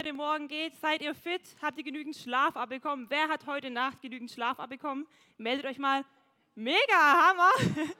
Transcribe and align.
Heute 0.00 0.14
Morgen 0.14 0.48
geht. 0.48 0.74
Seid 0.80 1.02
ihr 1.02 1.14
fit? 1.14 1.42
Habt 1.60 1.76
ihr 1.76 1.84
genügend 1.84 2.16
Schlaf 2.16 2.56
abbekommen? 2.56 3.04
Wer 3.10 3.28
hat 3.28 3.44
heute 3.44 3.68
Nacht 3.68 4.00
genügend 4.00 4.30
Schlaf 4.30 4.58
abbekommen? 4.58 5.06
Meldet 5.36 5.66
euch 5.66 5.78
mal. 5.78 6.06
Mega 6.54 6.78
Hammer! 6.90 7.50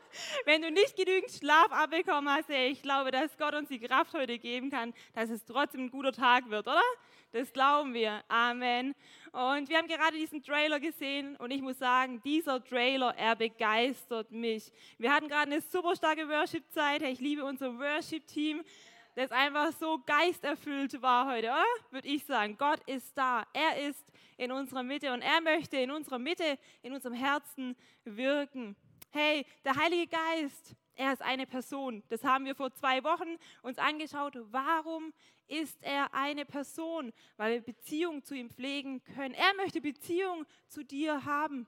Wenn 0.47 0.63
du 0.63 0.71
nicht 0.71 0.97
genügend 0.97 1.31
Schlaf 1.31 1.71
abbekommen 1.71 2.33
hast, 2.33 2.49
ich 2.49 2.81
glaube, 2.81 3.11
dass 3.11 3.37
Gott 3.37 3.55
uns 3.55 3.69
die 3.69 3.79
Kraft 3.79 4.15
heute 4.15 4.39
geben 4.39 4.71
kann, 4.71 4.95
dass 5.13 5.29
es 5.29 5.45
trotzdem 5.45 5.83
ein 5.83 5.91
guter 5.91 6.13
Tag 6.13 6.49
wird, 6.49 6.69
oder? 6.69 6.81
Das 7.33 7.53
glauben 7.53 7.93
wir. 7.93 8.25
Amen. 8.29 8.95
Und 9.33 9.69
wir 9.69 9.77
haben 9.77 9.87
gerade 9.87 10.17
diesen 10.17 10.43
Trailer 10.43 10.81
gesehen 10.81 11.37
und 11.37 11.51
ich 11.51 11.61
muss 11.61 11.79
sagen, 11.79 12.23
dieser 12.25 12.65
Trailer, 12.65 13.15
er 13.19 13.37
begeistert 13.37 14.33
mich. 14.33 14.73
Wir 14.97 15.13
hatten 15.13 15.29
gerade 15.29 15.53
eine 15.53 15.61
super 15.61 15.95
starke 15.95 16.27
Worship-Zeit. 16.27 17.03
Ich 17.03 17.21
liebe 17.21 17.45
unser 17.45 17.79
Worship-Team 17.79 18.65
das 19.15 19.33
einfach 19.33 19.73
so 19.73 19.99
geisterfüllt 20.07 21.01
war 21.03 21.27
heute, 21.31 21.49
oder? 21.49 21.65
Würde 21.91 22.09
ich 22.09 22.25
sagen. 22.25 22.57
Gott 22.57 22.81
ist 22.87 23.17
da. 23.17 23.45
Er 23.53 23.89
ist 23.89 24.05
in 24.37 24.53
unserer 24.53 24.83
Mitte 24.83 25.13
und 25.13 25.23
er 25.23 25.41
möchte 25.41 25.77
in 25.77 25.91
unserer 25.91 26.19
Mitte, 26.19 26.59
in 26.83 26.93
unserem 26.93 27.15
Herzen 27.15 27.77
wirken. 28.05 28.77
Hey, 29.11 29.45
der 29.65 29.77
Heilige 29.77 30.07
Geist, 30.07 30.77
er 30.95 31.13
ist 31.13 31.23
eine 31.23 31.47
Person. 31.47 32.03
Das 32.09 32.23
haben 32.25 32.45
wir 32.45 32.55
vor 32.55 32.73
zwei 32.73 33.03
Wochen 33.05 33.37
uns 33.63 33.79
angeschaut. 33.79 34.37
Warum 34.51 35.13
ist 35.49 35.83
er 35.83 36.15
eine 36.15 36.45
Person? 36.45 37.13
Weil 37.37 37.55
wir 37.55 37.61
Beziehung 37.63 38.23
zu 38.23 38.35
ihm 38.35 38.51
pflegen 38.51 39.03
können. 39.03 39.35
Er 39.35 39.55
möchte 39.55 39.81
Beziehung 39.81 40.47
zu 40.69 40.85
dir 40.85 41.25
haben. 41.25 41.67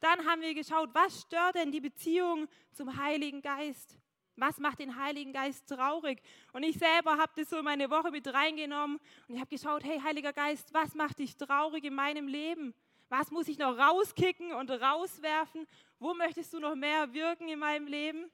Dann 0.00 0.26
haben 0.26 0.40
wir 0.40 0.54
geschaut, 0.54 0.90
was 0.94 1.22
stört 1.22 1.56
denn 1.56 1.70
die 1.70 1.80
Beziehung 1.80 2.48
zum 2.72 2.96
Heiligen 2.96 3.42
Geist? 3.42 3.98
Was 4.38 4.58
macht 4.58 4.78
den 4.78 4.96
Heiligen 4.96 5.32
Geist 5.32 5.68
traurig? 5.68 6.22
Und 6.52 6.62
ich 6.62 6.78
selber 6.78 7.18
habe 7.18 7.32
das 7.34 7.50
so 7.50 7.58
in 7.58 7.64
meine 7.64 7.90
Woche 7.90 8.10
mit 8.12 8.32
reingenommen 8.32 9.00
und 9.26 9.34
ich 9.34 9.40
habe 9.40 9.50
geschaut, 9.50 9.82
hey 9.82 10.00
Heiliger 10.00 10.32
Geist, 10.32 10.72
was 10.72 10.94
macht 10.94 11.18
dich 11.18 11.36
traurig 11.36 11.82
in 11.82 11.94
meinem 11.94 12.28
Leben? 12.28 12.72
Was 13.08 13.30
muss 13.32 13.48
ich 13.48 13.58
noch 13.58 13.76
rauskicken 13.76 14.52
und 14.52 14.70
rauswerfen? 14.70 15.66
Wo 15.98 16.14
möchtest 16.14 16.52
du 16.52 16.60
noch 16.60 16.76
mehr 16.76 17.12
wirken 17.12 17.48
in 17.48 17.58
meinem 17.58 17.88
Leben? 17.88 18.30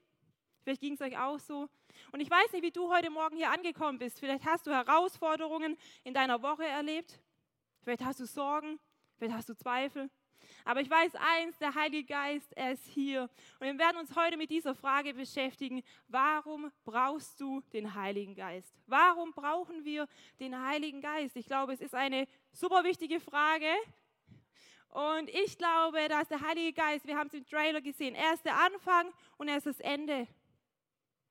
Vielleicht 0.62 0.82
ging 0.82 0.94
es 0.94 1.00
euch 1.00 1.16
auch 1.16 1.38
so. 1.38 1.68
Und 2.12 2.20
ich 2.20 2.30
weiß 2.30 2.52
nicht, 2.52 2.62
wie 2.62 2.70
du 2.70 2.92
heute 2.92 3.08
Morgen 3.08 3.36
hier 3.36 3.50
angekommen 3.50 3.98
bist. 3.98 4.18
Vielleicht 4.18 4.44
hast 4.44 4.66
du 4.66 4.72
Herausforderungen 4.72 5.76
in 6.02 6.12
deiner 6.12 6.42
Woche 6.42 6.66
erlebt. 6.66 7.18
Vielleicht 7.82 8.04
hast 8.04 8.20
du 8.20 8.26
Sorgen. 8.26 8.78
Vielleicht 9.16 9.36
hast 9.36 9.48
du 9.48 9.54
Zweifel. 9.54 10.10
Aber 10.64 10.80
ich 10.80 10.88
weiß 10.88 11.12
eins, 11.16 11.58
der 11.58 11.74
Heilige 11.74 12.04
Geist, 12.04 12.50
er 12.56 12.72
ist 12.72 12.86
hier. 12.86 13.28
Und 13.60 13.66
wir 13.66 13.78
werden 13.78 13.98
uns 13.98 14.16
heute 14.16 14.38
mit 14.38 14.50
dieser 14.50 14.74
Frage 14.74 15.12
beschäftigen, 15.12 15.82
warum 16.08 16.72
brauchst 16.84 17.38
du 17.38 17.60
den 17.72 17.94
Heiligen 17.94 18.34
Geist? 18.34 18.74
Warum 18.86 19.32
brauchen 19.32 19.84
wir 19.84 20.08
den 20.40 20.58
Heiligen 20.58 21.02
Geist? 21.02 21.36
Ich 21.36 21.46
glaube, 21.46 21.74
es 21.74 21.82
ist 21.82 21.94
eine 21.94 22.26
super 22.52 22.82
wichtige 22.82 23.20
Frage. 23.20 23.66
Und 24.88 25.28
ich 25.28 25.58
glaube, 25.58 26.08
dass 26.08 26.28
der 26.28 26.40
Heilige 26.40 26.72
Geist, 26.72 27.06
wir 27.06 27.18
haben 27.18 27.26
es 27.26 27.34
im 27.34 27.44
Trailer 27.44 27.82
gesehen, 27.82 28.14
er 28.14 28.32
ist 28.32 28.44
der 28.44 28.58
Anfang 28.58 29.12
und 29.36 29.48
er 29.48 29.58
ist 29.58 29.66
das 29.66 29.80
Ende. 29.80 30.26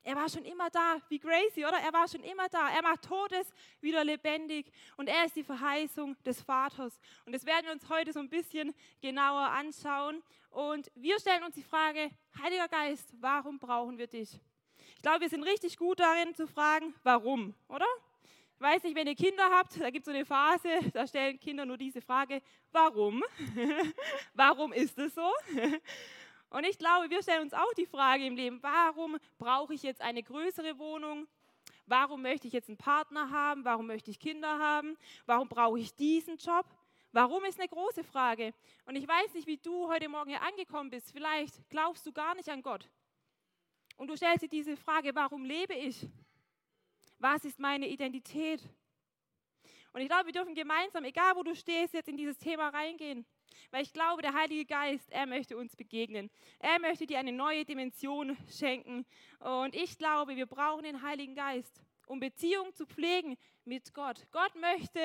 Er 0.05 0.17
war 0.17 0.27
schon 0.27 0.43
immer 0.43 0.69
da, 0.69 0.97
wie 1.07 1.17
Gracie, 1.17 1.65
oder? 1.65 1.77
Er 1.77 1.93
war 1.93 2.07
schon 2.09 2.23
immer 2.23 2.49
da. 2.49 2.69
Er 2.69 2.81
macht 2.81 3.03
Todes 3.03 3.47
wieder 3.79 4.03
lebendig 4.03 4.69
und 4.97 5.07
er 5.07 5.25
ist 5.25 5.35
die 5.37 5.45
Verheißung 5.45 6.21
des 6.23 6.41
Vaters. 6.41 6.99
Und 7.25 7.33
das 7.33 7.45
werden 7.45 7.67
wir 7.67 7.71
uns 7.71 7.87
heute 7.87 8.11
so 8.11 8.19
ein 8.19 8.29
bisschen 8.29 8.75
genauer 9.01 9.47
anschauen. 9.47 10.21
Und 10.49 10.91
wir 10.95 11.17
stellen 11.19 11.43
uns 11.43 11.55
die 11.55 11.63
Frage, 11.63 12.11
Heiliger 12.41 12.67
Geist, 12.67 13.13
warum 13.21 13.57
brauchen 13.59 13.97
wir 13.97 14.07
dich? 14.07 14.37
Ich 14.97 15.01
glaube, 15.01 15.21
wir 15.21 15.29
sind 15.29 15.43
richtig 15.43 15.77
gut 15.77 16.01
darin 16.01 16.35
zu 16.35 16.47
fragen, 16.47 16.93
warum, 17.03 17.55
oder? 17.69 17.87
Ich 18.55 18.61
weiß 18.61 18.83
nicht, 18.83 18.95
wenn 18.95 19.07
ihr 19.07 19.15
Kinder 19.15 19.49
habt, 19.51 19.79
da 19.79 19.89
gibt 19.89 20.05
es 20.05 20.11
so 20.11 20.15
eine 20.15 20.25
Phase, 20.25 20.69
da 20.93 21.07
stellen 21.07 21.39
Kinder 21.39 21.65
nur 21.65 21.77
diese 21.77 22.01
Frage, 22.01 22.41
warum? 22.71 23.23
warum 24.33 24.73
ist 24.73 24.97
es 24.97 25.15
so? 25.15 25.31
Und 26.53 26.65
ich 26.65 26.77
glaube, 26.77 27.09
wir 27.09 27.23
stellen 27.23 27.41
uns 27.41 27.53
auch 27.53 27.73
die 27.75 27.87
Frage 27.87 28.27
im 28.27 28.35
Leben, 28.35 28.61
warum 28.61 29.17
brauche 29.39 29.73
ich 29.73 29.81
jetzt 29.81 30.01
eine 30.01 30.21
größere 30.21 30.77
Wohnung? 30.77 31.27
Warum 31.87 32.21
möchte 32.21 32.45
ich 32.45 32.53
jetzt 32.53 32.69
einen 32.69 32.77
Partner 32.77 33.31
haben? 33.31 33.65
Warum 33.65 33.87
möchte 33.87 34.11
ich 34.11 34.19
Kinder 34.19 34.59
haben? 34.59 34.95
Warum 35.25 35.49
brauche 35.49 35.79
ich 35.79 35.95
diesen 35.95 36.37
Job? 36.37 36.67
Warum 37.11 37.43
ist 37.45 37.59
eine 37.59 37.69
große 37.69 38.03
Frage. 38.03 38.53
Und 38.85 38.95
ich 38.95 39.07
weiß 39.07 39.33
nicht, 39.33 39.47
wie 39.47 39.57
du 39.57 39.87
heute 39.87 40.07
Morgen 40.07 40.29
hier 40.29 40.43
angekommen 40.43 40.91
bist. 40.91 41.11
Vielleicht 41.11 41.55
glaubst 41.71 42.05
du 42.05 42.11
gar 42.11 42.35
nicht 42.35 42.49
an 42.49 42.61
Gott. 42.61 42.87
Und 43.97 44.09
du 44.09 44.15
stellst 44.15 44.43
dir 44.43 44.49
diese 44.49 44.77
Frage, 44.77 45.15
warum 45.15 45.45
lebe 45.45 45.73
ich? 45.73 46.07
Was 47.17 47.45
ist 47.45 47.57
meine 47.57 47.87
Identität? 47.87 48.61
Und 49.91 50.01
ich 50.01 50.07
glaube, 50.07 50.27
wir 50.27 50.33
dürfen 50.33 50.53
gemeinsam, 50.53 51.03
egal 51.03 51.35
wo 51.35 51.41
du 51.41 51.55
stehst, 51.55 51.95
jetzt 51.95 52.09
in 52.09 52.17
dieses 52.17 52.37
Thema 52.37 52.69
reingehen. 52.69 53.25
Weil 53.71 53.83
ich 53.83 53.93
glaube, 53.93 54.21
der 54.21 54.33
Heilige 54.33 54.65
Geist, 54.65 55.09
er 55.11 55.25
möchte 55.25 55.57
uns 55.57 55.75
begegnen. 55.75 56.29
Er 56.59 56.79
möchte 56.79 57.05
dir 57.05 57.19
eine 57.19 57.31
neue 57.31 57.65
Dimension 57.65 58.37
schenken. 58.49 59.05
Und 59.39 59.75
ich 59.75 59.97
glaube, 59.97 60.35
wir 60.35 60.45
brauchen 60.45 60.83
den 60.83 61.01
Heiligen 61.01 61.35
Geist, 61.35 61.81
um 62.07 62.19
Beziehung 62.19 62.73
zu 62.73 62.85
pflegen 62.85 63.37
mit 63.65 63.93
Gott. 63.93 64.27
Gott 64.31 64.55
möchte 64.55 64.99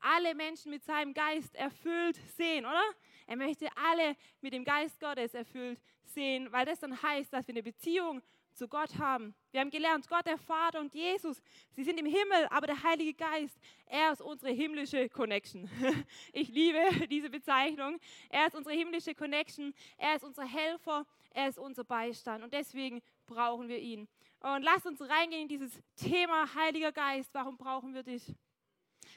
alle 0.00 0.34
Menschen 0.34 0.70
mit 0.70 0.84
seinem 0.84 1.14
Geist 1.14 1.54
erfüllt 1.54 2.16
sehen, 2.36 2.66
oder? 2.66 2.82
Er 3.26 3.36
möchte 3.36 3.68
alle 3.76 4.16
mit 4.40 4.52
dem 4.52 4.64
Geist 4.64 4.98
Gottes 4.98 5.32
erfüllt 5.32 5.80
sehen, 6.04 6.50
weil 6.50 6.66
das 6.66 6.80
dann 6.80 7.00
heißt, 7.00 7.32
dass 7.32 7.46
wir 7.46 7.54
eine 7.54 7.62
Beziehung 7.62 8.20
zu 8.54 8.68
Gott 8.68 8.98
haben. 8.98 9.34
Wir 9.50 9.60
haben 9.60 9.70
gelernt, 9.70 10.08
Gott 10.08 10.26
der 10.26 10.38
Vater 10.38 10.80
und 10.80 10.94
Jesus, 10.94 11.42
sie 11.70 11.84
sind 11.84 11.98
im 11.98 12.06
Himmel, 12.06 12.46
aber 12.50 12.66
der 12.66 12.82
Heilige 12.82 13.14
Geist, 13.14 13.58
er 13.86 14.12
ist 14.12 14.22
unsere 14.22 14.52
himmlische 14.52 15.08
Connection. 15.08 15.68
Ich 16.32 16.48
liebe 16.48 16.78
diese 17.08 17.28
Bezeichnung. 17.30 17.98
Er 18.30 18.46
ist 18.46 18.54
unsere 18.54 18.74
himmlische 18.74 19.14
Connection, 19.14 19.74
er 19.98 20.16
ist 20.16 20.24
unser 20.24 20.44
Helfer, 20.44 21.06
er 21.30 21.48
ist 21.48 21.58
unser 21.58 21.84
Beistand 21.84 22.42
und 22.42 22.52
deswegen 22.52 23.02
brauchen 23.26 23.68
wir 23.68 23.78
ihn. 23.78 24.08
Und 24.40 24.62
lass 24.62 24.84
uns 24.86 25.00
reingehen 25.00 25.42
in 25.42 25.48
dieses 25.48 25.78
Thema 25.94 26.52
Heiliger 26.54 26.92
Geist. 26.92 27.32
Warum 27.32 27.56
brauchen 27.56 27.94
wir 27.94 28.02
dich? 28.02 28.34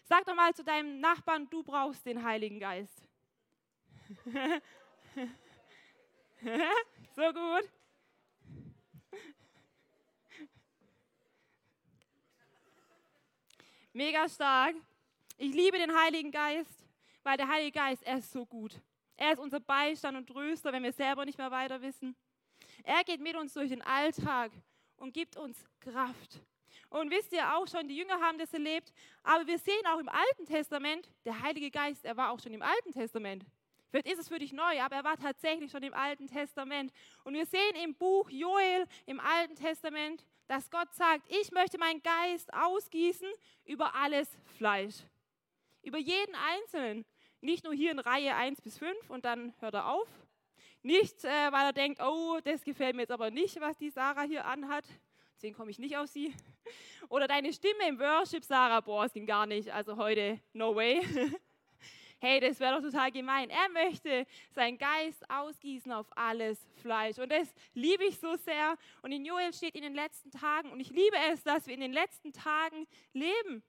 Sag 0.03 0.25
doch 0.25 0.35
mal 0.35 0.53
zu 0.53 0.63
deinem 0.63 0.99
Nachbarn, 0.99 1.49
du 1.49 1.63
brauchst 1.63 2.05
den 2.05 2.23
Heiligen 2.23 2.59
Geist. 2.59 3.07
so 7.15 7.33
gut. 7.33 7.71
Mega 13.95 14.27
stark. 14.27 14.75
Ich 15.37 15.53
liebe 15.53 15.77
den 15.77 15.97
Heiligen 15.97 16.29
Geist, 16.29 16.85
weil 17.23 17.37
der 17.37 17.47
Heilige 17.47 17.79
Geist, 17.79 18.03
er 18.03 18.17
ist 18.17 18.29
so 18.29 18.45
gut. 18.45 18.81
Er 19.15 19.31
ist 19.31 19.39
unser 19.39 19.61
Beistand 19.61 20.17
und 20.17 20.27
Tröster, 20.27 20.73
wenn 20.73 20.83
wir 20.83 20.91
selber 20.91 21.23
nicht 21.23 21.37
mehr 21.37 21.49
weiter 21.49 21.81
wissen. 21.81 22.13
Er 22.83 23.05
geht 23.05 23.21
mit 23.21 23.37
uns 23.37 23.53
durch 23.53 23.69
den 23.69 23.81
Alltag 23.81 24.51
und 24.97 25.13
gibt 25.13 25.37
uns 25.37 25.65
Kraft. 25.79 26.41
Und 26.89 27.09
wisst 27.09 27.31
ihr 27.31 27.55
auch 27.55 27.69
schon, 27.69 27.87
die 27.87 27.95
Jünger 27.95 28.19
haben 28.19 28.37
das 28.37 28.53
erlebt, 28.53 28.91
aber 29.23 29.47
wir 29.47 29.57
sehen 29.59 29.87
auch 29.87 29.99
im 29.99 30.09
Alten 30.09 30.45
Testament, 30.45 31.09
der 31.23 31.41
Heilige 31.41 31.71
Geist, 31.71 32.03
er 32.03 32.17
war 32.17 32.31
auch 32.31 32.39
schon 32.41 32.51
im 32.51 32.63
Alten 32.63 32.91
Testament. 32.91 33.45
Vielleicht 33.91 34.07
ist 34.07 34.19
es 34.19 34.27
für 34.27 34.39
dich 34.39 34.51
neu, 34.51 34.81
aber 34.81 34.97
er 34.97 35.05
war 35.05 35.15
tatsächlich 35.15 35.71
schon 35.71 35.83
im 35.83 35.93
Alten 35.93 36.27
Testament. 36.27 36.91
Und 37.23 37.33
wir 37.33 37.45
sehen 37.45 37.75
im 37.81 37.95
Buch 37.95 38.29
Joel 38.29 38.87
im 39.05 39.21
Alten 39.21 39.55
Testament, 39.55 40.25
dass 40.47 40.69
Gott 40.69 40.93
sagt, 40.93 41.23
ich 41.29 41.51
möchte 41.51 41.77
meinen 41.77 42.01
Geist 42.01 42.53
ausgießen 42.53 43.27
über 43.65 43.95
alles 43.95 44.29
Fleisch. 44.57 44.95
Über 45.81 45.97
jeden 45.97 46.35
Einzelnen. 46.35 47.05
Nicht 47.41 47.63
nur 47.63 47.73
hier 47.73 47.91
in 47.91 47.99
Reihe 47.99 48.35
1 48.35 48.61
bis 48.61 48.77
5 48.77 49.09
und 49.09 49.25
dann 49.25 49.53
hört 49.59 49.75
er 49.75 49.89
auf. 49.89 50.07
Nicht, 50.81 51.23
äh, 51.23 51.51
weil 51.51 51.65
er 51.65 51.73
denkt, 51.73 52.01
oh, 52.01 52.39
das 52.43 52.63
gefällt 52.63 52.95
mir 52.95 53.03
jetzt 53.03 53.11
aber 53.11 53.31
nicht, 53.31 53.59
was 53.59 53.77
die 53.77 53.89
Sarah 53.89 54.23
hier 54.23 54.45
anhat. 54.45 54.85
deswegen 55.35 55.55
komme 55.55 55.71
ich 55.71 55.79
nicht 55.79 55.97
auf 55.97 56.07
sie. 56.07 56.33
Oder 57.09 57.27
deine 57.27 57.53
Stimme 57.53 57.87
im 57.87 57.99
Worship, 57.99 58.43
Sarah, 58.43 58.81
boah, 58.81 59.05
es 59.05 59.13
ging 59.13 59.25
gar 59.25 59.45
nicht, 59.45 59.71
also 59.71 59.97
heute, 59.97 60.39
no 60.53 60.75
way. 60.75 61.01
Hey, 62.19 62.39
das 62.39 62.59
wäre 62.59 62.75
doch 62.75 62.89
total 62.89 63.11
gemein. 63.11 63.49
Er 63.49 63.69
möchte 63.69 64.25
seinen 64.51 64.77
Geist 64.77 65.29
ausgießen 65.29 65.91
auf 65.91 66.07
alles 66.15 66.59
Fleisch. 66.81 67.19
Und 67.19 67.31
das 67.31 67.53
liebe 67.73 68.05
ich 68.05 68.17
so 68.19 68.35
sehr. 68.37 68.77
Und 69.01 69.11
in 69.11 69.25
Joel 69.25 69.53
steht 69.53 69.75
in 69.75 69.83
den 69.83 69.93
letzten 69.93 70.31
Tagen. 70.31 70.71
Und 70.71 70.79
ich 70.79 70.89
liebe 70.89 71.17
es, 71.31 71.43
dass 71.43 71.67
wir 71.67 71.73
in 71.73 71.81
den 71.81 71.93
letzten 71.93 72.31
Tagen 72.31 72.87
leben. 73.13 73.63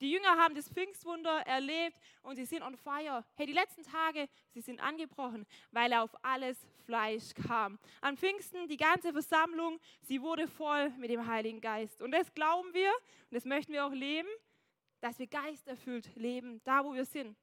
Die 0.00 0.10
Jünger 0.10 0.36
haben 0.36 0.54
das 0.54 0.68
Pfingstwunder 0.68 1.46
erlebt 1.46 1.98
und 2.22 2.36
sie 2.36 2.44
sind 2.44 2.62
on 2.62 2.76
fire. 2.76 3.24
Hey, 3.36 3.46
die 3.46 3.52
letzten 3.52 3.82
Tage, 3.82 4.28
sie 4.52 4.60
sind 4.60 4.80
angebrochen, 4.80 5.46
weil 5.70 5.92
er 5.92 6.02
auf 6.02 6.10
alles 6.22 6.66
Fleisch 6.84 7.32
kam. 7.46 7.78
An 8.00 8.16
Pfingsten, 8.16 8.66
die 8.68 8.76
ganze 8.76 9.12
Versammlung, 9.12 9.78
sie 10.02 10.20
wurde 10.20 10.48
voll 10.48 10.90
mit 10.98 11.10
dem 11.10 11.26
Heiligen 11.26 11.60
Geist. 11.60 12.02
Und 12.02 12.10
das 12.10 12.32
glauben 12.34 12.72
wir 12.74 12.90
und 13.30 13.34
das 13.34 13.44
möchten 13.44 13.72
wir 13.72 13.86
auch 13.86 13.92
leben, 13.92 14.28
dass 15.00 15.18
wir 15.18 15.26
geisterfüllt 15.26 16.14
leben, 16.16 16.60
da 16.64 16.84
wo 16.84 16.92
wir 16.92 17.04
sind. 17.04 17.36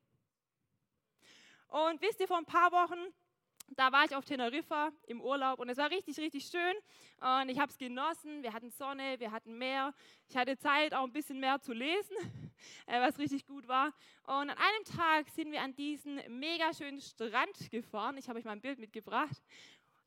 Und 1.67 2.01
wisst 2.01 2.19
ihr, 2.19 2.27
vor 2.27 2.37
ein 2.37 2.45
paar 2.45 2.71
Wochen, 2.71 3.13
da 3.69 3.91
war 3.91 4.05
ich 4.05 4.15
auf 4.15 4.25
Teneriffa 4.25 4.91
im 5.07 5.21
Urlaub 5.21 5.59
und 5.59 5.69
es 5.69 5.77
war 5.77 5.89
richtig, 5.89 6.17
richtig 6.17 6.45
schön. 6.45 6.75
Und 7.19 7.49
ich 7.49 7.59
habe 7.59 7.71
es 7.71 7.77
genossen. 7.77 8.43
Wir 8.43 8.53
hatten 8.53 8.69
Sonne, 8.69 9.19
wir 9.19 9.31
hatten 9.31 9.57
Meer. 9.57 9.93
Ich 10.29 10.37
hatte 10.37 10.57
Zeit, 10.57 10.93
auch 10.93 11.03
ein 11.03 11.11
bisschen 11.11 11.39
mehr 11.39 11.59
zu 11.59 11.73
lesen, 11.73 12.15
äh, 12.85 13.01
was 13.01 13.17
richtig 13.17 13.45
gut 13.45 13.67
war. 13.67 13.87
Und 14.23 14.49
an 14.49 14.49
einem 14.49 14.83
Tag 14.97 15.29
sind 15.29 15.51
wir 15.51 15.61
an 15.61 15.75
diesen 15.75 16.21
mega 16.39 16.73
schönen 16.73 17.01
Strand 17.01 17.71
gefahren. 17.71 18.17
Ich 18.17 18.29
habe 18.29 18.39
euch 18.39 18.45
mal 18.45 18.51
ein 18.51 18.61
Bild 18.61 18.79
mitgebracht. 18.79 19.41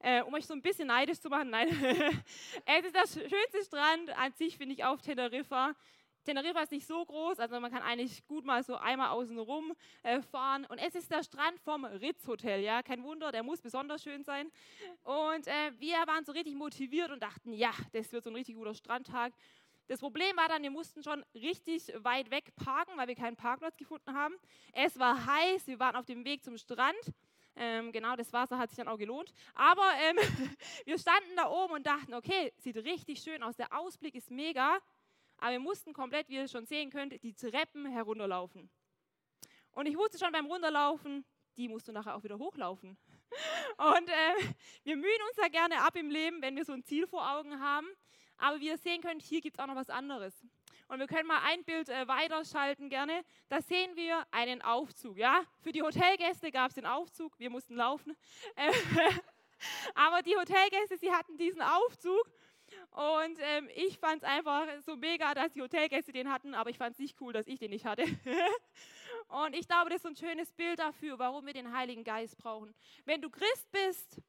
Äh, 0.01 0.23
um 0.23 0.33
euch 0.35 0.47
so 0.47 0.55
ein 0.55 0.63
bisschen 0.63 0.87
neidisch 0.87 1.19
zu 1.19 1.29
machen, 1.29 1.51
nein. 1.51 1.69
es 2.67 2.85
ist 2.85 2.95
das 2.95 3.15
schönste 3.15 3.65
Strand 3.65 4.11
an 4.17 4.33
sich, 4.33 4.57
finde 4.57 4.75
ich, 4.75 4.85
auf 4.85 5.03
Teneriffa. 5.03 5.75
Teneriffa 6.29 6.61
ist 6.61 6.73
nicht 6.73 6.87
so 6.87 7.03
groß, 7.07 7.39
also 7.39 7.59
man 7.59 7.71
kann 7.71 7.81
eigentlich 7.81 8.27
gut 8.27 8.45
mal 8.45 8.63
so 8.63 8.77
einmal 8.77 9.09
außen 9.09 9.39
rum 9.39 9.73
äh, 10.03 10.21
fahren. 10.21 10.67
Und 10.67 10.77
es 10.77 10.95
ist 10.95 11.11
der 11.11 11.23
Strand 11.23 11.59
vom 11.61 11.87
Ritz 11.87 12.27
Hotel, 12.27 12.61
ja, 12.61 12.83
kein 12.83 13.03
Wunder, 13.03 13.33
der 13.33 13.43
muss 13.43 13.63
besonders 13.63 14.03
schön 14.03 14.25
sein. 14.25 14.51
Und 15.05 15.47
äh, 15.47 15.73
wir 15.79 15.97
waren 16.07 16.27
so 16.27 16.33
richtig 16.33 16.55
motiviert 16.55 17.11
und 17.11 17.23
dachten, 17.23 17.55
ja, 17.55 17.71
das 17.93 18.13
wird 18.13 18.25
so 18.25 18.31
ein 18.31 18.37
richtig 18.37 18.57
guter 18.57 18.75
Strandtag. 18.75 19.33
Das 19.87 20.01
Problem 20.01 20.37
war 20.37 20.49
dann, 20.49 20.63
wir 20.63 20.71
mussten 20.71 21.03
schon 21.03 21.25
richtig 21.35 21.91
weit 22.05 22.31
weg 22.31 22.55
parken, 22.57 22.93
weil 22.97 23.09
wir 23.09 23.15
keinen 23.15 23.37
Parkplatz 23.37 23.79
gefunden 23.79 24.13
haben. 24.13 24.35
Es 24.75 24.99
war 24.99 25.25
heiß, 25.25 25.67
wir 25.67 25.79
waren 25.79 25.97
auf 25.97 26.05
dem 26.05 26.27
Weg 26.27 26.45
zum 26.45 26.59
Strand. 26.59 27.15
Ähm, 27.57 27.91
genau, 27.91 28.17
das 28.17 28.35
Wasser 28.35 28.59
hat 28.59 28.69
sich 28.69 28.77
dann 28.77 28.89
auch 28.89 28.99
gelohnt. 28.99 29.33
Aber 29.55 29.91
ähm, 30.03 30.19
wir 30.85 30.99
standen 30.99 31.35
da 31.37 31.49
oben 31.49 31.73
und 31.73 31.87
dachten, 31.87 32.13
okay, 32.13 32.53
sieht 32.59 32.77
richtig 32.77 33.21
schön 33.21 33.43
aus, 33.43 33.57
der 33.57 33.73
Ausblick 33.73 34.15
ist 34.15 34.31
mega. 34.31 34.79
Aber 35.39 35.53
wir 35.53 35.61
mussten 35.61 35.93
komplett, 35.93 36.29
wie 36.29 36.35
ihr 36.35 36.49
schon 36.49 36.67
sehen 36.67 36.91
könnt, 36.91 37.23
die 37.23 37.33
Treppen 37.33 37.87
herunterlaufen. 37.87 38.69
Und 39.73 39.87
ich 39.87 39.97
wusste 39.97 40.19
schon 40.19 40.33
beim 40.33 40.47
Runterlaufen, 40.47 41.25
die 41.57 41.69
musst 41.69 41.89
du 41.89 41.93
nachher 41.93 42.17
auch 42.17 42.23
wieder 42.25 42.39
hochlaufen. 42.39 42.97
Und 43.79 44.09
äh, 44.09 44.55
wir 44.83 44.97
mühen 44.97 45.23
uns 45.29 45.37
ja 45.37 45.49
gerne 45.49 45.83
ab 45.83 45.97
im 45.97 46.11
Leben, 46.11 46.43
wenn 46.43 46.57
wir 46.57 46.65
so 46.65 46.73
ein 46.73 46.83
Ziel 46.85 47.07
vor 47.07 47.31
Augen 47.31 47.61
haben. 47.61 47.87
Aber 48.37 48.61
wie 48.61 48.67
ihr 48.69 48.79
sehen 48.79 49.03
könnt, 49.03 49.23
hier 49.23 49.41
gibt 49.41 49.57
es 49.57 49.63
auch 49.63 49.67
noch 49.67 49.77
was 49.77 49.91
anderes. 49.91 50.35
Und 50.89 51.01
wir 51.01 51.07
können 51.07 51.27
mal 51.27 51.43
ein 51.45 51.65
Bild 51.65 51.89
äh, 51.89 52.09
weiterschalten 52.09 52.89
gerne. 52.89 53.23
Da 53.49 53.61
sehen 53.61 53.95
wir 53.95 54.27
einen 54.31 54.63
Aufzug. 54.63 55.19
Ja? 55.19 55.43
Für 55.61 55.71
die 55.71 55.83
Hotelgäste 55.83 56.51
gab 56.51 56.71
es 56.71 56.75
den 56.75 56.87
Aufzug, 56.87 57.39
wir 57.39 57.51
mussten 57.51 57.75
laufen. 57.75 58.17
Äh, 58.57 58.73
aber 59.95 60.23
die 60.23 60.35
Hotelgäste, 60.35 60.97
sie 60.97 61.13
hatten 61.13 61.37
diesen 61.37 61.61
Aufzug 61.61 62.31
und 62.91 63.39
ähm, 63.41 63.69
ich 63.75 63.99
fand 63.99 64.23
es 64.23 64.29
einfach 64.29 64.67
so 64.85 64.97
mega, 64.97 65.35
dass 65.35 65.53
die 65.53 65.63
Hotelgäste 65.63 66.13
den 66.13 66.31
hatten, 66.33 66.55
aber 66.55 66.71
ich 66.71 66.79
fand 66.79 66.93
es 66.93 66.99
nicht 66.99 67.21
cool, 67.21 67.33
dass 67.33 67.47
ich 67.47 67.59
den 67.59 67.71
nicht 67.71 67.85
hatte. 67.85 68.03
und 69.29 69.55
ich 69.55 69.69
glaube, 69.69 69.91
das 69.91 69.99
ist 69.99 70.07
ein 70.07 70.17
schönes 70.17 70.53
Bild 70.53 70.79
dafür, 70.79 71.19
warum 71.19 71.47
wir 71.47 71.53
den 71.53 71.73
Heiligen 71.73 72.05
Geist 72.05 72.37
brauchen. 72.39 72.75
Wenn 73.05 73.21
du 73.21 73.31
Christ 73.31 73.71
bist, 73.71 74.21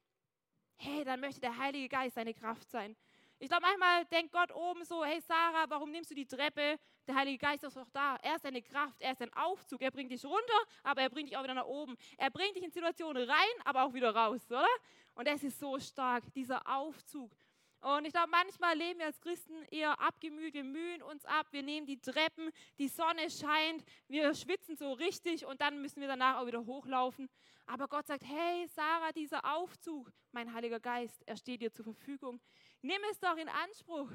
hey, 0.77 1.03
dann 1.03 1.19
möchte 1.19 1.41
der 1.41 1.57
Heilige 1.57 1.89
Geist 1.89 2.17
deine 2.17 2.33
Kraft 2.33 2.69
sein. 2.69 2.95
Ich 3.41 3.47
glaube, 3.47 3.63
manchmal 3.63 4.03
denkt 4.05 4.33
Gott 4.33 4.51
oben 4.53 4.83
so, 4.83 5.03
hey 5.05 5.21
Sarah, 5.21 5.65
warum 5.69 5.91
nimmst 5.91 6.11
du 6.11 6.15
die 6.15 6.25
Treppe? 6.25 6.77
Der 7.07 7.15
Heilige 7.15 7.37
Geist 7.37 7.63
ist 7.63 7.77
doch 7.77 7.89
da. 7.93 8.17
Er 8.21 8.35
ist 8.35 8.43
deine 8.43 8.61
Kraft, 8.61 9.01
er 9.01 9.13
ist 9.13 9.21
dein 9.21 9.33
Aufzug. 9.33 9.81
Er 9.81 9.91
bringt 9.91 10.11
dich 10.11 10.25
runter, 10.25 10.59
aber 10.83 11.01
er 11.01 11.09
bringt 11.09 11.29
dich 11.29 11.37
auch 11.37 11.43
wieder 11.43 11.53
nach 11.53 11.65
oben. 11.65 11.95
Er 12.17 12.29
bringt 12.29 12.55
dich 12.57 12.63
in 12.63 12.71
Situationen 12.71 13.29
rein, 13.29 13.61
aber 13.63 13.83
auch 13.85 13.93
wieder 13.93 14.13
raus, 14.13 14.45
oder? 14.49 14.67
Und 15.15 15.27
das 15.27 15.41
ist 15.41 15.57
so 15.57 15.79
stark, 15.79 16.23
dieser 16.33 16.67
Aufzug. 16.67 17.31
Und 17.81 18.05
ich 18.05 18.11
glaube, 18.11 18.29
manchmal 18.29 18.77
leben 18.77 18.99
wir 18.99 19.05
als 19.05 19.21
Christen 19.21 19.63
eher 19.71 19.99
abgemüht, 20.01 20.53
wir 20.53 20.65
mühen 20.65 21.01
uns 21.01 21.23
ab, 21.25 21.47
wir 21.51 21.63
nehmen 21.63 21.87
die 21.87 21.99
Treppen, 21.99 22.51
die 22.77 22.89
Sonne 22.89 23.29
scheint, 23.29 23.85
wir 24.07 24.33
schwitzen 24.35 24.75
so 24.75 24.91
richtig 24.93 25.45
und 25.45 25.61
dann 25.61 25.81
müssen 25.81 26.01
wir 26.01 26.07
danach 26.07 26.41
auch 26.41 26.45
wieder 26.45 26.65
hochlaufen. 26.65 27.29
Aber 27.67 27.87
Gott 27.87 28.07
sagt, 28.07 28.23
hey 28.25 28.67
Sarah, 28.67 29.13
dieser 29.13 29.45
Aufzug, 29.55 30.11
mein 30.31 30.53
Heiliger 30.53 30.79
Geist, 30.79 31.23
er 31.25 31.37
steht 31.37 31.61
dir 31.61 31.71
zur 31.71 31.85
Verfügung. 31.85 32.41
Nimm 32.81 33.01
es 33.11 33.19
doch 33.19 33.37
in 33.37 33.47
Anspruch. 33.47 34.11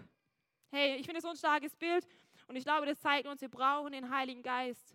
Hey, 0.70 0.96
ich 0.96 1.06
finde 1.06 1.22
so 1.22 1.28
ein 1.28 1.37
starkes 1.37 1.75
Bild 1.76 2.06
und 2.49 2.56
ich 2.56 2.64
glaube, 2.64 2.84
das 2.84 3.00
zeigt 3.00 3.26
uns, 3.26 3.40
wir 3.40 3.49
brauchen 3.49 3.93
den 3.93 4.11
Heiligen 4.11 4.43
Geist. 4.43 4.94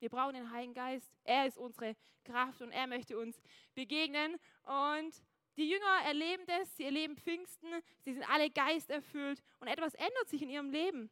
Wir 0.00 0.08
brauchen 0.08 0.34
den 0.34 0.50
Heiligen 0.50 0.74
Geist. 0.74 1.12
Er 1.24 1.46
ist 1.46 1.58
unsere 1.58 1.96
Kraft 2.24 2.62
und 2.62 2.70
er 2.70 2.86
möchte 2.86 3.18
uns 3.18 3.40
begegnen. 3.74 4.36
Und 4.62 5.12
die 5.58 5.68
Jünger 5.68 6.02
erleben 6.04 6.44
das, 6.46 6.76
sie 6.76 6.84
erleben 6.84 7.16
Pfingsten, 7.16 7.68
sie 8.04 8.14
sind 8.14 8.28
alle 8.30 8.50
geisterfüllt 8.50 9.42
und 9.60 9.68
etwas 9.68 9.94
ändert 9.94 10.28
sich 10.28 10.42
in 10.42 10.48
ihrem 10.48 10.70
Leben. 10.70 11.10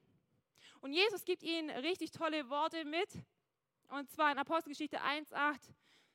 Und 0.81 0.93
Jesus 0.93 1.25
gibt 1.25 1.43
ihnen 1.43 1.71
richtig 1.71 2.11
tolle 2.11 2.49
Worte 2.49 2.85
mit. 2.85 3.09
Und 3.89 4.11
zwar 4.11 4.33
in 4.33 4.39
Apostelgeschichte 4.39 5.01
1,8 5.01 5.59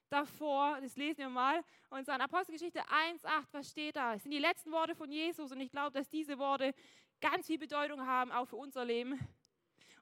davor, 0.10 0.80
das 0.82 0.96
lesen 0.96 1.20
wir 1.20 1.30
mal. 1.30 1.62
Und 1.90 2.06
zwar 2.06 2.16
in 2.16 2.22
Apostelgeschichte 2.22 2.82
1,8, 2.82 3.48
was 3.52 3.70
steht 3.70 3.96
da? 3.96 4.14
Das 4.14 4.24
sind 4.24 4.32
die 4.32 4.40
letzten 4.40 4.72
Worte 4.72 4.96
von 4.96 5.12
Jesus 5.12 5.52
und 5.52 5.60
ich 5.60 5.72
glaube, 5.72 5.92
dass 5.92 6.10
diese 6.10 6.38
Worte 6.38 6.74
ganz 7.22 7.48
viel 7.48 7.60
Bedeutung 7.60 8.06
haben, 8.06 8.32
auch 8.32 8.46
für 8.46 8.58
unser 8.58 8.86
Leben. 8.86 9.20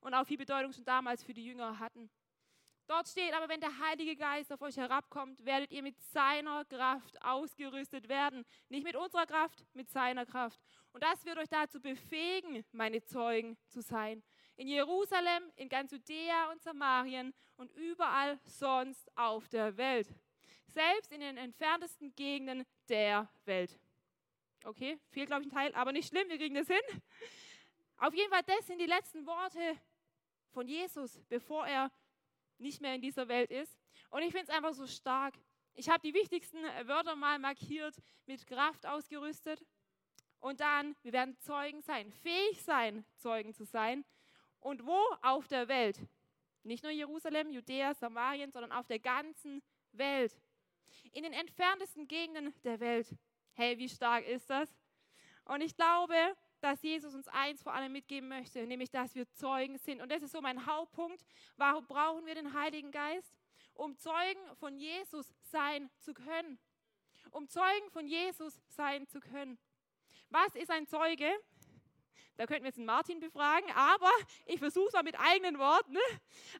Und 0.01 0.13
auch 0.13 0.25
viel 0.25 0.37
Bedeutung 0.37 0.71
schon 0.71 0.85
damals 0.85 1.23
für 1.23 1.33
die 1.33 1.43
Jünger 1.43 1.77
hatten. 1.77 2.09
Dort 2.89 3.07
steht 3.07 3.35
aber, 3.35 3.47
wenn 3.47 3.61
der 3.61 3.77
Heilige 3.77 4.15
Geist 4.15 4.51
auf 4.51 4.63
euch 4.63 4.75
herabkommt, 4.75 5.45
werdet 5.45 5.71
ihr 5.71 5.83
mit 5.83 6.01
seiner 6.11 6.65
Kraft 6.65 7.21
ausgerüstet 7.21 8.09
werden. 8.09 8.43
Nicht 8.67 8.83
mit 8.83 8.95
unserer 8.95 9.27
Kraft, 9.27 9.63
mit 9.75 9.91
seiner 9.91 10.25
Kraft. 10.25 10.59
Und 10.91 11.03
das 11.03 11.23
wird 11.23 11.37
euch 11.37 11.49
dazu 11.49 11.79
befähigen, 11.79 12.65
meine 12.71 13.03
Zeugen 13.03 13.59
zu 13.67 13.83
sein. 13.83 14.23
In 14.55 14.67
Jerusalem, 14.67 15.51
in 15.55 15.69
ganz 15.69 15.91
Judäa 15.91 16.51
und 16.51 16.63
Samarien 16.63 17.31
und 17.57 17.71
überall 17.73 18.39
sonst 18.43 19.15
auf 19.15 19.47
der 19.49 19.77
Welt. 19.77 20.07
Selbst 20.65 21.11
in 21.11 21.19
den 21.19 21.37
entferntesten 21.37 22.15
Gegenden 22.15 22.65
der 22.87 23.29
Welt. 23.45 23.79
Okay, 24.63 24.99
fehlt 25.11 25.27
glaube 25.27 25.43
ich 25.43 25.49
ein 25.49 25.55
Teil, 25.55 25.75
aber 25.75 25.91
nicht 25.91 26.09
schlimm, 26.09 26.27
wir 26.27 26.39
kriegen 26.39 26.55
das 26.55 26.65
hin. 26.65 27.01
Auf 27.97 28.15
jeden 28.15 28.31
Fall, 28.31 28.41
das 28.47 28.65
sind 28.65 28.81
die 28.81 28.87
letzten 28.87 29.27
Worte 29.27 29.77
von 30.49 30.67
Jesus, 30.67 31.19
bevor 31.29 31.67
er 31.67 31.91
nicht 32.59 32.81
mehr 32.81 32.95
in 32.95 33.01
dieser 33.01 33.27
Welt 33.27 33.51
ist. 33.51 33.77
Und 34.09 34.21
ich 34.21 34.31
finde 34.31 34.45
es 34.47 34.49
einfach 34.49 34.73
so 34.73 34.87
stark. 34.87 35.35
Ich 35.73 35.89
habe 35.89 36.01
die 36.01 36.13
wichtigsten 36.13 36.61
Wörter 36.85 37.15
mal 37.15 37.39
markiert, 37.39 37.95
mit 38.25 38.45
Kraft 38.47 38.85
ausgerüstet. 38.85 39.65
Und 40.39 40.59
dann, 40.59 40.95
wir 41.03 41.13
werden 41.13 41.37
Zeugen 41.39 41.81
sein, 41.81 42.11
fähig 42.11 42.61
sein, 42.63 43.05
Zeugen 43.17 43.53
zu 43.53 43.65
sein. 43.65 44.05
Und 44.59 44.85
wo? 44.85 44.99
Auf 45.21 45.47
der 45.47 45.67
Welt. 45.67 45.99
Nicht 46.63 46.83
nur 46.83 46.91
Jerusalem, 46.91 47.49
Judäa, 47.49 47.93
Samarien, 47.93 48.51
sondern 48.51 48.71
auf 48.71 48.87
der 48.87 48.99
ganzen 48.99 49.61
Welt. 49.91 50.37
In 51.13 51.23
den 51.23 51.33
entferntesten 51.33 52.07
Gegenden 52.07 52.53
der 52.63 52.79
Welt. 52.79 53.15
Hey, 53.53 53.77
wie 53.77 53.89
stark 53.89 54.25
ist 54.25 54.49
das? 54.49 54.69
Und 55.45 55.61
ich 55.61 55.75
glaube, 55.75 56.15
dass 56.61 56.81
Jesus 56.81 57.15
uns 57.15 57.27
eins 57.27 57.61
vor 57.61 57.73
allem 57.73 57.91
mitgeben 57.91 58.27
möchte, 58.27 58.65
nämlich 58.65 58.91
dass 58.91 59.15
wir 59.15 59.29
Zeugen 59.33 59.77
sind. 59.77 60.01
Und 60.01 60.11
das 60.11 60.21
ist 60.21 60.31
so 60.31 60.41
mein 60.41 60.65
Hauptpunkt. 60.65 61.25
Warum 61.57 61.85
brauchen 61.87 62.25
wir 62.25 62.35
den 62.35 62.53
Heiligen 62.53 62.91
Geist? 62.91 63.33
Um 63.73 63.97
Zeugen 63.97 64.41
von 64.55 64.75
Jesus 64.77 65.33
sein 65.41 65.89
zu 65.99 66.13
können. 66.13 66.59
Um 67.31 67.47
Zeugen 67.47 67.89
von 67.91 68.07
Jesus 68.07 68.59
sein 68.67 69.07
zu 69.07 69.19
können. 69.19 69.57
Was 70.29 70.55
ist 70.55 70.69
ein 70.69 70.85
Zeuge? 70.87 71.31
Da 72.35 72.45
könnten 72.45 72.63
wir 72.63 72.69
jetzt 72.69 72.77
einen 72.77 72.85
Martin 72.85 73.19
befragen, 73.19 73.69
aber 73.75 74.11
ich 74.45 74.59
versuche 74.59 74.87
es 74.87 74.93
mal 74.93 75.03
mit 75.03 75.19
eigenen 75.19 75.57
Worten. 75.59 75.93
Ne? 75.93 75.99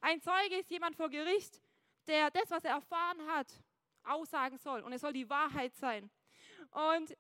Ein 0.02 0.22
Zeuge 0.22 0.58
ist 0.60 0.70
jemand 0.70 0.96
vor 0.96 1.10
Gericht, 1.10 1.62
der 2.08 2.30
das, 2.32 2.50
was 2.50 2.64
er 2.66 2.72
erfahren 2.72 3.26
hat, 3.28 3.48
aussagen 4.04 4.58
soll. 4.58 4.82
Und 4.82 4.92
es 4.92 5.02
soll 5.02 5.14
die 5.14 5.30
Wahrheit 5.30 5.76
sein. 5.76 6.10
Und 6.72 7.16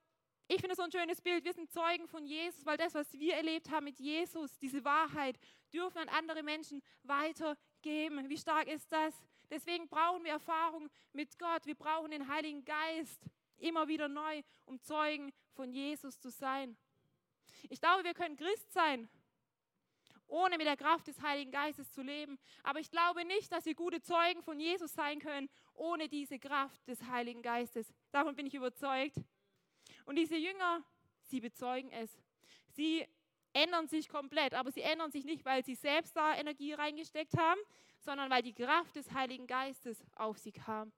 ich 0.51 0.61
finde 0.61 0.75
so 0.75 0.81
ein 0.81 0.91
schönes 0.91 1.21
Bild. 1.21 1.45
Wir 1.45 1.53
sind 1.53 1.71
Zeugen 1.71 2.07
von 2.07 2.25
Jesus, 2.25 2.65
weil 2.65 2.75
das, 2.75 2.95
was 2.95 3.13
wir 3.13 3.35
erlebt 3.35 3.69
haben 3.69 3.83
mit 3.83 3.99
Jesus, 3.99 4.57
diese 4.57 4.83
Wahrheit, 4.83 5.39
dürfen 5.71 5.99
an 5.99 6.09
andere 6.09 6.41
Menschen 6.41 6.81
weitergeben. 7.03 8.27
Wie 8.27 8.37
stark 8.37 8.67
ist 8.67 8.91
das? 8.91 9.13
Deswegen 9.51 9.87
brauchen 9.87 10.23
wir 10.23 10.31
Erfahrung 10.31 10.89
mit 11.13 11.37
Gott. 11.37 11.67
Wir 11.67 11.75
brauchen 11.75 12.09
den 12.09 12.27
Heiligen 12.27 12.65
Geist 12.65 13.21
immer 13.57 13.87
wieder 13.87 14.07
neu, 14.07 14.41
um 14.65 14.81
Zeugen 14.81 15.31
von 15.53 15.71
Jesus 15.71 16.19
zu 16.19 16.31
sein. 16.31 16.75
Ich 17.69 17.79
glaube, 17.79 18.03
wir 18.03 18.15
können 18.15 18.35
Christ 18.35 18.73
sein, 18.73 19.07
ohne 20.25 20.57
mit 20.57 20.65
der 20.65 20.77
Kraft 20.77 21.05
des 21.05 21.21
Heiligen 21.21 21.51
Geistes 21.51 21.91
zu 21.91 22.01
leben. 22.01 22.39
Aber 22.63 22.79
ich 22.79 22.89
glaube 22.89 23.23
nicht, 23.23 23.51
dass 23.51 23.65
wir 23.65 23.75
gute 23.75 24.01
Zeugen 24.01 24.41
von 24.41 24.59
Jesus 24.59 24.93
sein 24.93 25.19
können, 25.19 25.47
ohne 25.75 26.09
diese 26.09 26.39
Kraft 26.39 26.87
des 26.87 27.03
Heiligen 27.03 27.43
Geistes. 27.43 27.93
Davon 28.11 28.35
bin 28.35 28.47
ich 28.47 28.55
überzeugt. 28.55 29.15
Und 30.05 30.15
diese 30.15 30.35
Jünger, 30.35 30.83
sie 31.23 31.39
bezeugen 31.39 31.91
es. 31.91 32.17
Sie 32.69 33.05
ändern 33.53 33.87
sich 33.87 34.09
komplett, 34.09 34.53
aber 34.53 34.71
sie 34.71 34.81
ändern 34.81 35.11
sich 35.11 35.25
nicht, 35.25 35.45
weil 35.45 35.63
sie 35.63 35.75
selbst 35.75 36.15
da 36.15 36.35
Energie 36.35 36.73
reingesteckt 36.73 37.37
haben, 37.37 37.59
sondern 37.99 38.29
weil 38.29 38.41
die 38.41 38.53
Kraft 38.53 38.95
des 38.95 39.11
Heiligen 39.11 39.47
Geistes 39.47 40.03
auf 40.15 40.37
sie 40.37 40.51
kam. 40.51 40.91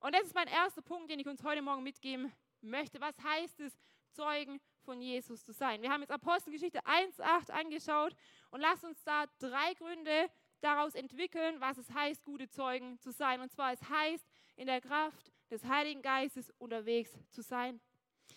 Und 0.00 0.14
das 0.14 0.22
ist 0.22 0.34
mein 0.34 0.48
erster 0.48 0.82
Punkt, 0.82 1.10
den 1.10 1.20
ich 1.20 1.28
uns 1.28 1.42
heute 1.44 1.62
Morgen 1.62 1.82
mitgeben 1.82 2.32
möchte. 2.60 3.00
Was 3.00 3.14
heißt 3.22 3.60
es, 3.60 3.78
Zeugen 4.10 4.60
von 4.80 5.00
Jesus 5.00 5.44
zu 5.44 5.52
sein? 5.52 5.80
Wir 5.80 5.90
haben 5.90 6.00
jetzt 6.00 6.10
Apostelgeschichte 6.10 6.80
1.8 6.80 7.50
angeschaut 7.50 8.14
und 8.50 8.60
lasst 8.60 8.84
uns 8.84 9.02
da 9.04 9.26
drei 9.38 9.74
Gründe 9.74 10.28
daraus 10.60 10.94
entwickeln, 10.94 11.60
was 11.60 11.78
es 11.78 11.90
heißt, 11.92 12.24
gute 12.24 12.48
Zeugen 12.48 12.98
zu 12.98 13.12
sein. 13.12 13.40
Und 13.40 13.50
zwar, 13.50 13.72
es 13.72 13.88
heißt, 13.88 14.26
in 14.56 14.66
der 14.66 14.80
Kraft 14.80 15.32
des 15.50 15.64
Heiligen 15.64 16.02
Geistes 16.02 16.50
unterwegs 16.58 17.12
zu 17.30 17.42
sein. 17.42 17.80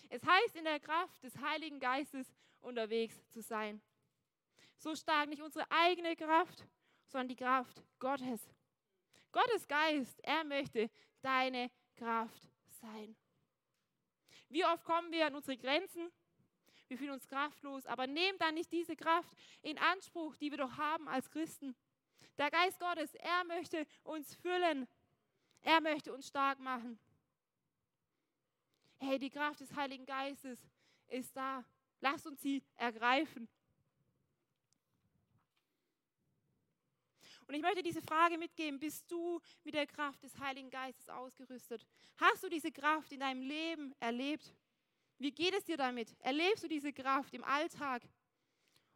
Es 0.08 0.24
heißt, 0.24 0.56
in 0.56 0.64
der 0.64 0.80
Kraft 0.80 1.22
des 1.22 1.36
Heiligen 1.38 1.80
Geistes 1.80 2.32
unterwegs 2.60 3.28
zu 3.28 3.40
sein. 3.40 3.80
So 4.76 4.94
stark 4.94 5.28
nicht 5.28 5.42
unsere 5.42 5.70
eigene 5.70 6.14
Kraft, 6.16 6.66
sondern 7.06 7.28
die 7.28 7.36
Kraft 7.36 7.82
Gottes. 7.98 8.48
Gottes 9.32 9.66
Geist, 9.66 10.20
er 10.22 10.44
möchte 10.44 10.90
deine 11.20 11.70
Kraft 11.96 12.48
sein. 12.80 13.16
Wie 14.48 14.64
oft 14.64 14.84
kommen 14.84 15.10
wir 15.10 15.26
an 15.26 15.34
unsere 15.34 15.56
Grenzen? 15.56 16.10
Wir 16.88 16.98
fühlen 16.98 17.10
uns 17.10 17.26
kraftlos, 17.26 17.84
aber 17.86 18.06
nehmt 18.06 18.40
dann 18.40 18.54
nicht 18.54 18.70
diese 18.70 18.94
Kraft 18.94 19.30
in 19.62 19.76
Anspruch, 19.78 20.36
die 20.36 20.50
wir 20.50 20.58
doch 20.58 20.76
haben 20.76 21.08
als 21.08 21.30
Christen. 21.30 21.74
Der 22.38 22.50
Geist 22.50 22.78
Gottes, 22.78 23.14
er 23.14 23.44
möchte 23.44 23.86
uns 24.04 24.34
füllen. 24.36 24.86
Er 25.62 25.80
möchte 25.80 26.12
uns 26.12 26.28
stark 26.28 26.60
machen. 26.60 26.98
Hey, 28.98 29.18
die 29.18 29.30
Kraft 29.30 29.60
des 29.60 29.74
Heiligen 29.74 30.06
Geistes 30.06 30.58
ist 31.08 31.36
da. 31.36 31.64
Lasst 32.00 32.26
uns 32.26 32.40
sie 32.40 32.62
ergreifen. 32.76 33.48
Und 37.46 37.54
ich 37.54 37.62
möchte 37.62 37.82
diese 37.82 38.02
Frage 38.02 38.38
mitgeben, 38.38 38.80
bist 38.80 39.08
du 39.10 39.40
mit 39.62 39.74
der 39.74 39.86
Kraft 39.86 40.22
des 40.22 40.36
Heiligen 40.38 40.68
Geistes 40.68 41.08
ausgerüstet? 41.08 41.86
Hast 42.16 42.42
du 42.42 42.48
diese 42.48 42.72
Kraft 42.72 43.12
in 43.12 43.20
deinem 43.20 43.42
Leben 43.42 43.94
erlebt? 44.00 44.52
Wie 45.18 45.30
geht 45.30 45.54
es 45.54 45.64
dir 45.64 45.76
damit? 45.76 46.16
Erlebst 46.20 46.64
du 46.64 46.68
diese 46.68 46.92
Kraft 46.92 47.32
im 47.34 47.44
Alltag? 47.44 48.02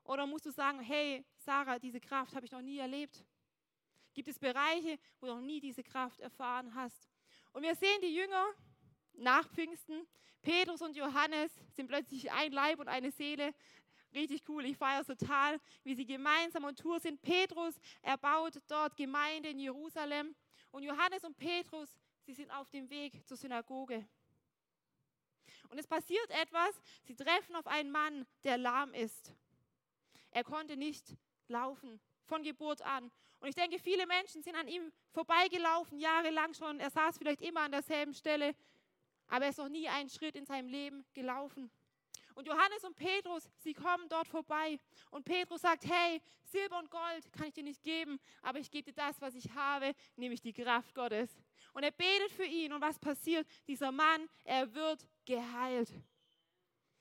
Oder 0.03 0.27
musst 0.27 0.47
du 0.47 0.51
sagen, 0.51 0.81
hey, 0.81 1.25
Sarah, 1.37 1.79
diese 1.79 2.01
Kraft 2.01 2.35
habe 2.35 2.45
ich 2.45 2.51
noch 2.51 2.63
nie 2.63 2.79
erlebt? 2.79 3.25
Gibt 4.13 4.29
es 4.29 4.39
Bereiche, 4.39 4.99
wo 5.21 5.27
du 5.27 5.35
noch 5.35 5.41
nie 5.41 5.61
diese 5.61 5.85
Kraft 5.85 6.19
erfahren 6.19 6.75
hast? 6.75 7.09
Und 7.53 7.63
wir 7.63 7.75
sehen 7.77 8.01
die 8.03 8.15
Jünger 8.15 8.47
nach 9.21 9.49
Pfingsten. 9.49 10.07
Petrus 10.43 10.81
und 10.83 10.97
Johannes 10.97 11.53
sind 11.73 11.89
plötzlich 11.89 12.31
ein 12.33 12.53
Leib 12.53 12.81
und 12.81 12.89
eine 12.89 13.11
Seele. 13.11 13.55
Richtig 14.15 14.43
cool, 14.49 14.65
ich 14.65 14.77
feiere 14.77 15.03
es 15.03 15.07
total, 15.07 15.61
wie 15.85 15.95
sie 15.95 16.05
gemeinsam 16.05 16.65
on 16.65 16.75
Tour 16.75 16.99
sind. 16.99 17.23
Petrus, 17.23 17.79
er 18.03 18.17
baut 18.17 18.61
dort 18.67 18.97
Gemeinde 18.97 19.51
in 19.51 19.61
Jerusalem. 19.61 20.35
Und 20.73 20.83
Johannes 20.83 21.23
und 21.25 21.37
Petrus, 21.37 21.89
sie 22.23 22.35
sind 22.35 22.51
auf 22.51 22.71
dem 22.71 22.89
Weg 22.91 23.27
zur 23.27 23.37
Synagoge. 23.37 24.07
Und 25.69 25.79
es 25.79 25.87
passiert 25.87 26.31
etwas, 26.31 26.81
sie 27.05 27.15
treffen 27.15 27.55
auf 27.55 27.67
einen 27.67 27.91
Mann, 27.91 28.27
der 28.43 28.59
lahm 28.59 28.93
ist. 28.95 29.33
Er 30.33 30.43
konnte 30.43 30.77
nicht 30.77 31.17
laufen, 31.49 32.01
von 32.25 32.43
Geburt 32.43 32.83
an. 32.83 33.11
Und 33.41 33.49
ich 33.49 33.55
denke, 33.55 33.79
viele 33.79 34.07
Menschen 34.07 34.43
sind 34.43 34.55
an 34.57 34.69
ihm 34.69 34.93
vorbeigelaufen, 35.13 35.99
jahrelang 35.99 36.55
schon. 36.55 36.79
Er 36.79 36.91
saß 36.91 37.19
vielleicht 37.19 37.41
immer 37.41 37.61
an 37.61 37.73
derselben 37.73 38.15
Stelle, 38.15 38.55
aber 39.31 39.47
er 39.47 39.51
ist 39.51 39.59
noch 39.59 39.69
nie 39.69 39.89
einen 39.89 40.11
Schritt 40.11 40.37
in 40.37 40.45
seinem 40.45 40.69
Leben 40.69 41.05
gelaufen. 41.15 41.71
Und 42.35 42.47
Johannes 42.47 42.85
und 42.85 42.97
Petrus, 42.97 43.49
sie 43.59 43.75
kommen 43.75 44.09
dort 44.09 44.29
vorbei. 44.29 44.79
Und 45.11 45.25
Petrus 45.25 45.63
sagt, 45.63 45.85
hey, 45.87 46.23
Silber 46.45 46.79
und 46.79 46.91
Gold 46.91 47.33
kann 47.33 47.49
ich 47.49 47.55
dir 47.55 47.65
nicht 47.65 47.83
geben, 47.83 48.21
aber 48.43 48.59
ich 48.59 48.71
gebe 48.71 48.91
dir 48.91 48.95
das, 48.95 49.21
was 49.21 49.35
ich 49.35 49.51
habe, 49.55 49.95
nämlich 50.17 50.41
die 50.41 50.53
Kraft 50.53 50.95
Gottes. 50.95 51.31
Und 51.73 51.83
er 51.83 51.91
betet 51.91 52.33
für 52.33 52.45
ihn. 52.45 52.73
Und 52.73 52.81
was 52.81 52.99
passiert? 52.99 53.47
Dieser 53.67 53.93
Mann, 53.93 54.29
er 54.45 54.73
wird 54.75 55.07
geheilt. 55.25 55.93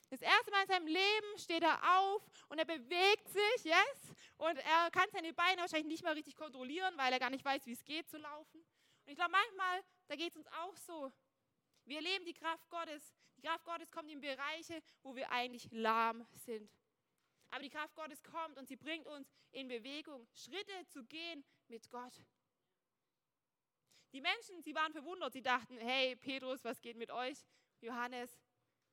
Das 0.09 0.21
erste 0.21 0.49
Mal 0.49 0.63
in 0.63 0.67
seinem 0.67 0.87
Leben 0.87 1.37
steht 1.37 1.61
er 1.61 1.79
auf 1.99 2.27
und 2.49 2.57
er 2.57 2.65
bewegt 2.65 3.29
sich, 3.29 3.63
yes? 3.63 4.15
Und 4.37 4.57
er 4.57 4.89
kann 4.91 5.07
seine 5.11 5.33
Beine 5.33 5.61
wahrscheinlich 5.61 5.87
nicht 5.87 6.03
mehr 6.03 6.15
richtig 6.15 6.35
kontrollieren, 6.35 6.95
weil 6.97 7.13
er 7.13 7.19
gar 7.19 7.29
nicht 7.29 7.45
weiß, 7.45 7.65
wie 7.67 7.73
es 7.73 7.85
geht 7.85 8.09
zu 8.09 8.17
laufen. 8.17 8.59
Und 8.59 9.11
ich 9.11 9.15
glaube, 9.15 9.31
manchmal, 9.31 9.83
da 10.07 10.15
geht 10.15 10.31
es 10.31 10.37
uns 10.37 10.47
auch 10.47 10.75
so. 10.75 11.11
Wir 11.89 11.97
erleben 11.97 12.23
die 12.23 12.35
Kraft 12.35 12.69
Gottes. 12.69 13.15
Die 13.35 13.41
Kraft 13.41 13.65
Gottes 13.65 13.89
kommt 13.89 14.11
in 14.11 14.21
Bereiche, 14.21 14.79
wo 15.01 15.15
wir 15.15 15.31
eigentlich 15.31 15.67
lahm 15.71 16.23
sind. 16.35 16.71
Aber 17.49 17.63
die 17.63 17.69
Kraft 17.71 17.95
Gottes 17.95 18.21
kommt 18.21 18.59
und 18.59 18.67
sie 18.67 18.75
bringt 18.75 19.07
uns 19.07 19.27
in 19.53 19.67
Bewegung, 19.67 20.27
Schritte 20.31 20.85
zu 20.85 21.03
gehen 21.05 21.43
mit 21.67 21.89
Gott. 21.89 22.13
Die 24.13 24.21
Menschen, 24.21 24.61
sie 24.61 24.75
waren 24.75 24.91
verwundert. 24.91 25.33
Sie 25.33 25.41
dachten, 25.41 25.79
hey, 25.79 26.15
Petrus, 26.15 26.63
was 26.63 26.79
geht 26.79 26.95
mit 26.95 27.09
euch? 27.09 27.43
Johannes, 27.81 28.39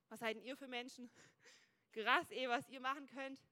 was 0.08 0.20
seid 0.20 0.42
ihr 0.42 0.56
für 0.56 0.66
Menschen? 0.66 1.10
Krass, 1.92 2.30
eh, 2.30 2.48
was 2.48 2.66
ihr 2.70 2.80
machen 2.80 3.06
könnt. 3.08 3.42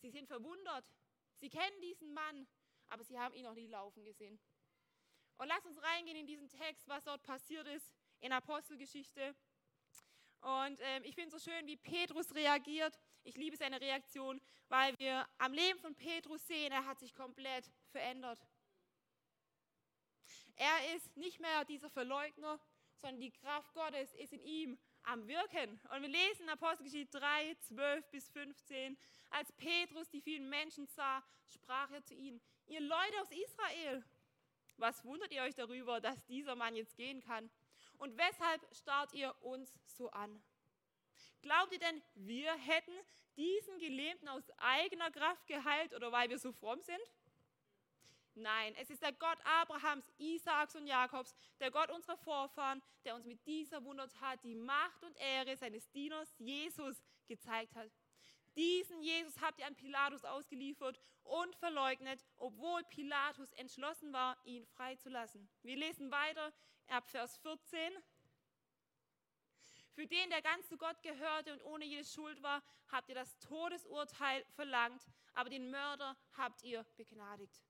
Sie 0.00 0.08
sind 0.08 0.28
verwundert. 0.28 0.86
Sie 1.40 1.50
kennen 1.50 1.78
diesen 1.82 2.14
Mann, 2.14 2.48
aber 2.86 3.04
sie 3.04 3.18
haben 3.18 3.34
ihn 3.34 3.44
noch 3.44 3.54
nie 3.54 3.66
laufen 3.66 4.02
gesehen. 4.02 4.40
Und 5.36 5.48
lass 5.48 5.66
uns 5.66 5.80
reingehen 5.82 6.16
in 6.16 6.26
diesen 6.26 6.48
Text, 6.48 6.88
was 6.88 7.04
dort 7.04 7.22
passiert 7.22 7.66
ist 7.66 7.97
in 8.20 8.32
Apostelgeschichte. 8.32 9.34
Und 10.40 10.78
ähm, 10.80 11.02
ich 11.04 11.14
finde 11.14 11.30
so 11.30 11.38
schön, 11.38 11.66
wie 11.66 11.76
Petrus 11.76 12.34
reagiert. 12.34 12.98
Ich 13.24 13.36
liebe 13.36 13.56
seine 13.56 13.80
Reaktion, 13.80 14.40
weil 14.68 14.96
wir 14.98 15.26
am 15.38 15.52
Leben 15.52 15.78
von 15.80 15.94
Petrus 15.94 16.46
sehen, 16.46 16.72
er 16.72 16.86
hat 16.86 17.00
sich 17.00 17.14
komplett 17.14 17.70
verändert. 17.90 18.38
Er 20.56 20.96
ist 20.96 21.16
nicht 21.16 21.40
mehr 21.40 21.64
dieser 21.64 21.90
Verleugner, 21.90 22.60
sondern 22.96 23.20
die 23.20 23.30
Kraft 23.30 23.72
Gottes 23.74 24.12
ist 24.14 24.32
in 24.32 24.42
ihm 24.42 24.78
am 25.02 25.26
Wirken. 25.26 25.80
Und 25.94 26.02
wir 26.02 26.08
lesen 26.08 26.42
in 26.42 26.48
Apostelgeschichte 26.48 27.18
3, 27.18 27.54
12 27.60 28.10
bis 28.10 28.28
15, 28.30 28.98
als 29.30 29.52
Petrus 29.52 30.08
die 30.10 30.20
vielen 30.20 30.48
Menschen 30.48 30.86
sah, 30.86 31.22
sprach 31.46 31.90
er 31.90 32.02
zu 32.02 32.14
ihnen, 32.14 32.40
ihr 32.66 32.80
Leute 32.80 33.20
aus 33.20 33.30
Israel, 33.30 34.04
was 34.76 35.04
wundert 35.04 35.32
ihr 35.32 35.42
euch 35.42 35.54
darüber, 35.54 36.00
dass 36.00 36.24
dieser 36.26 36.54
Mann 36.54 36.76
jetzt 36.76 36.96
gehen 36.96 37.20
kann? 37.20 37.50
Und 37.98 38.16
weshalb 38.16 38.74
starrt 38.74 39.12
ihr 39.12 39.34
uns 39.42 39.72
so 39.84 40.10
an? 40.10 40.42
Glaubt 41.42 41.72
ihr 41.72 41.78
denn, 41.78 42.02
wir 42.14 42.52
hätten 42.54 42.92
diesen 43.36 43.78
Gelähmten 43.78 44.28
aus 44.28 44.42
eigener 44.58 45.10
Kraft 45.10 45.46
geheilt 45.46 45.94
oder 45.94 46.10
weil 46.10 46.28
wir 46.30 46.38
so 46.38 46.52
fromm 46.52 46.80
sind? 46.82 47.00
Nein, 48.34 48.74
es 48.80 48.88
ist 48.88 49.02
der 49.02 49.12
Gott 49.12 49.38
Abrahams, 49.44 50.12
Isaaks 50.18 50.76
und 50.76 50.86
Jakobs, 50.86 51.34
der 51.58 51.72
Gott 51.72 51.90
unserer 51.90 52.16
Vorfahren, 52.16 52.80
der 53.04 53.16
uns 53.16 53.24
mit 53.24 53.44
dieser 53.46 53.82
Wundertat 53.84 54.42
die 54.44 54.54
Macht 54.54 55.02
und 55.02 55.16
Ehre 55.16 55.56
seines 55.56 55.90
Dieners 55.90 56.32
Jesus 56.38 57.02
gezeigt 57.26 57.74
hat. 57.74 57.90
Diesen 58.56 59.02
Jesus 59.02 59.40
habt 59.40 59.60
ihr 59.60 59.66
an 59.66 59.76
Pilatus 59.76 60.24
ausgeliefert 60.24 61.00
und 61.22 61.54
verleugnet, 61.56 62.24
obwohl 62.36 62.82
Pilatus 62.84 63.52
entschlossen 63.52 64.12
war, 64.12 64.36
ihn 64.44 64.66
freizulassen. 64.66 65.48
Wir 65.62 65.76
lesen 65.76 66.10
weiter 66.10 66.52
ab 66.88 67.08
Vers 67.08 67.36
14. 67.38 67.92
Für 69.94 70.06
den, 70.06 70.30
der 70.30 70.42
ganz 70.42 70.68
zu 70.68 70.76
Gott 70.76 71.02
gehörte 71.02 71.52
und 71.52 71.64
ohne 71.64 71.84
jede 71.84 72.04
Schuld 72.04 72.40
war, 72.42 72.62
habt 72.88 73.08
ihr 73.08 73.14
das 73.14 73.36
Todesurteil 73.38 74.44
verlangt, 74.54 75.04
aber 75.34 75.50
den 75.50 75.70
Mörder 75.70 76.16
habt 76.36 76.62
ihr 76.62 76.84
begnadigt. 76.96 77.62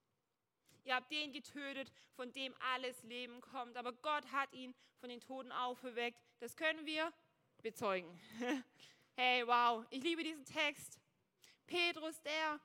Ihr 0.83 0.95
habt 0.95 1.11
den 1.11 1.33
getötet, 1.33 1.91
von 2.15 2.31
dem 2.31 2.53
alles 2.73 3.03
Leben 3.03 3.41
kommt, 3.41 3.77
aber 3.77 3.93
Gott 3.93 4.31
hat 4.31 4.53
ihn 4.53 4.73
von 4.99 5.09
den 5.09 5.19
Toten 5.19 5.51
auferweckt. 5.51 6.21
Das 6.39 6.55
können 6.55 6.85
wir 6.85 7.11
bezeugen. 7.61 8.19
Hey, 9.21 9.45
wow, 9.45 9.85
ich 9.89 10.01
liebe 10.01 10.23
diesen 10.23 10.45
Text. 10.45 10.97
Petrus, 11.67 12.21
der, 12.21 12.57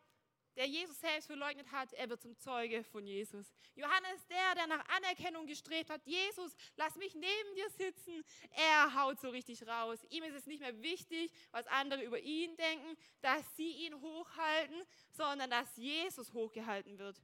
der 0.54 0.66
Jesus 0.66 1.00
selbst 1.00 1.26
verleugnet 1.26 1.66
hat, 1.72 1.92
er 1.94 2.08
wird 2.08 2.22
zum 2.22 2.38
Zeuge 2.38 2.84
von 2.84 3.04
Jesus. 3.04 3.52
Johannes, 3.74 4.24
der, 4.28 4.54
der 4.54 4.68
nach 4.68 4.88
Anerkennung 4.90 5.48
gestrebt 5.48 5.90
hat, 5.90 6.00
Jesus, 6.06 6.54
lass 6.76 6.94
mich 6.94 7.12
neben 7.16 7.54
dir 7.56 7.68
sitzen, 7.70 8.24
er 8.52 8.94
haut 8.94 9.18
so 9.18 9.30
richtig 9.30 9.66
raus. 9.66 9.98
Ihm 10.10 10.22
ist 10.22 10.36
es 10.36 10.46
nicht 10.46 10.60
mehr 10.60 10.80
wichtig, 10.80 11.32
was 11.50 11.66
andere 11.66 12.04
über 12.04 12.20
ihn 12.20 12.56
denken, 12.56 12.96
dass 13.20 13.44
sie 13.56 13.72
ihn 13.86 14.00
hochhalten, 14.00 14.80
sondern 15.10 15.50
dass 15.50 15.76
Jesus 15.76 16.32
hochgehalten 16.32 17.00
wird. 17.00 17.20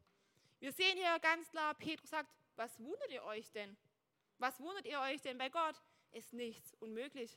Wir 0.58 0.72
sehen 0.72 0.96
hier 0.96 1.16
ganz 1.20 1.48
klar, 1.50 1.74
Petrus 1.74 2.10
sagt, 2.10 2.34
was 2.56 2.76
wundert 2.80 3.12
ihr 3.12 3.22
euch 3.22 3.48
denn? 3.52 3.76
Was 4.38 4.58
wundert 4.58 4.86
ihr 4.86 4.98
euch 5.02 5.22
denn? 5.22 5.38
Bei 5.38 5.50
Gott 5.50 5.80
ist 6.10 6.32
nichts 6.32 6.74
unmöglich. 6.80 7.32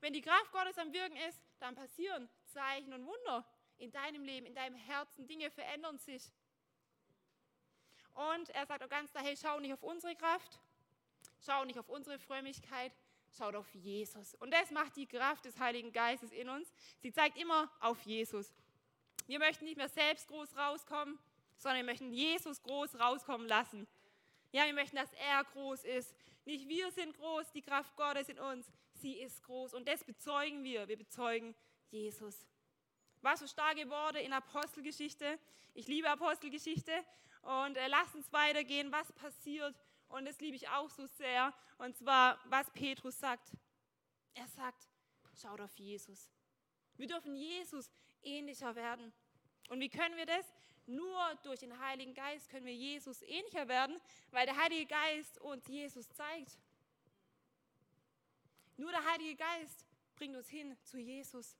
Wenn 0.00 0.12
die 0.12 0.22
Kraft 0.22 0.52
Gottes 0.52 0.78
am 0.78 0.92
Wirken 0.92 1.16
ist, 1.28 1.40
dann 1.58 1.74
passieren 1.74 2.28
Zeichen 2.46 2.92
und 2.92 3.06
Wunder 3.06 3.44
in 3.78 3.90
deinem 3.90 4.24
Leben, 4.24 4.46
in 4.46 4.54
deinem 4.54 4.76
Herzen. 4.76 5.26
Dinge 5.26 5.50
verändern 5.50 5.98
sich. 5.98 6.30
Und 8.14 8.48
er 8.50 8.66
sagt 8.66 8.82
auch 8.82 8.88
ganz 8.88 9.10
klar, 9.10 9.24
hey, 9.24 9.36
schau 9.36 9.60
nicht 9.60 9.74
auf 9.74 9.82
unsere 9.82 10.16
Kraft, 10.16 10.58
schau 11.44 11.64
nicht 11.64 11.78
auf 11.78 11.88
unsere 11.88 12.18
Frömmigkeit, 12.18 12.92
schau 13.36 13.50
auf 13.50 13.74
Jesus. 13.74 14.34
Und 14.36 14.52
das 14.52 14.70
macht 14.70 14.96
die 14.96 15.06
Kraft 15.06 15.44
des 15.44 15.58
Heiligen 15.58 15.92
Geistes 15.92 16.32
in 16.32 16.48
uns. 16.48 16.72
Sie 17.00 17.12
zeigt 17.12 17.36
immer 17.36 17.70
auf 17.80 18.00
Jesus. 18.02 18.54
Wir 19.26 19.38
möchten 19.38 19.64
nicht 19.64 19.76
mehr 19.76 19.88
selbst 19.88 20.28
groß 20.28 20.56
rauskommen, 20.56 21.18
sondern 21.58 21.78
wir 21.78 21.92
möchten 21.92 22.12
Jesus 22.12 22.62
groß 22.62 22.98
rauskommen 22.98 23.48
lassen. 23.48 23.86
Ja, 24.52 24.64
wir 24.64 24.72
möchten, 24.72 24.96
dass 24.96 25.12
er 25.14 25.44
groß 25.44 25.84
ist. 25.84 26.14
Nicht 26.44 26.68
wir 26.68 26.90
sind 26.92 27.16
groß, 27.16 27.50
die 27.52 27.62
Kraft 27.62 27.94
Gottes 27.96 28.28
in 28.28 28.38
uns, 28.38 28.70
sie 29.00 29.14
ist 29.14 29.42
groß. 29.42 29.74
Und 29.74 29.88
das 29.88 30.04
bezeugen 30.04 30.64
wir. 30.64 30.88
Wir 30.88 30.96
bezeugen 30.96 31.54
Jesus. 31.90 32.46
Was 33.22 33.40
so 33.40 33.46
starke 33.46 33.88
Worte 33.88 34.18
in 34.18 34.32
Apostelgeschichte. 34.32 35.38
Ich 35.74 35.86
liebe 35.86 36.08
Apostelgeschichte. 36.08 36.92
Und 37.42 37.76
äh, 37.76 37.88
lass 37.88 38.14
uns 38.14 38.32
weitergehen, 38.32 38.90
was 38.92 39.12
passiert. 39.12 39.74
Und 40.08 40.26
das 40.26 40.40
liebe 40.40 40.56
ich 40.56 40.68
auch 40.68 40.90
so 40.90 41.06
sehr. 41.06 41.52
Und 41.78 41.96
zwar, 41.96 42.38
was 42.46 42.70
Petrus 42.70 43.18
sagt. 43.18 43.52
Er 44.34 44.46
sagt, 44.48 44.88
schaut 45.40 45.60
auf 45.60 45.74
Jesus. 45.76 46.30
Wir 46.96 47.06
dürfen 47.06 47.34
Jesus 47.34 47.90
ähnlicher 48.22 48.74
werden. 48.74 49.12
Und 49.68 49.80
wie 49.80 49.88
können 49.88 50.16
wir 50.16 50.26
das? 50.26 50.46
Nur 50.86 51.34
durch 51.42 51.60
den 51.60 51.78
Heiligen 51.80 52.14
Geist 52.14 52.48
können 52.48 52.66
wir 52.66 52.74
Jesus 52.74 53.20
ähnlicher 53.22 53.66
werden, 53.66 54.00
weil 54.30 54.46
der 54.46 54.56
Heilige 54.56 54.86
Geist 54.86 55.40
uns 55.40 55.66
Jesus 55.66 56.08
zeigt. 56.10 56.58
Nur 58.76 58.90
der 58.90 59.04
Heilige 59.04 59.36
Geist 59.36 59.86
bringt 60.16 60.36
uns 60.36 60.48
hin 60.48 60.76
zu 60.82 60.98
Jesus. 60.98 61.56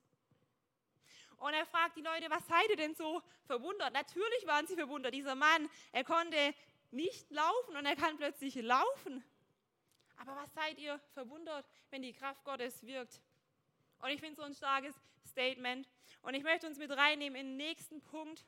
Und 1.37 1.53
er 1.53 1.65
fragt 1.65 1.95
die 1.95 2.01
Leute, 2.01 2.29
was 2.29 2.45
seid 2.47 2.69
ihr 2.69 2.77
denn 2.77 2.95
so 2.95 3.21
verwundert? 3.45 3.93
Natürlich 3.93 4.45
waren 4.47 4.65
sie 4.65 4.75
verwundert. 4.75 5.13
Dieser 5.13 5.35
Mann, 5.35 5.69
er 5.91 6.03
konnte 6.03 6.53
nicht 6.91 7.29
laufen 7.29 7.75
und 7.75 7.85
er 7.85 7.95
kann 7.95 8.17
plötzlich 8.17 8.55
laufen. 8.55 9.23
Aber 10.17 10.35
was 10.35 10.51
seid 10.53 10.79
ihr 10.79 10.99
verwundert, 11.13 11.69
wenn 11.91 12.01
die 12.01 12.13
Kraft 12.13 12.43
Gottes 12.43 12.83
wirkt? 12.83 13.21
Und 13.99 14.09
ich 14.09 14.19
finde 14.19 14.35
so 14.35 14.43
ein 14.43 14.53
starkes 14.53 14.95
Statement. 15.27 15.87
Und 16.23 16.33
ich 16.33 16.43
möchte 16.43 16.67
uns 16.67 16.77
mit 16.77 16.91
reinnehmen 16.91 17.39
in 17.39 17.47
den 17.47 17.57
nächsten 17.57 18.01
Punkt. 18.01 18.45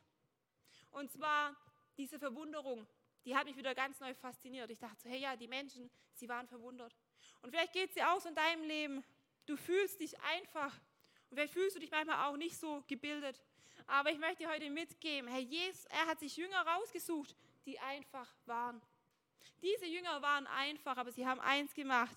Und 0.90 1.12
zwar 1.12 1.56
diese 1.96 2.18
Verwunderung, 2.18 2.86
die 3.24 3.36
hat 3.36 3.44
mich 3.44 3.56
wieder 3.56 3.74
ganz 3.74 4.00
neu 4.00 4.14
fasziniert. 4.14 4.70
Ich 4.70 4.78
dachte 4.78 5.00
so, 5.02 5.08
hey 5.08 5.20
ja, 5.20 5.36
die 5.36 5.46
Menschen, 5.48 5.90
sie 6.14 6.28
waren 6.28 6.48
verwundert. 6.48 6.96
Und 7.42 7.50
vielleicht 7.50 7.72
geht 7.72 7.90
auch 8.02 8.20
so 8.20 8.28
in 8.28 8.34
deinem 8.34 8.64
Leben. 8.64 9.04
Du 9.46 9.56
fühlst 9.56 10.00
dich 10.00 10.18
einfach. 10.20 10.74
Und 11.28 11.36
vielleicht 11.36 11.52
fühlst 11.52 11.76
du 11.76 11.80
dich 11.80 11.90
manchmal 11.90 12.28
auch 12.28 12.36
nicht 12.36 12.56
so 12.56 12.82
gebildet. 12.86 13.40
Aber 13.86 14.10
ich 14.10 14.18
möchte 14.18 14.44
dir 14.44 14.50
heute 14.50 14.70
mitgeben, 14.70 15.28
Herr 15.28 15.40
Jesus, 15.40 15.84
er 15.86 16.06
hat 16.06 16.20
sich 16.20 16.36
Jünger 16.36 16.60
rausgesucht, 16.66 17.34
die 17.66 17.78
einfach 17.78 18.28
waren. 18.46 18.80
Diese 19.62 19.86
Jünger 19.86 20.22
waren 20.22 20.46
einfach, 20.46 20.96
aber 20.96 21.12
sie 21.12 21.26
haben 21.26 21.40
eins 21.40 21.74
gemacht. 21.74 22.16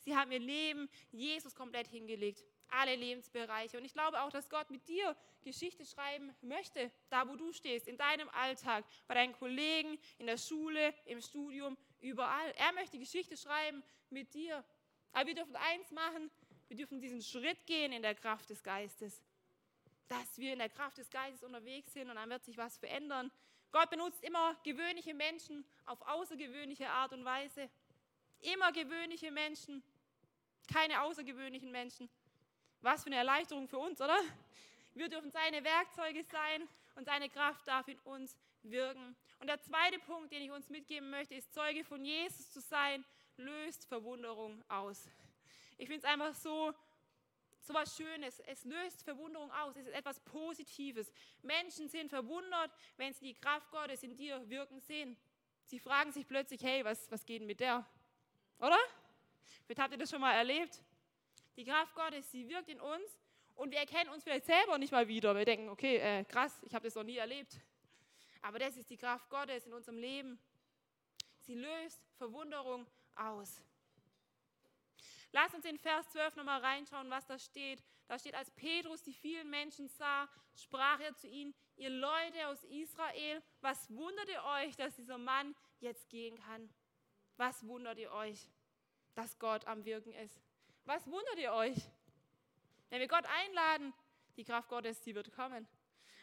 Sie 0.00 0.16
haben 0.16 0.30
ihr 0.32 0.40
Leben 0.40 0.88
Jesus 1.10 1.54
komplett 1.54 1.88
hingelegt 1.88 2.44
alle 2.70 2.94
Lebensbereiche. 2.96 3.78
Und 3.78 3.84
ich 3.84 3.92
glaube 3.92 4.20
auch, 4.22 4.30
dass 4.30 4.48
Gott 4.48 4.70
mit 4.70 4.86
dir 4.88 5.16
Geschichte 5.42 5.84
schreiben 5.84 6.34
möchte, 6.42 6.90
da 7.10 7.28
wo 7.28 7.36
du 7.36 7.52
stehst, 7.52 7.88
in 7.88 7.96
deinem 7.96 8.28
Alltag, 8.30 8.84
bei 9.06 9.14
deinen 9.14 9.32
Kollegen, 9.32 9.98
in 10.18 10.26
der 10.26 10.36
Schule, 10.36 10.94
im 11.04 11.20
Studium, 11.20 11.76
überall. 12.00 12.50
Er 12.52 12.72
möchte 12.72 12.98
Geschichte 12.98 13.36
schreiben 13.36 13.82
mit 14.10 14.34
dir. 14.34 14.64
Aber 15.12 15.26
wir 15.26 15.34
dürfen 15.34 15.56
eins 15.56 15.90
machen, 15.90 16.30
wir 16.68 16.76
dürfen 16.76 17.00
diesen 17.00 17.22
Schritt 17.22 17.66
gehen 17.66 17.92
in 17.92 18.02
der 18.02 18.14
Kraft 18.14 18.50
des 18.50 18.62
Geistes. 18.62 19.22
Dass 20.08 20.38
wir 20.38 20.52
in 20.52 20.58
der 20.58 20.68
Kraft 20.68 20.98
des 20.98 21.10
Geistes 21.10 21.42
unterwegs 21.42 21.92
sind 21.92 22.08
und 22.08 22.16
dann 22.16 22.30
wird 22.30 22.44
sich 22.44 22.56
was 22.56 22.76
verändern. 22.78 23.30
Gott 23.70 23.90
benutzt 23.90 24.22
immer 24.22 24.54
gewöhnliche 24.64 25.14
Menschen 25.14 25.64
auf 25.84 26.00
außergewöhnliche 26.02 26.88
Art 26.88 27.12
und 27.12 27.24
Weise. 27.24 27.68
Immer 28.40 28.72
gewöhnliche 28.72 29.30
Menschen, 29.30 29.82
keine 30.72 31.02
außergewöhnlichen 31.02 31.70
Menschen. 31.70 32.08
Was 32.80 33.02
für 33.02 33.08
eine 33.08 33.16
Erleichterung 33.16 33.68
für 33.68 33.78
uns, 33.78 34.00
oder? 34.00 34.18
Wir 34.94 35.08
dürfen 35.08 35.30
seine 35.30 35.62
Werkzeuge 35.64 36.22
sein 36.24 36.68
und 36.94 37.04
seine 37.04 37.28
Kraft 37.28 37.66
darf 37.66 37.88
in 37.88 37.98
uns 38.00 38.36
wirken. 38.62 39.16
Und 39.40 39.46
der 39.46 39.60
zweite 39.60 39.98
Punkt, 40.00 40.32
den 40.32 40.42
ich 40.42 40.50
uns 40.50 40.68
mitgeben 40.68 41.10
möchte, 41.10 41.34
ist, 41.34 41.52
Zeuge 41.52 41.84
von 41.84 42.04
Jesus 42.04 42.50
zu 42.52 42.60
sein, 42.60 43.04
löst 43.36 43.86
Verwunderung 43.86 44.62
aus. 44.68 45.08
Ich 45.76 45.86
finde 45.86 45.98
es 45.98 46.04
einfach 46.04 46.34
so, 46.34 46.72
so 47.60 47.74
was 47.74 47.96
Schönes. 47.96 48.40
Es 48.40 48.64
löst 48.64 49.02
Verwunderung 49.02 49.50
aus. 49.52 49.76
Es 49.76 49.86
ist 49.86 49.94
etwas 49.94 50.20
Positives. 50.20 51.12
Menschen 51.42 51.88
sind 51.88 52.08
verwundert, 52.08 52.72
wenn 52.96 53.12
sie 53.12 53.26
die 53.26 53.34
Kraft 53.34 53.70
Gottes 53.70 54.02
in 54.02 54.16
dir 54.16 54.48
wirken 54.48 54.80
sehen. 54.80 55.16
Sie 55.64 55.78
fragen 55.78 56.12
sich 56.12 56.26
plötzlich, 56.26 56.62
hey, 56.62 56.84
was, 56.84 57.10
was 57.10 57.24
geht 57.24 57.40
denn 57.40 57.46
mit 57.46 57.60
der? 57.60 57.84
Oder? 58.58 58.78
Vielleicht 59.66 59.80
habt 59.80 59.92
ihr 59.92 59.98
das 59.98 60.10
schon 60.10 60.20
mal 60.20 60.32
erlebt. 60.32 60.80
Die 61.58 61.64
Kraft 61.64 61.92
Gottes, 61.96 62.30
sie 62.30 62.48
wirkt 62.48 62.68
in 62.68 62.80
uns 62.80 63.18
und 63.56 63.72
wir 63.72 63.80
erkennen 63.80 64.10
uns 64.10 64.22
vielleicht 64.22 64.46
selber 64.46 64.78
nicht 64.78 64.92
mal 64.92 65.08
wieder. 65.08 65.34
Wir 65.34 65.44
denken, 65.44 65.68
okay, 65.70 65.96
äh, 65.96 66.22
krass, 66.22 66.56
ich 66.62 66.72
habe 66.72 66.84
das 66.84 66.94
noch 66.94 67.02
nie 67.02 67.16
erlebt. 67.16 67.58
Aber 68.42 68.60
das 68.60 68.76
ist 68.76 68.88
die 68.88 68.96
Kraft 68.96 69.28
Gottes 69.28 69.66
in 69.66 69.72
unserem 69.72 69.98
Leben. 69.98 70.38
Sie 71.40 71.56
löst 71.56 72.00
Verwunderung 72.16 72.86
aus. 73.16 73.60
Lass 75.32 75.52
uns 75.52 75.64
in 75.64 75.76
Vers 75.78 76.08
12 76.10 76.36
nochmal 76.36 76.60
reinschauen, 76.60 77.10
was 77.10 77.26
da 77.26 77.36
steht. 77.36 77.82
Da 78.06 78.20
steht, 78.20 78.36
als 78.36 78.52
Petrus 78.52 79.02
die 79.02 79.12
vielen 79.12 79.50
Menschen 79.50 79.88
sah, 79.88 80.28
sprach 80.54 81.00
er 81.00 81.16
zu 81.16 81.26
ihnen, 81.26 81.56
ihr 81.74 81.90
Leute 81.90 82.46
aus 82.46 82.62
Israel, 82.62 83.42
was 83.62 83.90
wundert 83.90 84.28
ihr 84.28 84.44
euch, 84.44 84.76
dass 84.76 84.94
dieser 84.94 85.18
Mann 85.18 85.56
jetzt 85.80 86.08
gehen 86.08 86.38
kann? 86.38 86.72
Was 87.36 87.66
wundert 87.66 87.98
ihr 87.98 88.12
euch, 88.12 88.48
dass 89.16 89.36
Gott 89.40 89.66
am 89.66 89.84
Wirken 89.84 90.12
ist? 90.12 90.40
Was 90.88 91.06
wundert 91.06 91.38
ihr 91.38 91.52
euch? 91.52 91.76
Wenn 92.88 93.00
wir 93.00 93.08
Gott 93.08 93.26
einladen, 93.26 93.92
die 94.38 94.44
Kraft 94.44 94.70
Gottes, 94.70 95.02
die 95.02 95.14
wird 95.14 95.30
kommen. 95.30 95.68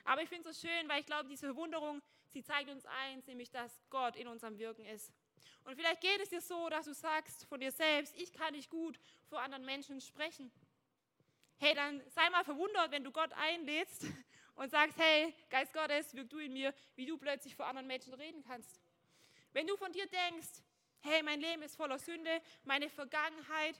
Aber 0.03 0.23
ich 0.23 0.29
finde 0.29 0.49
es 0.49 0.59
so 0.59 0.67
schön, 0.67 0.89
weil 0.89 1.01
ich 1.01 1.05
glaube, 1.05 1.29
diese 1.29 1.45
Verwunderung, 1.45 2.01
sie 2.29 2.43
zeigt 2.43 2.71
uns 2.71 2.83
eins, 2.87 3.27
nämlich, 3.27 3.51
dass 3.51 3.79
Gott 3.91 4.15
in 4.15 4.27
unserem 4.27 4.57
Wirken 4.57 4.83
ist. 4.87 5.13
Und 5.65 5.75
vielleicht 5.75 6.01
geht 6.01 6.19
es 6.19 6.29
dir 6.29 6.41
so, 6.41 6.67
dass 6.69 6.85
du 6.85 6.95
sagst 6.95 7.45
von 7.45 7.59
dir 7.59 7.71
selbst, 7.71 8.15
ich 8.17 8.33
kann 8.33 8.53
nicht 8.53 8.71
gut 8.71 8.99
vor 9.29 9.39
anderen 9.39 9.65
Menschen 9.65 10.01
sprechen. 10.01 10.51
Hey, 11.59 11.75
dann 11.75 12.01
sei 12.09 12.27
mal 12.31 12.43
verwundert, 12.43 12.89
wenn 12.89 13.03
du 13.03 13.11
Gott 13.11 13.33
einlädst 13.33 14.07
und 14.55 14.71
sagst, 14.71 14.97
hey, 14.97 15.31
Geist 15.51 15.73
Gottes, 15.73 16.15
wirk 16.15 16.31
du 16.31 16.39
in 16.39 16.53
mir, 16.53 16.73
wie 16.95 17.05
du 17.05 17.19
plötzlich 17.19 17.55
vor 17.55 17.67
anderen 17.67 17.85
Menschen 17.85 18.15
reden 18.15 18.43
kannst. 18.47 18.81
Wenn 19.53 19.67
du 19.67 19.77
von 19.77 19.91
dir 19.91 20.07
denkst, 20.07 20.63
hey, 21.01 21.21
mein 21.21 21.39
Leben 21.39 21.61
ist 21.61 21.75
voller 21.75 21.99
Sünde, 21.99 22.41
meine 22.63 22.89
Vergangenheit, 22.89 23.79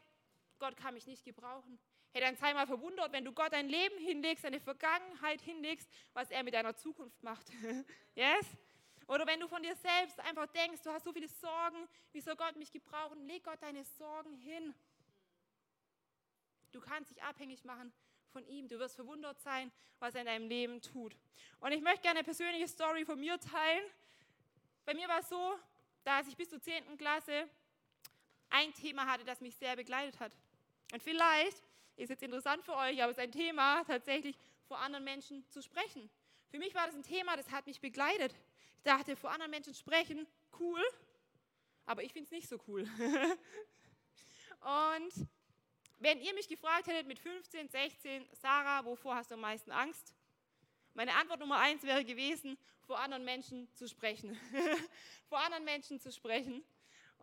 Gott 0.59 0.77
kann 0.77 0.93
mich 0.93 1.07
nicht 1.07 1.23
gebrauchen. 1.23 1.79
Hey, 2.11 2.21
dann 2.21 2.35
sei 2.35 2.53
mal 2.53 2.65
verwundert, 2.65 3.11
wenn 3.11 3.25
du 3.25 3.33
Gott 3.33 3.51
dein 3.51 3.67
Leben 3.67 3.97
hinlegst, 3.97 4.43
deine 4.43 4.59
Vergangenheit 4.59 5.41
hinlegst, 5.41 5.89
was 6.13 6.31
er 6.31 6.43
mit 6.43 6.53
deiner 6.53 6.75
Zukunft 6.75 7.21
macht. 7.23 7.45
yes? 8.15 8.45
Oder 9.07 9.27
wenn 9.27 9.39
du 9.39 9.47
von 9.47 9.61
dir 9.61 9.75
selbst 9.75 10.19
einfach 10.21 10.47
denkst, 10.47 10.81
du 10.81 10.91
hast 10.91 11.03
so 11.03 11.13
viele 11.13 11.27
Sorgen, 11.27 11.87
wie 12.11 12.21
soll 12.21 12.35
Gott 12.35 12.55
mich 12.55 12.71
gebrauchen? 12.71 13.27
Leg 13.27 13.43
Gott 13.43 13.61
deine 13.61 13.83
Sorgen 13.83 14.35
hin. 14.37 14.73
Du 16.71 16.79
kannst 16.79 17.11
dich 17.11 17.21
abhängig 17.21 17.63
machen 17.63 17.93
von 18.31 18.45
ihm. 18.47 18.67
Du 18.67 18.79
wirst 18.79 18.95
verwundert 18.95 19.39
sein, 19.41 19.71
was 19.99 20.15
er 20.15 20.21
in 20.21 20.27
deinem 20.27 20.47
Leben 20.47 20.81
tut. 20.81 21.15
Und 21.59 21.71
ich 21.71 21.81
möchte 21.81 22.01
gerne 22.01 22.19
eine 22.19 22.25
persönliche 22.25 22.67
Story 22.67 23.05
von 23.05 23.19
mir 23.19 23.39
teilen. 23.39 23.83
Bei 24.85 24.93
mir 24.93 25.07
war 25.07 25.19
es 25.19 25.29
so, 25.29 25.55
dass 26.03 26.27
ich 26.27 26.35
bis 26.35 26.49
zur 26.49 26.61
10. 26.61 26.97
Klasse 26.97 27.49
ein 28.49 28.73
Thema 28.73 29.05
hatte, 29.05 29.23
das 29.25 29.41
mich 29.41 29.55
sehr 29.55 29.75
begleitet 29.75 30.19
hat. 30.19 30.35
Und 30.91 31.01
vielleicht 31.03 31.63
ist 31.95 32.09
jetzt 32.09 32.23
interessant 32.23 32.63
für 32.63 32.75
euch, 32.75 33.01
aber 33.01 33.11
es 33.11 33.17
ist 33.17 33.23
ein 33.23 33.31
Thema, 33.31 33.83
tatsächlich 33.85 34.37
vor 34.67 34.79
anderen 34.79 35.03
Menschen 35.03 35.47
zu 35.49 35.61
sprechen. 35.61 36.09
Für 36.49 36.57
mich 36.57 36.73
war 36.75 36.85
das 36.85 36.95
ein 36.95 37.03
Thema, 37.03 37.35
das 37.35 37.51
hat 37.51 37.67
mich 37.67 37.79
begleitet. 37.79 38.33
Ich 38.77 38.83
dachte, 38.83 39.15
vor 39.15 39.31
anderen 39.31 39.51
Menschen 39.51 39.73
sprechen, 39.73 40.27
cool, 40.59 40.81
aber 41.85 42.03
ich 42.03 42.13
finde 42.13 42.25
es 42.25 42.31
nicht 42.31 42.49
so 42.49 42.59
cool. 42.67 42.83
Und 44.61 45.27
wenn 45.99 46.21
ihr 46.21 46.33
mich 46.33 46.47
gefragt 46.47 46.87
hättet 46.87 47.07
mit 47.07 47.19
15, 47.19 47.69
16, 47.69 48.27
Sarah, 48.33 48.83
wovor 48.85 49.15
hast 49.15 49.31
du 49.31 49.35
am 49.35 49.41
meisten 49.41 49.71
Angst? 49.71 50.13
Meine 50.93 51.13
Antwort 51.15 51.39
Nummer 51.39 51.59
eins 51.59 51.83
wäre 51.83 52.03
gewesen, 52.03 52.57
vor 52.85 52.99
anderen 52.99 53.25
Menschen 53.25 53.67
zu 53.73 53.87
sprechen. 53.87 54.39
vor 55.29 55.39
anderen 55.39 55.65
Menschen 55.65 55.99
zu 55.99 56.11
sprechen. 56.11 56.63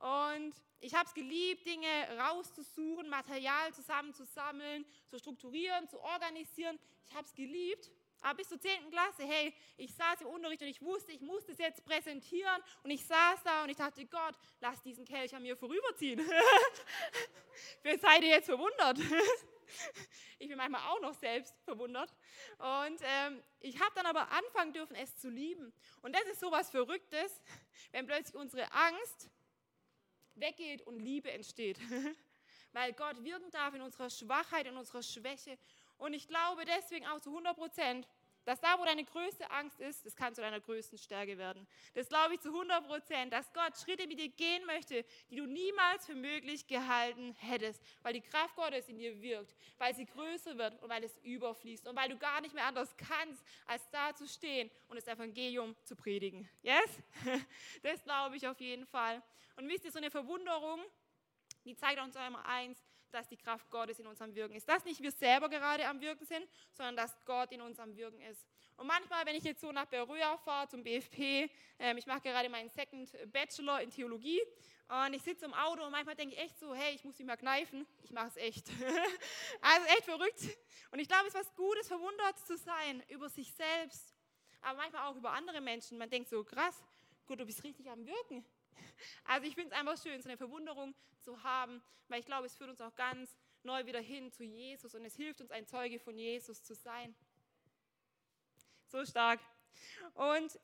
Und 0.02 0.52
ich 0.80 0.94
habe 0.94 1.06
es 1.06 1.14
geliebt, 1.14 1.64
Dinge 1.64 1.86
rauszusuchen, 2.18 3.08
Material 3.08 3.72
zusammenzusammeln, 3.72 4.84
zu 5.08 5.16
strukturieren, 5.16 5.88
zu 5.88 6.00
organisieren. 6.00 6.76
Ich 7.06 7.14
habe 7.14 7.24
es 7.24 7.34
geliebt. 7.36 7.88
Aber 8.20 8.36
bis 8.36 8.48
zur 8.48 8.60
10. 8.60 8.90
Klasse, 8.90 9.22
hey, 9.24 9.54
ich 9.76 9.94
saß 9.94 10.22
im 10.22 10.28
Unterricht 10.28 10.60
und 10.60 10.68
ich 10.68 10.82
wusste, 10.82 11.12
ich 11.12 11.20
muss 11.20 11.44
das 11.46 11.58
jetzt 11.58 11.84
präsentieren. 11.84 12.62
Und 12.82 12.90
ich 12.90 13.04
saß 13.06 13.44
da 13.44 13.62
und 13.62 13.68
ich 13.68 13.76
dachte, 13.76 14.04
Gott, 14.06 14.34
lass 14.60 14.82
diesen 14.82 15.04
Kelch 15.04 15.34
an 15.36 15.42
mir 15.42 15.56
vorüberziehen. 15.56 16.20
Wer 17.82 17.98
seid 18.00 18.22
ihr 18.22 18.30
jetzt 18.30 18.46
verwundert? 18.46 18.98
ich 20.40 20.48
bin 20.48 20.56
manchmal 20.56 20.82
auch 20.90 21.00
noch 21.00 21.14
selbst 21.14 21.54
verwundert. 21.64 22.12
Und 22.58 23.00
ähm, 23.02 23.40
ich 23.60 23.78
habe 23.80 23.92
dann 23.94 24.06
aber 24.06 24.28
anfangen 24.32 24.72
dürfen, 24.72 24.96
es 24.96 25.16
zu 25.16 25.28
lieben. 25.28 25.72
Und 26.02 26.12
das 26.12 26.24
ist 26.24 26.40
so 26.40 26.50
was 26.50 26.70
Verrücktes, 26.70 27.40
wenn 27.92 28.06
plötzlich 28.06 28.34
unsere 28.34 28.72
Angst 28.72 29.30
weggeht 30.34 30.82
und 30.82 30.98
Liebe 30.98 31.30
entsteht. 31.30 31.78
Weil 32.72 32.92
Gott 32.92 33.22
wirken 33.22 33.50
darf 33.50 33.74
in 33.74 33.82
unserer 33.82 34.08
Schwachheit, 34.08 34.66
in 34.66 34.76
unserer 34.76 35.02
Schwäche. 35.02 35.58
Und 35.98 36.14
ich 36.14 36.26
glaube 36.26 36.64
deswegen 36.64 37.06
auch 37.06 37.20
zu 37.20 37.30
100 37.30 37.56
Prozent, 37.56 38.08
dass 38.44 38.60
da, 38.60 38.78
wo 38.78 38.84
deine 38.84 39.04
größte 39.04 39.50
Angst 39.50 39.80
ist, 39.80 40.04
das 40.04 40.16
kann 40.16 40.34
zu 40.34 40.40
deiner 40.40 40.60
größten 40.60 40.98
Stärke 40.98 41.38
werden. 41.38 41.66
Das 41.94 42.08
glaube 42.08 42.34
ich 42.34 42.40
zu 42.40 42.48
100 42.48 42.86
Prozent, 42.86 43.32
dass 43.32 43.52
Gott 43.52 43.76
Schritte 43.76 44.06
mit 44.06 44.18
dir 44.18 44.28
gehen 44.28 44.64
möchte, 44.66 45.04
die 45.30 45.36
du 45.36 45.46
niemals 45.46 46.06
für 46.06 46.14
möglich 46.14 46.66
gehalten 46.66 47.34
hättest, 47.38 47.82
weil 48.02 48.14
die 48.14 48.20
Kraft 48.20 48.56
Gottes 48.56 48.88
in 48.88 48.98
dir 48.98 49.20
wirkt, 49.20 49.54
weil 49.78 49.94
sie 49.94 50.06
größer 50.06 50.56
wird 50.58 50.82
und 50.82 50.88
weil 50.88 51.04
es 51.04 51.16
überfließt 51.18 51.86
und 51.86 51.96
weil 51.96 52.08
du 52.08 52.18
gar 52.18 52.40
nicht 52.40 52.54
mehr 52.54 52.66
anders 52.66 52.96
kannst, 52.96 53.44
als 53.66 53.88
da 53.90 54.14
zu 54.14 54.26
stehen 54.26 54.70
und 54.88 54.96
das 54.96 55.06
Evangelium 55.06 55.76
zu 55.84 55.96
predigen. 55.96 56.48
Yes? 56.62 56.98
Das 57.82 58.02
glaube 58.02 58.36
ich 58.36 58.46
auf 58.46 58.60
jeden 58.60 58.86
Fall. 58.86 59.22
Und 59.56 59.68
wisst 59.68 59.84
ihr, 59.84 59.90
so 59.90 59.98
eine 59.98 60.10
Verwunderung, 60.10 60.80
die 61.64 61.76
zeigt 61.76 62.00
uns 62.00 62.16
einmal 62.16 62.44
eins, 62.44 62.78
dass 63.12 63.28
die 63.28 63.36
Kraft 63.36 63.70
Gottes 63.70 63.98
in 63.98 64.06
uns 64.06 64.20
am 64.20 64.34
Wirken 64.34 64.54
ist. 64.54 64.68
Dass 64.68 64.84
nicht 64.84 65.02
wir 65.02 65.10
selber 65.10 65.48
gerade 65.48 65.86
am 65.86 66.00
Wirken 66.00 66.24
sind, 66.24 66.46
sondern 66.72 66.96
dass 66.96 67.16
Gott 67.24 67.52
in 67.52 67.60
uns 67.60 67.78
am 67.78 67.96
Wirken 67.96 68.20
ist. 68.22 68.46
Und 68.76 68.86
manchmal, 68.86 69.24
wenn 69.26 69.36
ich 69.36 69.44
jetzt 69.44 69.60
so 69.60 69.70
nach 69.70 69.86
Berührer 69.86 70.38
fahre 70.38 70.68
zum 70.68 70.82
BFP, 70.82 71.50
ähm, 71.78 71.98
ich 71.98 72.06
mache 72.06 72.20
gerade 72.20 72.48
meinen 72.48 72.70
Second 72.70 73.10
Bachelor 73.32 73.80
in 73.80 73.90
Theologie 73.90 74.40
und 74.88 75.14
ich 75.14 75.22
sitze 75.22 75.44
im 75.44 75.54
Auto 75.54 75.84
und 75.84 75.90
manchmal 75.90 76.14
denke 76.14 76.34
ich 76.34 76.40
echt 76.40 76.58
so, 76.58 76.74
hey, 76.74 76.94
ich 76.94 77.04
muss 77.04 77.18
mich 77.18 77.26
mal 77.26 77.36
kneifen. 77.36 77.86
Ich 78.02 78.10
mache 78.10 78.28
es 78.28 78.36
echt. 78.36 78.68
also 79.60 79.86
echt 79.86 80.04
verrückt. 80.04 80.40
Und 80.90 80.98
ich 80.98 81.08
glaube, 81.08 81.28
es 81.28 81.34
ist 81.34 81.40
was 81.40 81.54
Gutes, 81.54 81.88
verwundert 81.88 82.38
zu 82.46 82.56
sein 82.56 83.02
über 83.08 83.28
sich 83.28 83.52
selbst, 83.54 84.14
aber 84.60 84.78
manchmal 84.78 85.06
auch 85.08 85.16
über 85.16 85.30
andere 85.32 85.60
Menschen. 85.60 85.96
Man 85.96 86.10
denkt 86.10 86.28
so, 86.28 86.44
krass, 86.44 86.82
Gott, 87.26 87.40
du 87.40 87.46
bist 87.46 87.64
richtig 87.64 87.88
am 87.88 88.04
Wirken. 88.04 88.44
Also 89.24 89.46
ich 89.46 89.54
finde 89.54 89.70
es 89.72 89.78
einfach 89.78 90.00
schön, 90.02 90.20
so 90.20 90.28
eine 90.28 90.36
Verwunderung 90.36 90.94
zu 91.20 91.42
haben, 91.42 91.82
weil 92.08 92.20
ich 92.20 92.26
glaube, 92.26 92.46
es 92.46 92.56
führt 92.56 92.70
uns 92.70 92.80
auch 92.80 92.94
ganz 92.94 93.36
neu 93.62 93.86
wieder 93.86 94.00
hin 94.00 94.32
zu 94.32 94.44
Jesus 94.44 94.94
und 94.94 95.04
es 95.04 95.16
hilft 95.16 95.40
uns, 95.40 95.50
ein 95.50 95.66
Zeuge 95.66 95.98
von 95.98 96.16
Jesus 96.18 96.62
zu 96.62 96.74
sein. 96.74 97.14
So 98.86 99.04
stark. 99.04 99.40
Und 100.14 100.58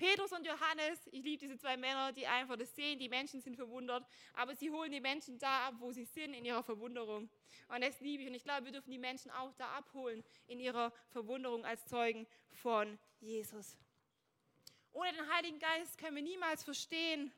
Petrus 0.00 0.32
und 0.32 0.46
Johannes, 0.46 0.98
ich 1.12 1.22
liebe 1.22 1.36
diese 1.36 1.58
zwei 1.58 1.76
Männer, 1.76 2.10
die 2.12 2.26
einfach 2.26 2.56
das 2.56 2.74
sehen, 2.74 2.98
die 2.98 3.10
Menschen 3.10 3.42
sind 3.42 3.56
verwundert, 3.56 4.06
aber 4.32 4.56
sie 4.56 4.70
holen 4.70 4.90
die 4.90 5.00
Menschen 5.00 5.38
da 5.38 5.68
ab, 5.68 5.74
wo 5.78 5.92
sie 5.92 6.06
sind 6.06 6.32
in 6.32 6.44
ihrer 6.44 6.62
Verwunderung. 6.62 7.28
Und 7.68 7.84
das 7.84 8.00
liebe 8.00 8.22
ich 8.22 8.28
und 8.30 8.34
ich 8.34 8.42
glaube, 8.42 8.64
wir 8.64 8.72
dürfen 8.72 8.90
die 8.90 8.98
Menschen 8.98 9.30
auch 9.30 9.52
da 9.56 9.68
abholen 9.72 10.24
in 10.46 10.58
ihrer 10.58 10.90
Verwunderung 11.10 11.66
als 11.66 11.84
Zeugen 11.84 12.26
von 12.48 12.98
Jesus. 13.20 13.76
Ohne 14.92 15.12
den 15.12 15.32
Heiligen 15.34 15.58
Geist 15.58 15.98
können 15.98 16.16
wir 16.16 16.22
niemals 16.22 16.64
verstehen, 16.64 17.30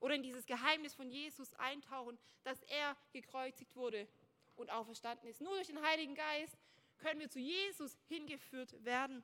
oder 0.00 0.14
in 0.14 0.22
dieses 0.22 0.46
Geheimnis 0.46 0.94
von 0.94 1.10
Jesus 1.10 1.54
eintauchen, 1.54 2.18
dass 2.42 2.60
er 2.62 2.96
gekreuzigt 3.12 3.76
wurde 3.76 4.08
und 4.56 4.70
auferstanden 4.70 5.28
ist. 5.28 5.40
Nur 5.40 5.54
durch 5.54 5.68
den 5.68 5.80
Heiligen 5.82 6.14
Geist 6.14 6.56
können 6.98 7.20
wir 7.20 7.30
zu 7.30 7.38
Jesus 7.38 7.96
hingeführt 8.08 8.82
werden. 8.84 9.22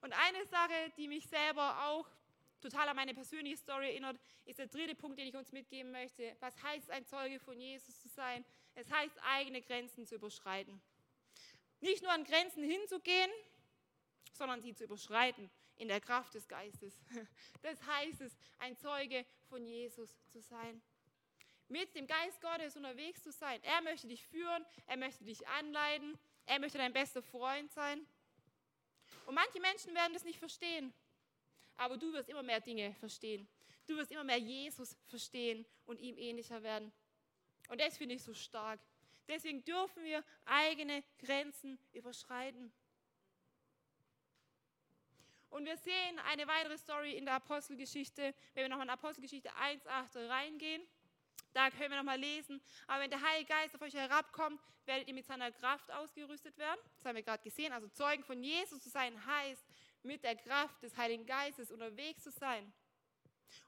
Und 0.00 0.12
eine 0.12 0.46
Sache, 0.46 0.92
die 0.96 1.08
mich 1.08 1.26
selber 1.26 1.86
auch 1.88 2.08
total 2.60 2.88
an 2.88 2.96
meine 2.96 3.14
persönliche 3.14 3.56
Story 3.56 3.86
erinnert, 3.86 4.18
ist 4.44 4.58
der 4.58 4.66
dritte 4.66 4.94
Punkt, 4.94 5.18
den 5.18 5.28
ich 5.28 5.36
uns 5.36 5.52
mitgeben 5.52 5.92
möchte. 5.92 6.36
Was 6.40 6.60
heißt 6.62 6.90
ein 6.90 7.04
Zeuge 7.04 7.38
von 7.38 7.60
Jesus 7.60 8.00
zu 8.00 8.08
sein? 8.08 8.44
Es 8.74 8.90
heißt, 8.90 9.16
eigene 9.22 9.60
Grenzen 9.62 10.06
zu 10.06 10.16
überschreiten. 10.16 10.80
Nicht 11.80 12.02
nur 12.02 12.12
an 12.12 12.24
Grenzen 12.24 12.64
hinzugehen, 12.64 13.30
sondern 14.32 14.60
sie 14.62 14.74
zu 14.74 14.84
überschreiten 14.84 15.50
in 15.78 15.88
der 15.88 16.00
Kraft 16.00 16.34
des 16.34 16.46
Geistes. 16.46 17.00
Das 17.62 17.84
heißt 17.86 18.20
es, 18.20 18.36
ein 18.58 18.76
Zeuge 18.76 19.24
von 19.48 19.64
Jesus 19.64 20.16
zu 20.28 20.40
sein. 20.40 20.80
Mit 21.68 21.94
dem 21.94 22.06
Geist 22.06 22.40
Gottes 22.40 22.76
unterwegs 22.76 23.22
zu 23.22 23.32
sein. 23.32 23.62
Er 23.62 23.82
möchte 23.82 24.06
dich 24.06 24.24
führen, 24.26 24.64
er 24.86 24.96
möchte 24.96 25.24
dich 25.24 25.46
anleiten, 25.48 26.18
er 26.46 26.58
möchte 26.60 26.78
dein 26.78 26.92
bester 26.92 27.22
Freund 27.22 27.70
sein. 27.72 28.06
Und 29.26 29.34
manche 29.34 29.60
Menschen 29.60 29.94
werden 29.94 30.14
das 30.14 30.24
nicht 30.24 30.38
verstehen, 30.38 30.94
aber 31.76 31.96
du 31.96 32.12
wirst 32.12 32.28
immer 32.28 32.42
mehr 32.42 32.60
Dinge 32.60 32.94
verstehen. 32.94 33.46
Du 33.86 33.96
wirst 33.96 34.10
immer 34.10 34.24
mehr 34.24 34.38
Jesus 34.38 34.96
verstehen 35.06 35.66
und 35.86 36.00
ihm 36.00 36.16
ähnlicher 36.18 36.62
werden. 36.62 36.92
Und 37.68 37.80
das 37.80 37.96
finde 37.98 38.14
ich 38.14 38.22
so 38.22 38.34
stark. 38.34 38.80
Deswegen 39.26 39.64
dürfen 39.64 40.02
wir 40.04 40.24
eigene 40.46 41.04
Grenzen 41.18 41.78
überschreiten. 41.92 42.72
Und 45.50 45.64
wir 45.64 45.76
sehen 45.76 46.18
eine 46.26 46.46
weitere 46.46 46.76
Story 46.76 47.12
in 47.12 47.24
der 47.24 47.34
Apostelgeschichte, 47.34 48.34
wenn 48.54 48.64
wir 48.64 48.68
nochmal 48.68 48.86
in 48.86 48.90
Apostelgeschichte 48.90 49.50
1,8 49.50 50.28
reingehen. 50.28 50.82
Da 51.54 51.70
können 51.70 51.90
wir 51.90 51.96
nochmal 51.96 52.18
lesen. 52.18 52.60
Aber 52.86 53.02
wenn 53.02 53.10
der 53.10 53.22
Heilige 53.22 53.48
Geist 53.48 53.74
auf 53.74 53.80
euch 53.80 53.94
herabkommt, 53.94 54.60
werdet 54.84 55.08
ihr 55.08 55.14
mit 55.14 55.26
seiner 55.26 55.50
Kraft 55.50 55.90
ausgerüstet 55.90 56.56
werden. 56.58 56.80
Das 56.96 57.06
haben 57.06 57.16
wir 57.16 57.22
gerade 57.22 57.42
gesehen. 57.42 57.72
Also 57.72 57.88
Zeugen 57.88 58.22
von 58.22 58.42
Jesus 58.42 58.82
zu 58.82 58.90
sein 58.90 59.24
heißt, 59.24 59.64
mit 60.02 60.22
der 60.22 60.36
Kraft 60.36 60.82
des 60.82 60.96
Heiligen 60.96 61.26
Geistes 61.26 61.70
unterwegs 61.70 62.22
zu 62.22 62.30
sein. 62.30 62.72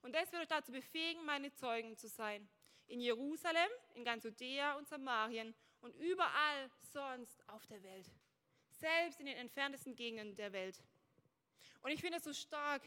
Und 0.03 0.15
das 0.15 0.31
wird 0.33 0.43
euch 0.43 0.49
dazu 0.49 0.73
befähigen, 0.73 1.25
meine 1.25 1.53
Zeugen 1.55 1.97
zu 1.97 2.09
sein. 2.09 2.49
In 2.87 3.01
Jerusalem, 3.01 3.71
in 3.95 4.05
ganz 4.05 4.25
Judäa 4.25 4.75
und 4.75 4.89
Samarien 4.89 5.55
und 5.81 5.95
überall 5.97 6.71
sonst 6.93 7.49
auf 7.49 7.67
der 7.67 7.83
Welt. 7.83 8.11
Selbst 8.71 9.21
in 9.21 9.27
den 9.27 9.37
entferntesten 9.37 9.95
Gegenden 9.95 10.37
der 10.37 10.53
Welt. 10.53 10.83
Und 11.83 11.91
ich 11.91 12.01
finde 12.01 12.19
es 12.19 12.25
so 12.25 12.33
stark. 12.33 12.83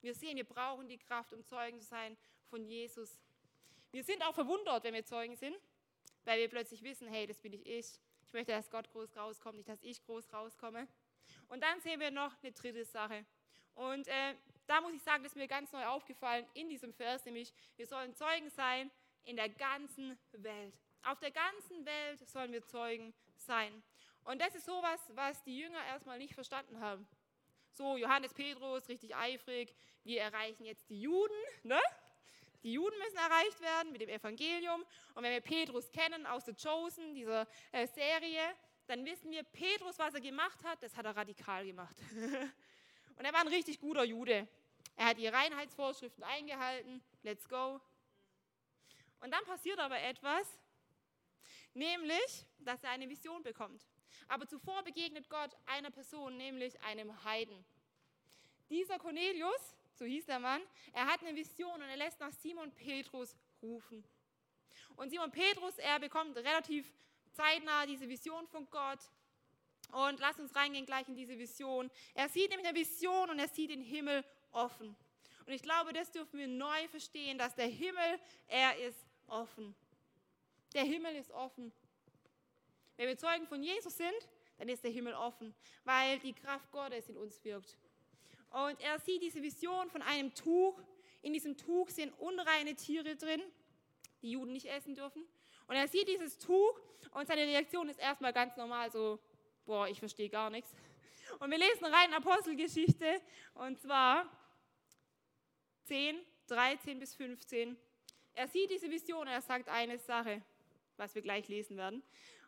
Wir 0.00 0.14
sehen, 0.14 0.36
wir 0.36 0.44
brauchen 0.44 0.88
die 0.88 0.98
Kraft, 0.98 1.32
um 1.32 1.44
Zeugen 1.44 1.80
zu 1.80 1.86
sein 1.86 2.16
von 2.48 2.64
Jesus. 2.64 3.20
Wir 3.90 4.04
sind 4.04 4.22
auch 4.22 4.34
verwundert, 4.34 4.84
wenn 4.84 4.94
wir 4.94 5.04
Zeugen 5.04 5.36
sind, 5.36 5.56
weil 6.24 6.38
wir 6.38 6.48
plötzlich 6.48 6.82
wissen, 6.82 7.08
hey, 7.08 7.26
das 7.26 7.38
bin 7.38 7.52
ich 7.52 7.66
ich. 7.66 8.00
Ich 8.26 8.32
möchte, 8.32 8.52
dass 8.52 8.70
Gott 8.70 8.90
groß 8.90 9.16
rauskommt, 9.16 9.56
nicht, 9.56 9.68
dass 9.68 9.82
ich 9.82 10.04
groß 10.04 10.32
rauskomme. 10.32 10.86
Und 11.48 11.62
dann 11.62 11.80
sehen 11.80 12.00
wir 12.00 12.10
noch 12.10 12.34
eine 12.42 12.52
dritte 12.52 12.84
Sache. 12.84 13.24
Und 13.74 14.06
äh, 14.08 14.34
da 14.66 14.80
muss 14.80 14.92
ich 14.92 15.02
sagen, 15.02 15.22
das 15.22 15.32
ist 15.32 15.36
mir 15.36 15.48
ganz 15.48 15.72
neu 15.72 15.84
aufgefallen 15.86 16.46
in 16.54 16.68
diesem 16.68 16.92
Vers, 16.92 17.24
nämlich 17.24 17.52
wir 17.76 17.86
sollen 17.86 18.14
Zeugen 18.14 18.50
sein 18.50 18.90
in 19.24 19.36
der 19.36 19.48
ganzen 19.48 20.18
Welt. 20.32 20.74
Auf 21.02 21.18
der 21.20 21.30
ganzen 21.30 21.84
Welt 21.84 22.28
sollen 22.28 22.52
wir 22.52 22.64
Zeugen 22.64 23.14
sein. 23.36 23.82
Und 24.24 24.40
das 24.40 24.54
ist 24.54 24.66
sowas, 24.66 25.00
was 25.14 25.42
die 25.44 25.58
Jünger 25.58 25.84
erstmal 25.86 26.18
nicht 26.18 26.34
verstanden 26.34 26.80
haben 26.80 27.06
so 27.76 27.96
Johannes 27.96 28.32
Petrus, 28.32 28.88
richtig 28.88 29.14
eifrig, 29.14 29.74
wir 30.04 30.20
erreichen 30.20 30.64
jetzt 30.64 30.88
die 30.88 31.00
Juden, 31.00 31.34
ne? 31.62 31.80
Die 32.62 32.72
Juden 32.72 32.98
müssen 32.98 33.16
erreicht 33.16 33.60
werden 33.60 33.92
mit 33.92 34.00
dem 34.00 34.08
Evangelium. 34.08 34.84
Und 35.14 35.22
wenn 35.22 35.32
wir 35.32 35.40
Petrus 35.40 35.90
kennen 35.92 36.26
aus 36.26 36.44
The 36.46 36.54
Chosen, 36.54 37.14
dieser 37.14 37.46
äh, 37.70 37.86
Serie, 37.86 38.42
dann 38.88 39.04
wissen 39.04 39.30
wir, 39.30 39.44
Petrus, 39.44 39.98
was 39.98 40.14
er 40.14 40.20
gemacht 40.20 40.64
hat, 40.64 40.82
das 40.82 40.96
hat 40.96 41.04
er 41.04 41.14
radikal 41.14 41.64
gemacht. 41.64 41.96
Und 43.16 43.24
er 43.24 43.32
war 43.32 43.40
ein 43.40 43.48
richtig 43.48 43.78
guter 43.78 44.04
Jude. 44.04 44.48
Er 44.96 45.06
hat 45.06 45.18
die 45.18 45.28
Reinheitsvorschriften 45.28 46.24
eingehalten. 46.24 47.02
Let's 47.22 47.48
go. 47.48 47.80
Und 49.20 49.30
dann 49.30 49.44
passiert 49.44 49.78
aber 49.78 50.00
etwas, 50.00 50.58
nämlich, 51.72 52.46
dass 52.58 52.82
er 52.82 52.90
eine 52.90 53.08
Vision 53.08 53.42
bekommt. 53.42 53.86
Aber 54.28 54.46
zuvor 54.46 54.82
begegnet 54.82 55.28
Gott 55.28 55.50
einer 55.66 55.90
Person, 55.90 56.36
nämlich 56.36 56.80
einem 56.82 57.24
Heiden. 57.24 57.64
Dieser 58.68 58.98
Cornelius, 58.98 59.74
so 59.94 60.04
hieß 60.04 60.26
der 60.26 60.38
Mann, 60.38 60.62
er 60.92 61.06
hat 61.06 61.20
eine 61.22 61.34
Vision 61.36 61.74
und 61.74 61.88
er 61.88 61.96
lässt 61.96 62.20
nach 62.20 62.32
Simon 62.32 62.72
Petrus 62.72 63.36
rufen. 63.62 64.04
Und 64.96 65.10
Simon 65.10 65.30
Petrus, 65.30 65.78
er 65.78 65.98
bekommt 66.00 66.36
relativ 66.36 66.92
zeitnah 67.32 67.86
diese 67.86 68.08
Vision 68.08 68.46
von 68.48 68.68
Gott. 68.70 69.00
Und 69.92 70.18
lass 70.18 70.38
uns 70.38 70.54
reingehen 70.56 70.84
gleich 70.84 71.06
in 71.08 71.14
diese 71.14 71.38
Vision. 71.38 71.90
Er 72.14 72.28
sieht 72.28 72.50
nämlich 72.50 72.66
eine 72.66 72.76
Vision 72.76 73.30
und 73.30 73.38
er 73.38 73.48
sieht 73.48 73.70
den 73.70 73.82
Himmel 73.82 74.24
offen. 74.52 74.96
Und 75.46 75.52
ich 75.52 75.62
glaube, 75.62 75.92
das 75.92 76.10
dürfen 76.10 76.38
wir 76.38 76.48
neu 76.48 76.88
verstehen, 76.88 77.38
dass 77.38 77.54
der 77.54 77.68
Himmel, 77.68 78.18
er 78.48 78.76
ist 78.78 79.06
offen. 79.28 79.76
Der 80.74 80.82
Himmel 80.82 81.14
ist 81.14 81.30
offen. 81.30 81.72
Wenn 82.96 83.08
wir 83.08 83.18
Zeugen 83.18 83.46
von 83.46 83.62
Jesus 83.62 83.96
sind, 83.96 84.28
dann 84.58 84.68
ist 84.68 84.82
der 84.82 84.90
Himmel 84.90 85.14
offen, 85.14 85.54
weil 85.84 86.18
die 86.20 86.32
Kraft 86.32 86.70
Gottes 86.72 87.08
in 87.08 87.16
uns 87.16 87.42
wirkt. 87.44 87.76
Und 88.50 88.80
er 88.80 88.98
sieht 89.00 89.22
diese 89.22 89.42
Vision 89.42 89.90
von 89.90 90.02
einem 90.02 90.34
Tuch. 90.34 90.80
In 91.22 91.32
diesem 91.32 91.56
Tuch 91.56 91.90
sind 91.90 92.12
unreine 92.18 92.74
Tiere 92.74 93.16
drin, 93.16 93.42
die 94.22 94.30
Juden 94.30 94.52
nicht 94.52 94.66
essen 94.66 94.94
dürfen. 94.94 95.26
Und 95.66 95.76
er 95.76 95.88
sieht 95.88 96.08
dieses 96.08 96.38
Tuch 96.38 96.80
und 97.10 97.26
seine 97.26 97.42
Reaktion 97.42 97.88
ist 97.88 97.98
erstmal 97.98 98.32
ganz 98.32 98.56
normal 98.56 98.90
so, 98.90 99.18
boah, 99.64 99.88
ich 99.88 99.98
verstehe 99.98 100.30
gar 100.30 100.48
nichts. 100.48 100.70
Und 101.40 101.50
wir 101.50 101.58
lesen 101.58 101.84
rein 101.84 102.14
Apostelgeschichte 102.14 103.20
und 103.54 103.78
zwar 103.80 104.30
10, 105.84 106.18
13 106.46 106.98
bis 106.98 107.14
15. 107.14 107.76
Er 108.32 108.48
sieht 108.48 108.70
diese 108.70 108.90
Vision 108.90 109.22
und 109.22 109.28
er 109.28 109.42
sagt 109.42 109.68
eine 109.68 109.98
Sache. 109.98 110.42
was 110.96 111.14
wir 111.14 111.22
gleich 111.22 111.48
lesen 111.48 111.76
werden. 111.76 112.02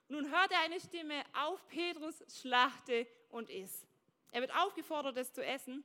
Nun 0.09 0.31
hört 0.31 0.51
er 0.51 0.61
eine 0.61 0.81
Stimme, 0.81 1.23
auf 1.35 1.67
Petrus, 1.69 2.25
schlachte 2.41 3.07
und 3.31 3.51
iss. 3.51 3.87
Er 4.33 4.41
wird 4.41 4.55
aufgefordert, 4.55 5.17
es 5.17 5.33
zu 5.33 5.45
essen. 5.45 5.85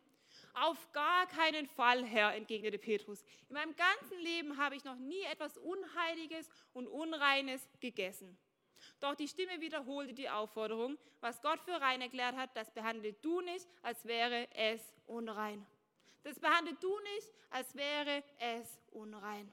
Auf 0.53 0.91
gar 0.91 1.27
keinen 1.27 1.67
Fall, 1.67 2.03
Herr, 2.05 2.33
entgegnete 2.33 2.77
Petrus. 2.77 3.23
In 3.49 3.55
meinem 3.55 3.75
ganzen 3.75 4.19
Leben 4.19 4.57
habe 4.57 4.75
ich 4.75 4.83
noch 4.83 4.95
nie 4.95 5.21
etwas 5.23 5.57
Unheiliges 5.57 6.49
und 6.73 6.87
Unreines 6.87 7.67
gegessen. 7.79 8.37
Doch 8.99 9.15
die 9.15 9.27
Stimme 9.27 9.59
wiederholte 9.61 10.13
die 10.13 10.29
Aufforderung, 10.29 10.97
was 11.21 11.41
Gott 11.41 11.59
für 11.61 11.79
rein 11.79 12.01
erklärt 12.01 12.35
hat, 12.35 12.55
das 12.55 12.71
behandelt 12.71 13.23
du 13.23 13.41
nicht, 13.41 13.67
als 13.81 14.05
wäre 14.05 14.47
es 14.53 14.81
unrein. 15.05 15.65
Das 16.23 16.39
behandelt 16.39 16.81
du 16.81 16.97
nicht, 17.15 17.33
als 17.49 17.75
wäre 17.75 18.23
es 18.39 18.79
unrein. 18.91 19.51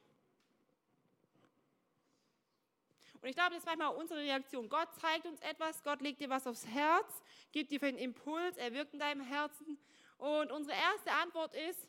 Und 3.23 3.29
ich 3.29 3.35
glaube, 3.35 3.51
das 3.51 3.59
ist 3.59 3.67
manchmal 3.67 3.95
unsere 3.95 4.21
Reaktion. 4.21 4.69
Gott 4.69 4.89
zeigt 5.01 5.27
uns 5.27 5.41
etwas, 5.41 5.83
Gott 5.83 6.01
legt 6.01 6.21
dir 6.21 6.31
was 6.31 6.47
aufs 6.47 6.67
Herz, 6.67 7.23
gibt 7.53 7.71
dir 7.71 7.83
einen 7.83 7.99
Impuls, 7.99 8.57
er 8.57 8.73
wirkt 8.73 8.95
in 8.95 8.99
deinem 8.99 9.21
Herzen. 9.21 9.79
Und 10.17 10.51
unsere 10.51 10.77
erste 10.77 11.13
Antwort 11.13 11.55
ist, 11.55 11.87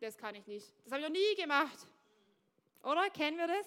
das 0.00 0.16
kann 0.16 0.34
ich 0.34 0.46
nicht. 0.46 0.66
Das 0.84 0.92
habe 0.92 1.02
ich 1.02 1.08
noch 1.08 1.14
nie 1.14 1.34
gemacht. 1.36 1.78
Oder? 2.82 3.10
Kennen 3.10 3.36
wir 3.36 3.48
das? 3.48 3.66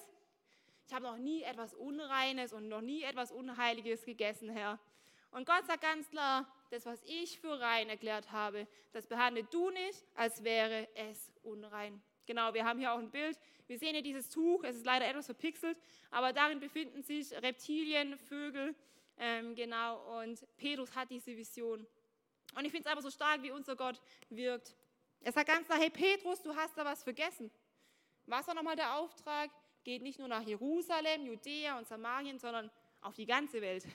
Ich 0.87 0.93
habe 0.93 1.05
noch 1.05 1.17
nie 1.17 1.43
etwas 1.43 1.73
Unreines 1.73 2.53
und 2.53 2.67
noch 2.67 2.81
nie 2.81 3.03
etwas 3.03 3.31
Unheiliges 3.31 4.03
gegessen, 4.03 4.49
Herr. 4.49 4.79
Und 5.31 5.45
Gott 5.45 5.65
sagt 5.65 5.81
ganz 5.81 6.09
klar, 6.09 6.45
das, 6.69 6.85
was 6.85 7.01
ich 7.03 7.39
für 7.39 7.59
rein 7.59 7.89
erklärt 7.89 8.31
habe, 8.31 8.67
das 8.91 9.07
behandelt 9.07 9.53
du 9.53 9.69
nicht, 9.69 10.03
als 10.15 10.43
wäre 10.43 10.87
es 10.95 11.31
unrein. 11.43 12.01
Genau, 12.25 12.53
wir 12.53 12.65
haben 12.65 12.79
hier 12.79 12.93
auch 12.93 12.99
ein 12.99 13.09
Bild. 13.09 13.37
Wir 13.67 13.77
sehen 13.77 13.93
hier 13.93 14.03
dieses 14.03 14.29
Tuch, 14.29 14.63
es 14.63 14.75
ist 14.75 14.85
leider 14.85 15.07
etwas 15.07 15.25
verpixelt, 15.25 15.77
aber 16.09 16.33
darin 16.33 16.59
befinden 16.59 17.01
sich 17.03 17.31
Reptilien, 17.33 18.17
Vögel, 18.17 18.75
ähm, 19.17 19.55
genau, 19.55 20.19
und 20.19 20.45
Petrus 20.57 20.95
hat 20.95 21.09
diese 21.09 21.35
Vision. 21.37 21.85
Und 22.55 22.65
ich 22.65 22.71
finde 22.71 22.87
es 22.87 22.91
aber 22.91 23.01
so 23.01 23.09
stark, 23.09 23.43
wie 23.43 23.51
unser 23.51 23.75
Gott 23.75 24.01
wirkt. 24.29 24.75
Er 25.21 25.31
sagt 25.31 25.47
ganz 25.47 25.67
klar, 25.67 25.79
hey 25.79 25.89
Petrus, 25.89 26.41
du 26.41 26.55
hast 26.55 26.77
da 26.77 26.83
was 26.83 27.03
vergessen. 27.03 27.51
Was 28.25 28.47
war 28.47 28.55
nochmal 28.55 28.75
der 28.75 28.95
Auftrag? 28.95 29.51
Geht 29.83 30.01
nicht 30.01 30.19
nur 30.19 30.27
nach 30.27 30.41
Jerusalem, 30.41 31.25
Judäa 31.25 31.77
und 31.77 31.87
Samarien, 31.87 32.39
sondern 32.39 32.69
auf 33.01 33.15
die 33.15 33.25
ganze 33.25 33.61
Welt. 33.61 33.85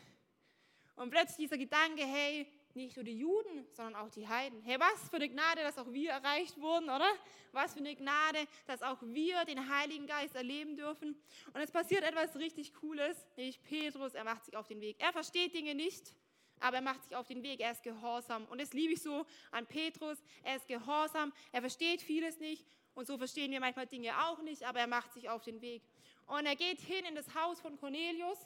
Und 0.95 1.11
plötzlich 1.11 1.49
dieser 1.49 1.59
Gedanke, 1.59 2.05
hey, 2.07 2.47
nicht 2.77 2.97
nur 2.97 3.05
die 3.05 3.19
Juden, 3.19 3.67
sondern 3.73 3.97
auch 3.97 4.11
die 4.11 4.29
Heiden. 4.29 4.63
Hey, 4.63 4.79
was 4.79 5.09
für 5.09 5.17
eine 5.17 5.29
Gnade, 5.29 5.63
dass 5.63 5.79
auch 5.79 5.93
wir 5.93 6.11
erreicht 6.11 6.61
wurden, 6.61 6.85
oder? 6.85 7.09
Was 7.53 7.73
für 7.73 7.81
eine 7.81 7.97
Gnade, 7.97 8.47
dass 8.67 8.83
auch 8.83 8.99
wir 9.03 9.45
den 9.45 9.69
Heiligen 9.69 10.07
Geist 10.07 10.35
erleben 10.35 10.77
dürfen. 10.77 11.21
Und 11.53 11.61
es 11.61 11.71
passiert 11.71 12.05
etwas 12.05 12.37
richtig 12.37 12.75
Cooles, 12.75 13.27
nämlich 13.37 13.63
Petrus, 13.63 14.15
er 14.15 14.25
macht 14.25 14.45
sich 14.45 14.57
auf 14.57 14.69
den 14.69 14.81
Weg. 14.81 14.97
Er 14.99 15.13
versteht 15.13 15.55
Dinge 15.55 15.75
nicht, 15.75 16.15
aber 16.61 16.77
er 16.77 16.83
macht 16.83 17.03
sich 17.03 17.17
auf 17.17 17.27
den 17.27 17.43
Weg, 17.43 17.61
er 17.61 17.73
ist 17.73 17.83
gehorsam. 17.83 18.45
Und 18.47 18.61
das 18.61 18.73
liebe 18.73 18.93
ich 18.93 19.03
so 19.03 19.27
an 19.51 19.67
Petrus, 19.67 20.19
er 20.43 20.57
ist 20.57 20.69
gehorsam, 20.69 21.33
er 21.53 21.61
versteht 21.61 22.03
vieles 22.03 22.39
nicht. 22.39 22.67
Und 22.95 23.07
so 23.07 23.19
verstehen 23.19 23.51
wir 23.51 23.61
manchmal 23.61 23.87
Dinge 23.87 24.13
auch 24.27 24.41
nicht, 24.43 24.63
aber 24.63 24.81
er 24.81 24.87
macht 24.87 25.13
sich 25.13 25.29
auf 25.29 25.43
den 25.43 25.61
Weg. 25.61 25.83
Und 26.27 26.47
er 26.47 26.57
geht 26.57 26.81
hin 26.81 27.05
in 27.05 27.15
das 27.15 27.35
Haus 27.35 27.61
von 27.61 27.77
Cornelius 27.77 28.39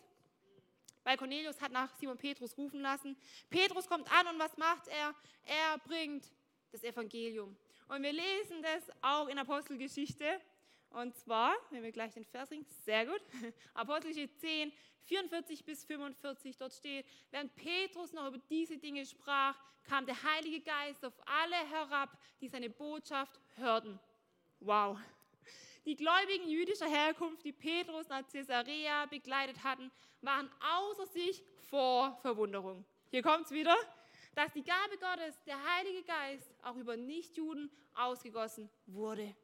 weil 1.11 1.17
Cornelius 1.17 1.61
hat 1.61 1.73
nach 1.73 1.93
Simon 1.99 2.17
Petrus 2.17 2.57
rufen 2.57 2.83
lassen. 2.83 3.17
Petrus 3.49 3.89
kommt 3.89 4.09
an 4.13 4.29
und 4.29 4.39
was 4.39 4.57
macht 4.57 4.87
er? 4.87 5.13
Er 5.43 5.77
bringt 5.79 6.25
das 6.71 6.85
Evangelium. 6.85 7.57
Und 7.89 8.05
wir 8.05 8.13
lesen 8.13 8.63
das 8.63 8.97
auch 9.03 9.27
in 9.27 9.37
Apostelgeschichte. 9.37 10.41
Und 10.91 11.17
zwar, 11.17 11.53
wenn 11.71 11.83
wir 11.83 11.91
gleich 11.91 12.15
den 12.15 12.25
Vers 12.25 12.53
ringen, 12.53 12.65
sehr 12.85 13.07
gut, 13.07 13.21
Apostelgeschichte 13.75 14.37
10, 14.39 14.73
44 15.03 15.65
bis 15.65 15.85
45, 15.85 16.57
dort 16.57 16.73
steht, 16.73 17.05
während 17.33 17.57
Petrus 17.57 18.13
noch 18.13 18.29
über 18.29 18.39
diese 18.49 18.79
Dinge 18.79 19.05
sprach, 19.05 19.59
kam 19.83 20.07
der 20.07 20.23
Heilige 20.23 20.61
Geist 20.61 21.05
auf 21.05 21.15
alle 21.27 21.57
herab, 21.57 22.17
die 22.41 22.47
seine 22.47 22.71
Botschaft 22.71 23.41
hörten. 23.57 23.99
Wow. 24.61 24.97
Die 25.87 25.97
Gläubigen 25.97 26.49
jüdischer 26.49 26.89
Herkunft, 26.89 27.45
die 27.45 27.53
Petrus 27.53 28.09
nach 28.09 28.27
Caesarea 28.29 29.07
begleitet 29.07 29.65
hatten, 29.65 29.91
waren 30.21 30.51
außer 30.61 31.07
sich 31.07 31.43
vor 31.71 32.19
Verwunderung. 32.21 32.85
Hier 33.11 33.23
kommt 33.23 33.47
es 33.47 33.51
wieder, 33.51 33.75
dass 34.35 34.53
die 34.53 34.63
Gabe 34.63 34.99
Gottes, 34.99 35.43
der 35.45 35.57
Heilige 35.77 36.03
Geist, 36.03 36.53
auch 36.63 36.77
über 36.77 36.97
Nichtjuden 36.97 37.71
ausgegossen 37.95 38.69
wurde. 38.87 39.35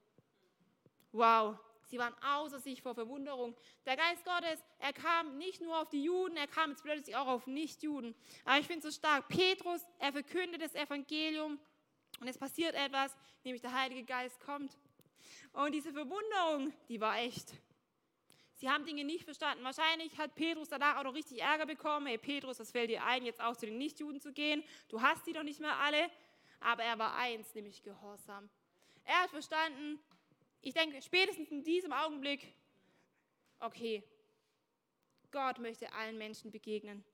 Wow, 1.12 1.56
sie 1.86 1.98
waren 1.98 2.14
außer 2.22 2.60
sich 2.60 2.82
vor 2.82 2.94
Verwunderung. 2.94 3.56
Der 3.86 3.96
Geist 3.96 4.24
Gottes, 4.24 4.62
er 4.78 4.92
kam 4.92 5.38
nicht 5.38 5.62
nur 5.62 5.80
auf 5.80 5.88
die 5.88 6.04
Juden, 6.04 6.36
er 6.36 6.46
kam 6.46 6.70
jetzt 6.70 6.82
plötzlich 6.82 7.16
auch 7.16 7.26
auf 7.26 7.46
Nichtjuden. 7.46 8.14
Aber 8.44 8.58
ich 8.58 8.66
finde 8.66 8.86
es 8.86 8.94
so 8.94 9.00
stark. 9.00 9.26
Petrus, 9.28 9.80
er 9.98 10.12
verkündet 10.12 10.60
das 10.60 10.74
Evangelium 10.74 11.58
und 12.20 12.28
es 12.28 12.36
passiert 12.36 12.74
etwas, 12.74 13.16
nämlich 13.42 13.62
der 13.62 13.72
Heilige 13.72 14.04
Geist 14.04 14.38
kommt. 14.40 14.76
Und 15.52 15.72
diese 15.72 15.92
Verwunderung, 15.92 16.72
die 16.88 17.00
war 17.00 17.18
echt. 17.18 17.54
Sie 18.54 18.68
haben 18.68 18.84
Dinge 18.84 19.04
nicht 19.04 19.24
verstanden. 19.24 19.64
Wahrscheinlich 19.64 20.16
hat 20.18 20.34
Petrus 20.34 20.68
danach 20.68 20.96
auch 20.98 21.04
noch 21.04 21.14
richtig 21.14 21.42
Ärger 21.42 21.66
bekommen. 21.66 22.06
Hey 22.06 22.18
Petrus, 22.18 22.58
was 22.58 22.70
fällt 22.70 22.90
dir 22.90 23.04
ein, 23.04 23.24
jetzt 23.24 23.40
auch 23.40 23.56
zu 23.56 23.66
den 23.66 23.76
Nichtjuden 23.78 24.20
zu 24.20 24.32
gehen? 24.32 24.64
Du 24.88 25.02
hast 25.02 25.26
die 25.26 25.32
doch 25.32 25.42
nicht 25.42 25.60
mehr 25.60 25.76
alle. 25.76 26.10
Aber 26.60 26.82
er 26.82 26.98
war 26.98 27.16
eins, 27.16 27.54
nämlich 27.54 27.82
Gehorsam. 27.82 28.48
Er 29.04 29.22
hat 29.22 29.30
verstanden, 29.30 30.00
ich 30.62 30.74
denke 30.74 31.00
spätestens 31.02 31.50
in 31.50 31.62
diesem 31.62 31.92
Augenblick, 31.92 32.54
okay, 33.60 34.02
Gott 35.30 35.58
möchte 35.58 35.92
allen 35.92 36.16
Menschen 36.16 36.50
begegnen. 36.50 37.04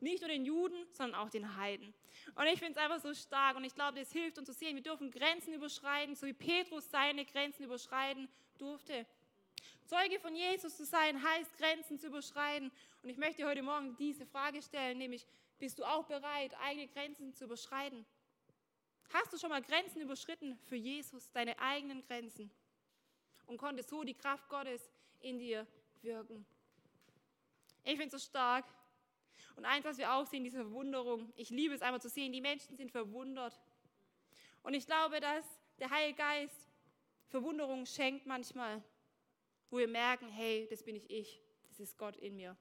Nicht 0.00 0.20
nur 0.20 0.28
den 0.28 0.44
Juden, 0.44 0.86
sondern 0.92 1.20
auch 1.20 1.30
den 1.30 1.56
Heiden. 1.56 1.92
Und 2.34 2.46
ich 2.46 2.58
finde 2.58 2.72
es 2.72 2.76
einfach 2.78 3.00
so 3.00 3.12
stark 3.14 3.56
und 3.56 3.64
ich 3.64 3.74
glaube, 3.74 3.98
das 3.98 4.12
hilft 4.12 4.38
uns 4.38 4.46
zu 4.46 4.52
sehen, 4.52 4.76
wir 4.76 4.82
dürfen 4.82 5.10
Grenzen 5.10 5.54
überschreiten, 5.54 6.14
so 6.14 6.26
wie 6.26 6.32
Petrus 6.32 6.90
seine 6.90 7.24
Grenzen 7.24 7.64
überschreiten 7.64 8.28
durfte. 8.58 9.06
Zeuge 9.86 10.20
von 10.20 10.34
Jesus 10.34 10.76
zu 10.76 10.84
sein, 10.84 11.22
heißt 11.22 11.56
Grenzen 11.56 11.98
zu 11.98 12.08
überschreiten. 12.08 12.70
Und 13.02 13.08
ich 13.08 13.16
möchte 13.16 13.46
heute 13.46 13.62
Morgen 13.62 13.96
diese 13.96 14.26
Frage 14.26 14.62
stellen, 14.62 14.98
nämlich, 14.98 15.26
bist 15.58 15.78
du 15.78 15.84
auch 15.84 16.04
bereit, 16.04 16.54
eigene 16.60 16.88
Grenzen 16.88 17.32
zu 17.32 17.44
überschreiten? 17.44 18.04
Hast 19.12 19.32
du 19.32 19.38
schon 19.38 19.48
mal 19.48 19.62
Grenzen 19.62 20.02
überschritten 20.02 20.58
für 20.66 20.76
Jesus, 20.76 21.30
deine 21.32 21.58
eigenen 21.58 22.02
Grenzen? 22.02 22.50
Und 23.46 23.56
konntest 23.56 23.88
so 23.88 24.04
die 24.04 24.14
Kraft 24.14 24.48
Gottes 24.50 24.90
in 25.20 25.38
dir 25.38 25.66
wirken? 26.02 26.44
Ich 27.84 27.96
finde 27.96 28.14
es 28.14 28.22
so 28.22 28.28
stark, 28.28 28.66
und 29.58 29.64
eins, 29.64 29.84
was 29.84 29.98
wir 29.98 30.12
auch 30.14 30.24
sehen, 30.24 30.44
diese 30.44 30.58
Verwunderung. 30.58 31.32
Ich 31.34 31.50
liebe 31.50 31.74
es 31.74 31.82
einmal 31.82 32.00
zu 32.00 32.08
sehen, 32.08 32.32
die 32.32 32.40
Menschen 32.40 32.76
sind 32.76 32.92
verwundert. 32.92 33.60
Und 34.62 34.72
ich 34.72 34.86
glaube, 34.86 35.18
dass 35.18 35.44
der 35.80 35.90
Heilige 35.90 36.16
Geist 36.16 36.70
Verwunderung 37.26 37.84
schenkt 37.84 38.24
manchmal, 38.24 38.82
wo 39.68 39.78
wir 39.78 39.88
merken, 39.88 40.28
hey, 40.28 40.68
das 40.70 40.84
bin 40.84 40.94
ich 40.94 41.10
ich, 41.10 41.42
das 41.68 41.80
ist 41.80 41.98
Gott 41.98 42.16
in 42.16 42.36
mir. 42.36 42.56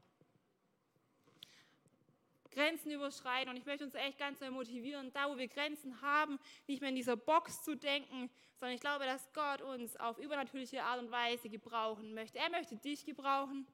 Grenzen 2.50 2.90
überschreiten 2.90 3.52
und 3.52 3.58
ich 3.58 3.66
möchte 3.68 3.86
uns 3.86 3.94
echt 3.94 4.18
ganz 4.18 4.40
neu 4.40 4.50
motivieren, 4.50 5.14
da 5.14 5.30
wo 5.30 5.38
wir 5.38 5.48
Grenzen 5.48 6.02
haben, 6.02 6.40
nicht 6.66 6.82
mehr 6.82 6.90
in 6.90 6.96
dieser 6.96 7.16
Box 7.16 7.64
zu 7.64 7.76
denken, 7.76 8.32
sondern 8.60 8.74
ich 8.74 8.82
glaube, 8.82 9.06
dass 9.06 9.32
Gott 9.34 9.62
uns 9.62 9.96
auf 9.98 10.18
übernatürliche 10.18 10.82
Art 10.82 11.00
und 11.00 11.12
Weise 11.12 11.48
gebrauchen 11.48 12.16
möchte. 12.16 12.40
Er 12.40 12.50
möchte 12.50 12.76
dich 12.76 13.06
gebrauchen. 13.06 13.68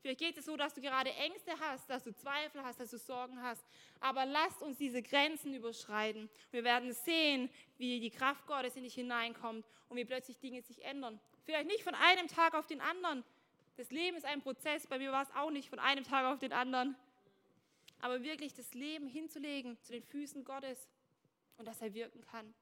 Vielleicht 0.00 0.20
geht 0.20 0.38
es 0.38 0.44
so, 0.44 0.56
dass 0.56 0.74
du 0.74 0.80
gerade 0.80 1.12
Ängste 1.14 1.52
hast, 1.58 1.90
dass 1.90 2.04
du 2.04 2.14
Zweifel 2.14 2.62
hast, 2.62 2.78
dass 2.78 2.90
du 2.90 2.98
Sorgen 2.98 3.42
hast. 3.42 3.64
Aber 4.00 4.24
lasst 4.24 4.62
uns 4.62 4.78
diese 4.78 5.02
Grenzen 5.02 5.54
überschreiten. 5.54 6.30
Wir 6.50 6.62
werden 6.62 6.92
sehen, 6.92 7.50
wie 7.78 7.98
die 7.98 8.10
Kraft 8.10 8.46
Gottes 8.46 8.76
in 8.76 8.84
dich 8.84 8.94
hineinkommt 8.94 9.66
und 9.88 9.96
wie 9.96 10.04
plötzlich 10.04 10.38
Dinge 10.38 10.62
sich 10.62 10.84
ändern. 10.84 11.18
Vielleicht 11.44 11.66
nicht 11.66 11.82
von 11.82 11.94
einem 11.94 12.28
Tag 12.28 12.54
auf 12.54 12.66
den 12.66 12.80
anderen. 12.80 13.24
Das 13.76 13.90
Leben 13.90 14.16
ist 14.16 14.24
ein 14.24 14.40
Prozess. 14.40 14.86
Bei 14.86 14.98
mir 14.98 15.10
war 15.10 15.22
es 15.22 15.34
auch 15.34 15.50
nicht 15.50 15.68
von 15.68 15.78
einem 15.78 16.04
Tag 16.04 16.26
auf 16.26 16.38
den 16.38 16.52
anderen. 16.52 16.96
Aber 18.00 18.22
wirklich 18.22 18.54
das 18.54 18.74
Leben 18.74 19.08
hinzulegen 19.08 19.76
zu 19.82 19.92
den 19.92 20.04
Füßen 20.04 20.44
Gottes 20.44 20.88
und 21.56 21.66
dass 21.66 21.82
er 21.82 21.92
wirken 21.92 22.20
kann. 22.20 22.54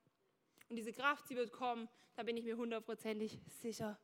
Und 0.69 0.77
diese 0.77 0.93
Kraft, 0.93 1.29
sie 1.29 1.37
wird 1.37 1.53
kommen, 1.53 1.89
da 2.17 2.23
bin 2.23 2.37
ich 2.37 2.45
mir 2.45 2.57
hundertprozentig 2.57 3.39
sicher. 3.61 3.99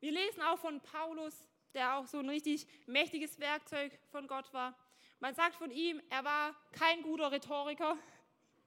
Wir 0.00 0.12
lesen 0.12 0.42
auch 0.42 0.58
von 0.58 0.80
Paulus, 0.80 1.44
der 1.74 1.96
auch 1.96 2.06
so 2.06 2.18
ein 2.18 2.28
richtig 2.28 2.66
mächtiges 2.86 3.38
Werkzeug 3.38 3.98
von 4.10 4.26
Gott 4.26 4.52
war. 4.52 4.74
Man 5.20 5.34
sagt 5.34 5.56
von 5.56 5.70
ihm, 5.70 6.00
er 6.10 6.24
war 6.24 6.54
kein 6.72 7.02
guter 7.02 7.32
Rhetoriker, 7.32 7.96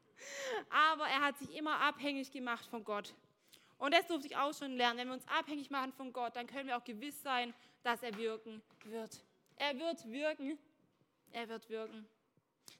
aber 0.69 1.07
er 1.07 1.21
hat 1.21 1.37
sich 1.37 1.55
immer 1.55 1.79
abhängig 1.79 2.31
gemacht 2.31 2.65
von 2.65 2.83
Gott. 2.83 3.13
Und 3.77 3.93
das 3.93 4.05
durfte 4.05 4.27
ich 4.27 4.37
auch 4.37 4.53
schon 4.53 4.73
lernen. 4.73 4.99
Wenn 4.99 5.07
wir 5.07 5.13
uns 5.15 5.27
abhängig 5.27 5.71
machen 5.71 5.91
von 5.93 6.13
Gott, 6.13 6.35
dann 6.35 6.45
können 6.45 6.67
wir 6.67 6.77
auch 6.77 6.83
gewiss 6.83 7.19
sein, 7.23 7.53
dass 7.81 8.03
er 8.03 8.15
wirken 8.15 8.61
wird. 8.85 9.23
Er 9.55 9.79
wird 9.79 10.05
wirken. 10.11 10.59
Er 11.31 11.49
wird 11.49 11.67
wirken. 11.69 12.07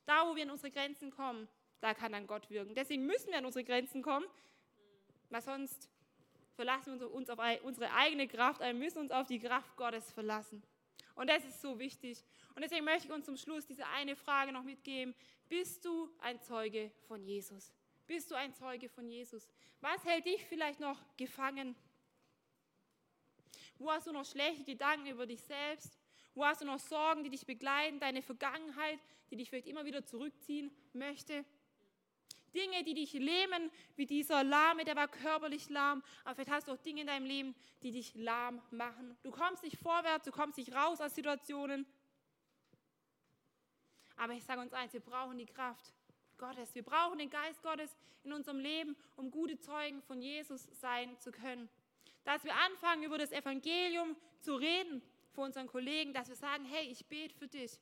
Da, 0.06 0.28
wo 0.28 0.36
wir 0.36 0.44
an 0.44 0.52
unsere 0.52 0.72
Grenzen 0.72 1.10
kommen, 1.10 1.48
da 1.80 1.94
kann 1.94 2.12
dann 2.12 2.28
Gott 2.28 2.50
wirken. 2.50 2.76
Deswegen 2.76 3.06
müssen 3.06 3.30
wir 3.30 3.40
an 3.40 3.46
unsere 3.46 3.64
Grenzen 3.64 4.04
kommen, 4.04 4.26
weil 5.30 5.42
sonst 5.42 5.90
verlassen 6.62 7.00
wir 7.00 7.12
uns 7.12 7.28
auf 7.28 7.40
unsere 7.64 7.92
eigene 7.92 8.28
Kraft 8.28 8.62
ein, 8.62 8.78
müssen 8.78 9.00
uns 9.00 9.10
auf 9.10 9.26
die 9.26 9.40
Kraft 9.40 9.76
Gottes 9.78 10.12
verlassen. 10.12 10.62
Und 11.16 11.28
das 11.28 11.44
ist 11.44 11.60
so 11.60 11.80
wichtig. 11.80 12.24
Und 12.54 12.62
deswegen 12.62 12.86
möchte 12.86 13.08
ich 13.08 13.14
uns 13.14 13.26
zum 13.26 13.36
Schluss 13.36 13.66
diese 13.66 13.84
eine 13.88 14.16
Frage 14.16 14.52
noch 14.52 14.62
mitgeben. 14.62 15.16
Bist 15.50 15.84
du 15.84 16.08
ein 16.20 16.40
Zeuge 16.40 16.92
von 17.08 17.24
Jesus? 17.24 17.74
Bist 18.06 18.30
du 18.30 18.36
ein 18.36 18.54
Zeuge 18.54 18.90
von 18.90 19.10
Jesus? 19.10 19.50
Was 19.80 20.06
hält 20.06 20.28
dich 20.28 20.46
vielleicht 20.46 20.80
noch 20.80 21.00
gefangen? 21.18 21.76
Wo 23.80 23.92
hast 23.92 24.06
du 24.06 24.12
noch 24.12 24.26
schlechte 24.26 24.64
Gedanken 24.64 25.08
über 25.08 25.26
dich 25.26 25.42
selbst? 25.42 25.98
Wo 26.36 26.46
hast 26.46 26.62
du 26.62 26.66
noch 26.66 26.78
Sorgen, 26.78 27.24
die 27.24 27.32
dich 27.32 27.48
begleiten, 27.48 28.00
deine 28.00 28.22
Vergangenheit, 28.22 29.00
die 29.32 29.36
dich 29.38 29.50
vielleicht 29.50 29.66
immer 29.66 29.84
wieder 29.84 30.06
zurückziehen 30.06 30.70
möchte? 30.94 31.44
Dinge, 32.54 32.84
die 32.84 32.94
dich 32.94 33.14
lähmen, 33.14 33.72
wie 33.96 34.06
dieser 34.06 34.44
Lahme, 34.44 34.86
der 34.86 34.96
war 34.96 35.08
körperlich 35.08 35.70
lahm, 35.70 36.04
aber 36.24 36.36
vielleicht 36.36 36.52
hast 36.52 36.68
du 36.68 36.74
auch 36.74 36.78
Dinge 36.78 37.02
in 37.02 37.08
deinem 37.08 37.26
Leben, 37.26 37.56
die 37.84 37.92
dich 37.92 38.14
lahm 38.16 38.62
machen. 38.72 39.18
Du 39.24 39.32
kommst 39.32 39.64
nicht 39.64 39.78
vorwärts, 39.78 40.26
du 40.26 40.32
kommst 40.32 40.58
nicht 40.58 40.74
raus 40.74 41.02
aus 41.02 41.16
Situationen. 41.16 41.86
Aber 44.18 44.34
ich 44.34 44.44
sage 44.44 44.62
uns 44.62 44.74
eins, 44.74 44.94
wir 44.94 45.00
brauchen 45.00 45.38
die 45.38 45.48
Kraft 45.48 45.94
Gottes. 46.38 46.76
Wir 46.76 46.84
brauchen 46.84 47.20
den 47.20 47.30
Geist 47.30 47.62
Gottes 47.62 47.96
in 48.24 48.34
unserem 48.34 48.60
Leben, 48.60 48.96
um 49.16 49.32
gute 49.32 49.58
Zeugen 49.60 50.02
von 50.02 50.22
Jesus 50.22 50.68
sein 50.80 51.18
zu 51.20 51.32
können. 51.32 51.70
Dass 52.24 52.44
wir 52.44 52.54
anfangen, 52.56 53.04
über 53.04 53.18
das 53.18 53.32
Evangelium 53.32 54.16
zu 54.42 54.56
reden 54.56 55.02
vor 55.32 55.46
unseren 55.46 55.68
Kollegen, 55.68 56.14
dass 56.14 56.30
wir 56.30 56.36
sagen, 56.36 56.66
hey, 56.66 56.88
ich 56.88 57.06
bete 57.06 57.36
für 57.36 57.48
dich 57.48 57.80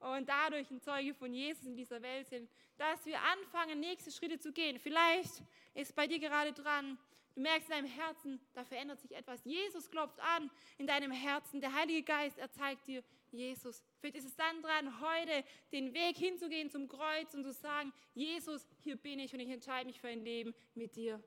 und 0.00 0.28
dadurch 0.28 0.70
ein 0.70 0.80
Zeuge 0.80 1.14
von 1.14 1.32
Jesus 1.32 1.66
in 1.66 1.76
dieser 1.76 2.00
Welt 2.02 2.28
sind, 2.28 2.48
dass 2.76 3.04
wir 3.06 3.18
anfangen, 3.20 3.80
nächste 3.80 4.10
Schritte 4.10 4.38
zu 4.38 4.52
gehen. 4.52 4.78
Vielleicht 4.78 5.42
ist 5.74 5.94
bei 5.94 6.06
dir 6.06 6.18
gerade 6.18 6.52
dran, 6.52 6.98
du 7.34 7.40
merkst 7.40 7.68
in 7.68 7.74
deinem 7.74 7.90
Herzen, 7.90 8.40
da 8.54 8.64
verändert 8.64 9.00
sich 9.00 9.12
etwas. 9.14 9.44
Jesus 9.44 9.90
klopft 9.90 10.20
an 10.20 10.50
in 10.78 10.86
deinem 10.86 11.10
Herzen, 11.10 11.60
der 11.60 11.74
Heilige 11.74 12.02
Geist, 12.02 12.38
er 12.38 12.50
zeigt 12.50 12.86
dir 12.86 13.02
Jesus. 13.30 13.82
Vielleicht 14.00 14.16
ist 14.16 14.26
es 14.26 14.36
dann 14.36 14.62
dran, 14.62 15.00
heute 15.00 15.44
den 15.72 15.92
Weg 15.92 16.16
hinzugehen 16.16 16.70
zum 16.70 16.88
Kreuz 16.88 17.34
und 17.34 17.44
zu 17.44 17.52
sagen, 17.52 17.92
Jesus, 18.14 18.66
hier 18.80 18.96
bin 18.96 19.18
ich 19.18 19.32
und 19.34 19.40
ich 19.40 19.50
entscheide 19.50 19.86
mich 19.86 20.00
für 20.00 20.08
ein 20.08 20.24
Leben 20.24 20.54
mit 20.74 20.96
dir. 20.96 21.22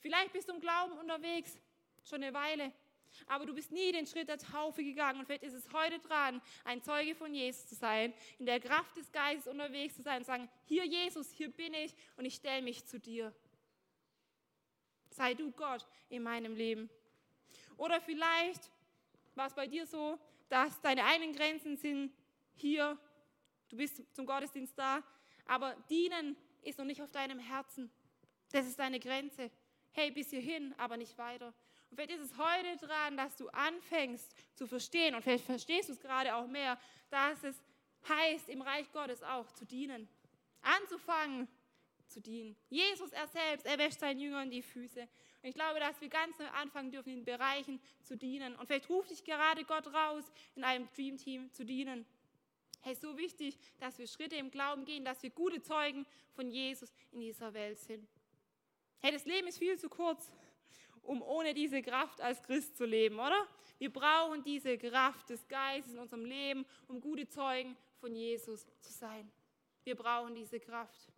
Vielleicht 0.00 0.32
bist 0.32 0.48
du 0.48 0.54
im 0.54 0.60
Glauben 0.60 0.92
unterwegs, 0.98 1.58
schon 2.04 2.22
eine 2.22 2.34
Weile, 2.34 2.72
aber 3.26 3.46
du 3.46 3.54
bist 3.54 3.70
nie 3.70 3.92
den 3.92 4.06
Schritt 4.06 4.28
der 4.28 4.38
Taufe 4.38 4.82
gegangen. 4.82 5.20
Und 5.20 5.26
vielleicht 5.26 5.42
ist 5.42 5.54
es 5.54 5.72
heute 5.72 5.98
dran, 5.98 6.40
ein 6.64 6.82
Zeuge 6.82 7.14
von 7.14 7.34
Jesus 7.34 7.66
zu 7.66 7.74
sein, 7.74 8.12
in 8.38 8.46
der 8.46 8.60
Kraft 8.60 8.96
des 8.96 9.10
Geistes 9.12 9.46
unterwegs 9.46 9.96
zu 9.96 10.02
sein 10.02 10.18
und 10.18 10.24
sagen, 10.24 10.48
hier 10.64 10.84
Jesus, 10.84 11.30
hier 11.30 11.50
bin 11.50 11.74
ich 11.74 11.94
und 12.16 12.24
ich 12.24 12.34
stelle 12.34 12.62
mich 12.62 12.86
zu 12.86 12.98
dir. 12.98 13.34
Sei 15.10 15.34
du 15.34 15.50
Gott 15.52 15.86
in 16.08 16.22
meinem 16.22 16.54
Leben. 16.54 16.88
Oder 17.76 18.00
vielleicht 18.00 18.70
war 19.34 19.46
es 19.46 19.54
bei 19.54 19.66
dir 19.66 19.86
so, 19.86 20.18
dass 20.48 20.80
deine 20.80 21.04
eigenen 21.04 21.34
Grenzen 21.34 21.76
sind 21.76 22.12
hier, 22.54 22.98
du 23.68 23.76
bist 23.76 24.02
zum 24.14 24.26
Gottesdienst 24.26 24.76
da, 24.76 25.02
aber 25.46 25.74
dienen 25.88 26.36
ist 26.62 26.78
noch 26.78 26.84
nicht 26.84 27.02
auf 27.02 27.10
deinem 27.10 27.38
Herzen. 27.38 27.90
Das 28.50 28.66
ist 28.66 28.78
deine 28.78 28.98
Grenze. 28.98 29.50
Hey, 29.92 30.10
bis 30.10 30.30
hierhin, 30.30 30.74
aber 30.78 30.96
nicht 30.96 31.16
weiter. 31.18 31.54
Und 31.90 31.96
vielleicht 31.96 32.10
ist 32.10 32.32
es 32.32 32.38
heute 32.38 32.86
dran, 32.86 33.16
dass 33.16 33.36
du 33.36 33.48
anfängst 33.48 34.34
zu 34.54 34.66
verstehen, 34.66 35.14
und 35.14 35.22
vielleicht 35.22 35.44
verstehst 35.44 35.88
du 35.88 35.92
es 35.94 36.00
gerade 36.00 36.34
auch 36.34 36.46
mehr, 36.46 36.78
dass 37.10 37.42
es 37.44 37.62
heißt, 38.08 38.48
im 38.48 38.62
Reich 38.62 38.90
Gottes 38.92 39.22
auch 39.22 39.50
zu 39.52 39.64
dienen. 39.64 40.08
Anzufangen 40.62 41.48
zu 42.08 42.20
dienen. 42.20 42.56
Jesus, 42.68 43.12
er 43.12 43.26
selbst, 43.28 43.66
er 43.66 43.78
wäscht 43.78 44.00
seinen 44.00 44.20
Jüngern 44.20 44.50
die 44.50 44.62
Füße. 44.62 45.00
Und 45.00 45.48
ich 45.48 45.54
glaube, 45.54 45.78
dass 45.78 46.00
wir 46.00 46.08
ganz 46.08 46.38
neu 46.38 46.48
anfangen 46.48 46.90
dürfen, 46.90 47.12
in 47.12 47.24
Bereichen 47.24 47.80
zu 48.02 48.16
dienen. 48.16 48.56
Und 48.56 48.66
vielleicht 48.66 48.88
ruft 48.88 49.10
dich 49.10 49.24
gerade 49.24 49.64
Gott 49.64 49.86
raus, 49.92 50.24
in 50.56 50.64
einem 50.64 50.88
Dreamteam 50.94 51.52
zu 51.52 51.64
dienen. 51.64 52.06
Hey, 52.80 52.94
so 52.94 53.16
wichtig, 53.16 53.58
dass 53.78 53.98
wir 53.98 54.06
Schritte 54.06 54.36
im 54.36 54.50
Glauben 54.50 54.84
gehen, 54.84 55.04
dass 55.04 55.22
wir 55.22 55.30
gute 55.30 55.62
Zeugen 55.62 56.06
von 56.34 56.50
Jesus 56.50 56.92
in 57.12 57.20
dieser 57.20 57.52
Welt 57.52 57.78
sind. 57.78 58.08
Hey, 59.00 59.12
das 59.12 59.24
Leben 59.24 59.48
ist 59.48 59.58
viel 59.58 59.78
zu 59.78 59.88
kurz 59.88 60.30
um 61.08 61.22
ohne 61.22 61.54
diese 61.54 61.80
Kraft 61.80 62.20
als 62.20 62.42
Christ 62.42 62.76
zu 62.76 62.84
leben, 62.84 63.18
oder? 63.18 63.46
Wir 63.78 63.90
brauchen 63.90 64.42
diese 64.42 64.76
Kraft 64.76 65.30
des 65.30 65.48
Geistes 65.48 65.94
in 65.94 65.98
unserem 65.98 66.26
Leben, 66.26 66.66
um 66.86 67.00
gute 67.00 67.26
Zeugen 67.26 67.76
von 67.98 68.14
Jesus 68.14 68.66
zu 68.80 68.92
sein. 68.92 69.30
Wir 69.84 69.94
brauchen 69.94 70.34
diese 70.34 70.60
Kraft. 70.60 71.08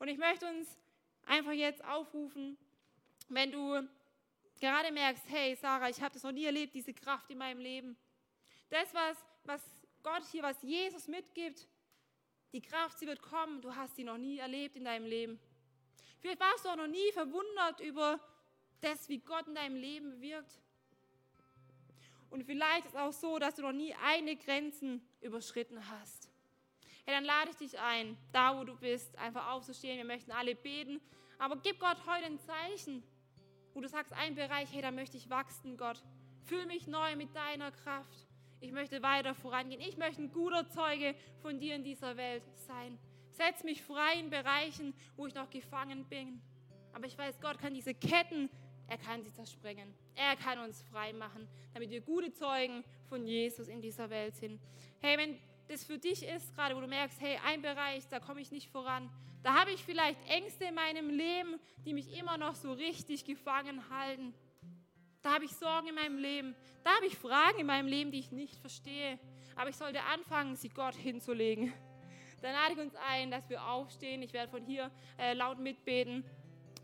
Und 0.00 0.08
ich 0.08 0.18
möchte 0.18 0.48
uns 0.48 0.76
einfach 1.24 1.52
jetzt 1.52 1.84
aufrufen, 1.84 2.58
wenn 3.28 3.52
du 3.52 3.88
gerade 4.58 4.90
merkst, 4.90 5.24
hey 5.28 5.54
Sarah, 5.54 5.88
ich 5.88 6.00
habe 6.02 6.14
das 6.14 6.24
noch 6.24 6.32
nie 6.32 6.46
erlebt, 6.46 6.74
diese 6.74 6.92
Kraft 6.92 7.30
in 7.30 7.38
meinem 7.38 7.60
Leben. 7.60 7.96
Das, 8.70 8.92
was, 8.92 9.16
was 9.44 9.62
Gott 10.02 10.24
hier, 10.32 10.42
was 10.42 10.60
Jesus 10.62 11.06
mitgibt, 11.06 11.68
die 12.52 12.60
Kraft, 12.60 12.98
sie 12.98 13.06
wird 13.06 13.22
kommen, 13.22 13.60
du 13.62 13.74
hast 13.74 13.96
sie 13.96 14.04
noch 14.04 14.18
nie 14.18 14.38
erlebt 14.38 14.76
in 14.76 14.84
deinem 14.84 15.06
Leben. 15.06 15.40
Vielleicht 16.20 16.40
warst 16.40 16.64
du 16.64 16.68
auch 16.68 16.76
noch 16.76 16.86
nie 16.86 17.10
verwundert 17.12 17.80
über 17.80 18.20
das, 18.80 19.08
wie 19.08 19.18
Gott 19.18 19.46
in 19.46 19.54
deinem 19.54 19.76
Leben 19.76 20.20
wirkt. 20.20 20.58
Und 22.30 22.44
vielleicht 22.44 22.86
ist 22.86 22.94
es 22.94 23.00
auch 23.00 23.12
so, 23.12 23.38
dass 23.38 23.56
du 23.56 23.62
noch 23.62 23.72
nie 23.72 23.94
eine 23.94 24.36
Grenzen 24.36 25.06
überschritten 25.20 25.78
hast. 25.90 26.30
Hey, 27.04 27.14
dann 27.14 27.24
lade 27.24 27.50
ich 27.50 27.56
dich 27.56 27.78
ein, 27.78 28.16
da 28.32 28.58
wo 28.58 28.64
du 28.64 28.76
bist, 28.76 29.16
einfach 29.18 29.50
aufzustehen. 29.50 29.96
Wir 29.96 30.04
möchten 30.04 30.30
alle 30.30 30.54
beten. 30.54 31.00
Aber 31.38 31.56
gib 31.56 31.80
Gott 31.80 31.98
heute 32.06 32.26
ein 32.26 32.38
Zeichen, 32.38 33.02
wo 33.74 33.80
du 33.80 33.88
sagst, 33.88 34.12
ein 34.12 34.34
Bereich, 34.34 34.72
hey, 34.72 34.80
da 34.80 34.90
möchte 34.90 35.16
ich 35.16 35.28
wachsen, 35.28 35.76
Gott. 35.76 36.02
Fühl 36.44 36.64
mich 36.66 36.86
neu 36.86 37.16
mit 37.16 37.34
deiner 37.34 37.72
Kraft. 37.72 38.26
Ich 38.62 38.70
möchte 38.70 39.02
weiter 39.02 39.34
vorangehen. 39.34 39.80
Ich 39.80 39.96
möchte 39.96 40.22
ein 40.22 40.30
guter 40.30 40.68
Zeuge 40.68 41.16
von 41.40 41.58
dir 41.58 41.74
in 41.74 41.82
dieser 41.82 42.16
Welt 42.16 42.44
sein. 42.54 42.96
Setz 43.32 43.64
mich 43.64 43.82
frei 43.82 44.20
in 44.20 44.30
Bereichen, 44.30 44.94
wo 45.16 45.26
ich 45.26 45.34
noch 45.34 45.50
gefangen 45.50 46.04
bin. 46.04 46.40
Aber 46.92 47.06
ich 47.06 47.18
weiß, 47.18 47.40
Gott 47.40 47.58
kann 47.58 47.74
diese 47.74 47.92
Ketten, 47.92 48.48
er 48.86 48.98
kann 48.98 49.24
sie 49.24 49.32
zersprengen. 49.32 49.92
Er 50.14 50.36
kann 50.36 50.60
uns 50.60 50.80
frei 50.92 51.12
machen, 51.12 51.48
damit 51.74 51.90
wir 51.90 52.02
gute 52.02 52.32
Zeugen 52.32 52.84
von 53.08 53.26
Jesus 53.26 53.66
in 53.66 53.82
dieser 53.82 54.08
Welt 54.10 54.36
sind. 54.36 54.60
Hey, 55.00 55.18
wenn 55.18 55.40
das 55.66 55.82
für 55.82 55.98
dich 55.98 56.24
ist, 56.24 56.54
gerade 56.54 56.76
wo 56.76 56.80
du 56.80 56.86
merkst, 56.86 57.20
hey, 57.20 57.40
ein 57.44 57.62
Bereich, 57.62 58.06
da 58.10 58.20
komme 58.20 58.40
ich 58.42 58.52
nicht 58.52 58.70
voran, 58.70 59.10
da 59.42 59.58
habe 59.58 59.72
ich 59.72 59.82
vielleicht 59.82 60.20
Ängste 60.28 60.66
in 60.66 60.76
meinem 60.76 61.10
Leben, 61.10 61.58
die 61.84 61.94
mich 61.94 62.16
immer 62.16 62.38
noch 62.38 62.54
so 62.54 62.72
richtig 62.72 63.24
gefangen 63.24 63.82
halten. 63.90 64.32
Da 65.22 65.34
habe 65.34 65.44
ich 65.44 65.52
Sorgen 65.52 65.88
in 65.88 65.94
meinem 65.94 66.18
Leben. 66.18 66.54
Da 66.82 66.96
habe 66.96 67.06
ich 67.06 67.16
Fragen 67.16 67.60
in 67.60 67.66
meinem 67.66 67.86
Leben, 67.86 68.10
die 68.10 68.18
ich 68.18 68.32
nicht 68.32 68.56
verstehe. 68.56 69.18
Aber 69.54 69.70
ich 69.70 69.76
sollte 69.76 70.02
anfangen, 70.02 70.56
sie 70.56 70.68
Gott 70.68 70.94
hinzulegen. 70.94 71.72
Dann 72.42 72.52
lade 72.52 72.72
ich 72.72 72.78
uns 72.78 72.94
ein, 73.08 73.30
dass 73.30 73.48
wir 73.48 73.64
aufstehen. 73.64 74.20
Ich 74.22 74.32
werde 74.32 74.50
von 74.50 74.64
hier 74.64 74.90
äh, 75.16 75.32
laut 75.34 75.60
mitbeten. 75.60 76.24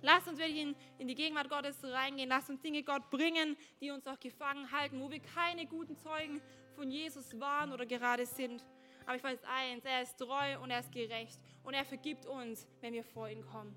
Lasst 0.03 0.29
uns 0.29 0.39
wirklich 0.39 0.63
in, 0.63 0.77
in, 0.99 1.09
die 1.09 1.17
Gegenwart 1.17 1.51
Gottes 1.51 1.83
reingehen. 1.83 2.29
Lasst 2.29 2.49
uns 2.49 2.61
Dinge 2.61 2.85
Gott 2.85 3.11
bringen, 3.11 3.57
die 3.81 3.91
uns 3.91 4.07
auch 4.07 4.21
gefangen 4.21 4.71
halten, 4.71 5.01
wo 5.01 5.11
wir 5.11 5.19
keine 5.19 5.67
guten 5.67 5.97
Zeugen 5.97 6.41
von 6.77 6.89
Jesus 6.89 7.39
waren 7.41 7.73
oder 7.73 7.85
gerade 7.85 8.25
sind. 8.25 8.65
Aber 9.05 9.17
ich 9.17 9.25
weiß 9.25 9.41
eins, 9.45 9.85
er 9.85 10.03
ist 10.03 10.17
treu 10.17 10.61
und 10.63 10.71
er 10.71 10.81
ist 10.81 10.93
gerecht 10.93 11.41
und 11.65 11.75
er 11.75 11.85
vergibt 11.85 12.27
uns, 12.27 12.69
wenn 12.81 12.93
wir 12.93 13.03
vor 13.03 13.29
ihn 13.29 13.45
kommen. 13.45 13.75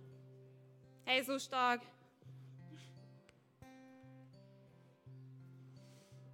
Hey, 1.06 1.24
so 1.24 1.40
stark. 1.40 1.82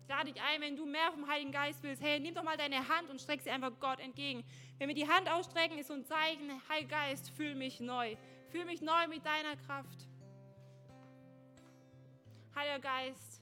Lade 0.08 0.32
dich 0.32 0.42
ein, 0.42 0.62
wenn 0.62 0.76
du 0.76 0.86
mehr 0.86 1.12
vom 1.12 1.28
Heiligen 1.28 1.52
Geist 1.52 1.84
willst, 1.84 2.02
hey, 2.02 2.20
nimm 2.20 2.34
doch 2.34 2.44
mal 2.44 2.58
deine 2.58 2.88
Hand 2.88 3.10
und 3.10 3.20
streck 3.20 3.42
sie 3.42 3.50
einfach 3.50 3.72
Gott 3.80 4.00
entgegen. 4.00 4.44
Wenn 4.78 4.88
wir 4.88 4.96
die 4.96 5.08
Hand 5.08 5.30
ausstrecken, 5.30 5.78
ist 5.78 5.88
so 5.88 5.94
ein 5.94 6.06
Zeichen, 6.06 6.52
Heiliger 6.70 6.90
Geist, 6.90 7.32
fühl 7.32 7.56
mich 7.56 7.80
neu. 7.80 8.16
Fühl 8.50 8.66
mich 8.66 8.82
neu 8.82 9.08
mit 9.10 9.26
deiner 9.26 9.56
Kraft. 9.58 10.08
Heiliger 12.56 12.80
Geist, 12.80 13.42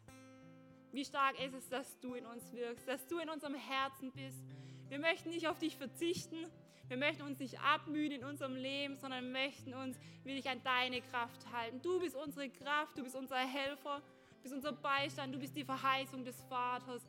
wie 0.92 1.06
stark 1.06 1.40
ist 1.40 1.54
es, 1.54 1.70
dass 1.70 2.00
du 2.00 2.16
in 2.16 2.26
uns 2.26 2.52
wirkst, 2.54 2.88
dass 2.88 3.06
du 3.08 3.20
in 3.20 3.30
unserem 3.30 3.56
Herzen 3.56 4.12
bist. 4.12 4.44
Wir 4.90 5.00
möchten 5.00 5.30
nicht 5.30 5.48
auf 5.48 5.58
dich 5.60 5.78
verzichten. 5.78 6.48
Wir 6.88 6.98
möchten 6.98 7.24
uns 7.24 7.40
nicht 7.40 7.60
abmühen 7.60 8.12
in 8.12 8.24
unserem 8.24 8.56
Leben, 8.56 8.98
sondern 8.98 9.32
möchten 9.32 9.74
uns 9.74 9.98
wirklich 10.24 10.48
an 10.50 10.62
deine 10.64 11.02
Kraft 11.02 11.52
halten. 11.52 11.82
Du 11.82 12.00
bist 12.00 12.16
unsere 12.16 12.50
Kraft, 12.50 12.98
du 12.98 13.04
bist 13.04 13.16
unser 13.16 13.38
Helfer, 13.38 14.04
bist 14.46 14.54
unser 14.54 14.74
Beistand, 14.74 15.34
du 15.34 15.40
bist 15.40 15.56
die 15.56 15.66
Verheißung 15.66 16.24
des 16.24 16.40
Vaters. 16.44 17.02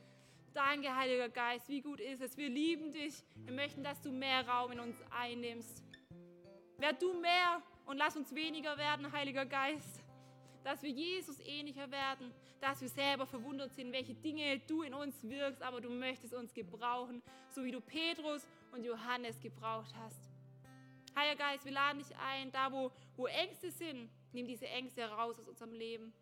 Danke, 0.54 0.96
Heiliger 0.96 1.28
Geist, 1.28 1.68
wie 1.68 1.82
gut 1.82 2.00
ist 2.00 2.22
es. 2.22 2.34
Wir 2.34 2.48
lieben 2.48 2.90
dich. 2.90 3.22
Wir 3.44 3.52
möchten, 3.52 3.84
dass 3.84 4.00
du 4.00 4.10
mehr 4.10 4.48
Raum 4.48 4.72
in 4.72 4.80
uns 4.80 4.96
einnimmst. 5.10 5.84
Werd 6.78 7.02
du 7.02 7.12
mehr 7.12 7.60
und 7.84 7.98
lass 7.98 8.16
uns 8.16 8.34
weniger 8.34 8.78
werden, 8.78 9.12
Heiliger 9.12 9.44
Geist. 9.44 10.02
Dass 10.64 10.82
wir 10.82 10.88
Jesus 10.88 11.38
ähnlicher 11.40 11.90
werden, 11.90 12.32
dass 12.62 12.80
wir 12.80 12.88
selber 12.88 13.26
verwundert 13.26 13.74
sind, 13.74 13.92
welche 13.92 14.14
Dinge 14.14 14.58
du 14.60 14.80
in 14.80 14.94
uns 14.94 15.22
wirkst, 15.22 15.60
aber 15.60 15.82
du 15.82 15.90
möchtest 15.90 16.32
uns 16.32 16.54
gebrauchen, 16.54 17.22
so 17.50 17.62
wie 17.62 17.70
du 17.70 17.82
Petrus 17.82 18.48
und 18.72 18.82
Johannes 18.82 19.38
gebraucht 19.40 19.94
hast. 20.02 20.30
Heiliger 21.14 21.36
Geist, 21.36 21.66
wir 21.66 21.72
laden 21.72 21.98
dich 21.98 22.16
ein, 22.16 22.50
da 22.50 22.72
wo, 22.72 22.90
wo 23.14 23.26
Ängste 23.26 23.70
sind, 23.70 24.08
nimm 24.32 24.46
diese 24.46 24.66
Ängste 24.68 25.02
heraus 25.02 25.38
aus 25.38 25.48
unserem 25.48 25.74
Leben. 25.74 26.14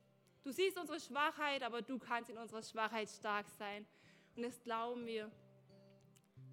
Du 0.44 0.52
siehst 0.52 0.78
unsere 0.78 1.00
Schwachheit, 1.00 1.62
aber 1.62 1.80
du 1.80 1.98
kannst 1.98 2.28
in 2.28 2.36
unserer 2.36 2.62
Schwachheit 2.62 3.08
stark 3.08 3.48
sein. 3.58 3.86
Und 4.36 4.42
das 4.42 4.62
glauben 4.62 5.06
wir. 5.06 5.30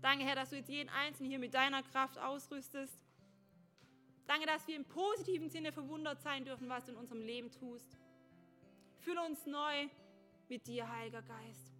Danke, 0.02 0.24
Herr, 0.24 0.36
dass 0.36 0.50
du 0.50 0.56
jetzt 0.56 0.70
jeden 0.70 0.90
Einzelnen 0.90 1.30
hier 1.30 1.40
mit 1.40 1.54
deiner 1.54 1.84
Kraft 1.84 2.18
ausrüstest. 2.18 2.98
Danke, 4.26 4.46
dass 4.46 4.66
wir 4.66 4.78
im 4.78 4.86
positiven 4.86 5.50
Sinne 5.50 5.74
verwundert 5.74 6.22
sein 6.22 6.46
dürfen, 6.46 6.70
was 6.70 6.86
du 6.86 6.94
in 6.94 6.98
unserem 6.98 7.22
Leben 7.22 7.52
tust. 7.52 7.98
Fülle 9.00 9.22
uns 9.24 9.46
neu 9.46 9.90
mit 10.48 10.66
dir, 10.68 10.90
Heiliger 10.90 11.22
Geist. 11.22 11.74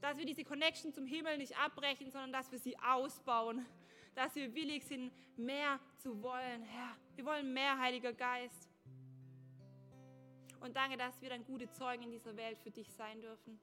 Dass 0.00 0.18
wir 0.18 0.26
diese 0.26 0.42
Connection 0.42 0.92
zum 0.92 1.06
Himmel 1.06 1.38
nicht 1.38 1.56
abbrechen, 1.56 2.10
sondern 2.10 2.32
dass 2.32 2.50
wir 2.50 2.58
sie 2.58 2.76
ausbauen. 2.78 3.64
Dass 4.16 4.34
wir 4.34 4.52
willig 4.54 4.84
sind, 4.84 5.12
mehr 5.36 5.78
zu 5.98 6.20
wollen, 6.22 6.62
Herr. 6.62 6.96
Wir 7.14 7.24
wollen 7.24 7.52
mehr, 7.52 7.78
Heiliger 7.78 8.12
Geist. 8.12 8.69
Und 10.60 10.76
danke, 10.76 10.96
dass 10.96 11.20
wir 11.20 11.30
dann 11.30 11.44
gute 11.44 11.70
Zeugen 11.70 12.02
in 12.04 12.10
dieser 12.10 12.36
Welt 12.36 12.58
für 12.58 12.70
dich 12.70 12.92
sein 12.92 13.20
dürfen. 13.20 13.58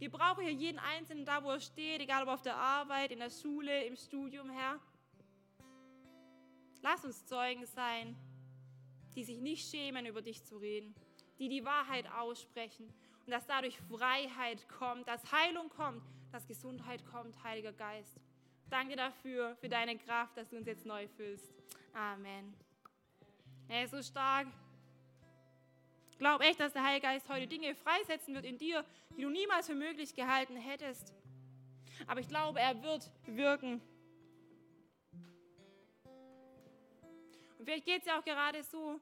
Gebrauche 0.00 0.42
hier 0.42 0.52
jeden 0.52 0.78
Einzelnen 0.78 1.24
da, 1.24 1.44
wo 1.44 1.50
er 1.50 1.60
steht, 1.60 2.00
egal 2.00 2.22
ob 2.22 2.28
auf 2.30 2.42
der 2.42 2.56
Arbeit, 2.56 3.12
in 3.12 3.18
der 3.18 3.30
Schule, 3.30 3.84
im 3.84 3.96
Studium, 3.96 4.50
Herr. 4.50 4.80
Lass 6.80 7.04
uns 7.04 7.24
Zeugen 7.26 7.64
sein, 7.66 8.16
die 9.14 9.24
sich 9.24 9.40
nicht 9.40 9.70
schämen, 9.70 10.06
über 10.06 10.22
dich 10.22 10.42
zu 10.42 10.56
reden, 10.56 10.94
die 11.38 11.48
die 11.48 11.64
Wahrheit 11.64 12.10
aussprechen 12.10 12.92
und 13.24 13.30
dass 13.30 13.46
dadurch 13.46 13.78
Freiheit 13.82 14.68
kommt, 14.68 15.06
dass 15.06 15.30
Heilung 15.30 15.68
kommt, 15.68 16.02
dass 16.32 16.46
Gesundheit 16.46 17.04
kommt, 17.04 17.40
Heiliger 17.44 17.72
Geist. 17.72 18.18
Danke 18.70 18.96
dafür, 18.96 19.54
für 19.56 19.68
deine 19.68 19.98
Kraft, 19.98 20.36
dass 20.36 20.48
du 20.48 20.56
uns 20.56 20.66
jetzt 20.66 20.86
neu 20.86 21.06
füllst. 21.06 21.52
Amen. 21.92 22.54
Er 23.68 23.84
ist 23.84 23.90
so 23.90 24.02
stark. 24.02 24.48
Glaube 26.22 26.44
echt, 26.44 26.60
dass 26.60 26.72
der 26.72 26.84
Heilige 26.84 27.08
Geist 27.08 27.28
heute 27.28 27.48
Dinge 27.48 27.74
freisetzen 27.74 28.32
wird 28.32 28.44
in 28.44 28.56
dir, 28.56 28.84
die 29.16 29.22
du 29.22 29.28
niemals 29.28 29.66
für 29.66 29.74
möglich 29.74 30.14
gehalten 30.14 30.56
hättest. 30.56 31.12
Aber 32.06 32.20
ich 32.20 32.28
glaube, 32.28 32.60
er 32.60 32.80
wird 32.80 33.10
wirken. 33.26 33.82
Und 37.58 37.64
vielleicht 37.64 37.86
geht 37.86 38.02
es 38.02 38.06
ja 38.06 38.20
auch 38.20 38.24
gerade 38.24 38.62
so, 38.62 39.00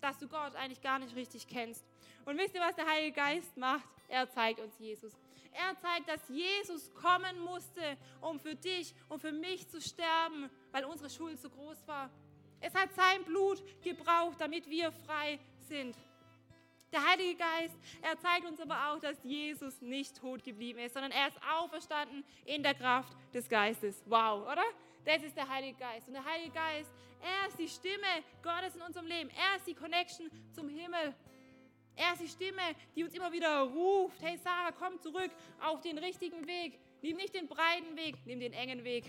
dass 0.00 0.16
du 0.16 0.28
Gott 0.28 0.54
eigentlich 0.54 0.80
gar 0.80 0.98
nicht 0.98 1.14
richtig 1.14 1.46
kennst. 1.46 1.84
Und 2.24 2.38
wisst 2.38 2.54
ihr, 2.54 2.62
was 2.62 2.74
der 2.74 2.86
Heilige 2.86 3.12
Geist 3.12 3.54
macht? 3.58 3.86
Er 4.08 4.26
zeigt 4.30 4.58
uns 4.58 4.78
Jesus. 4.78 5.12
Er 5.52 5.78
zeigt, 5.78 6.08
dass 6.08 6.26
Jesus 6.30 6.90
kommen 6.94 7.38
musste, 7.40 7.98
um 8.22 8.40
für 8.40 8.54
dich 8.54 8.94
und 9.10 9.20
für 9.20 9.32
mich 9.32 9.68
zu 9.68 9.78
sterben, 9.82 10.48
weil 10.72 10.86
unsere 10.86 11.10
Schuld 11.10 11.38
so 11.38 11.50
groß 11.50 11.86
war. 11.86 12.08
Es 12.60 12.74
hat 12.74 12.94
sein 12.94 13.22
Blut 13.24 13.62
gebraucht, 13.82 14.40
damit 14.40 14.70
wir 14.70 14.90
frei 14.90 15.38
sind. 15.68 15.94
Der 16.92 17.04
Heilige 17.04 17.36
Geist, 17.36 17.76
er 18.00 18.18
zeigt 18.18 18.46
uns 18.46 18.60
aber 18.60 18.90
auch, 18.90 19.00
dass 19.00 19.16
Jesus 19.24 19.80
nicht 19.82 20.16
tot 20.16 20.44
geblieben 20.44 20.78
ist, 20.78 20.94
sondern 20.94 21.10
er 21.10 21.28
ist 21.28 21.38
auferstanden 21.58 22.24
in 22.44 22.62
der 22.62 22.74
Kraft 22.74 23.16
des 23.34 23.48
Geistes. 23.48 24.02
Wow, 24.06 24.46
oder? 24.50 24.64
Das 25.04 25.22
ist 25.22 25.36
der 25.36 25.48
Heilige 25.48 25.78
Geist. 25.78 26.08
Und 26.08 26.14
der 26.14 26.24
Heilige 26.24 26.52
Geist, 26.52 26.90
er 27.20 27.48
ist 27.48 27.58
die 27.58 27.68
Stimme 27.68 28.24
Gottes 28.42 28.76
in 28.76 28.82
unserem 28.82 29.06
Leben. 29.06 29.30
Er 29.30 29.56
ist 29.56 29.66
die 29.66 29.74
Connection 29.74 30.30
zum 30.52 30.68
Himmel. 30.68 31.14
Er 31.96 32.12
ist 32.12 32.22
die 32.22 32.28
Stimme, 32.28 32.62
die 32.94 33.04
uns 33.04 33.14
immer 33.14 33.32
wieder 33.32 33.62
ruft. 33.62 34.20
Hey 34.22 34.36
Sarah, 34.36 34.72
komm 34.72 35.00
zurück 35.00 35.30
auf 35.60 35.80
den 35.80 35.98
richtigen 35.98 36.46
Weg. 36.46 36.78
Nimm 37.02 37.16
nicht 37.16 37.34
den 37.34 37.48
breiten 37.48 37.96
Weg, 37.96 38.16
nimm 38.26 38.38
den 38.38 38.52
engen 38.52 38.84
Weg. 38.84 39.04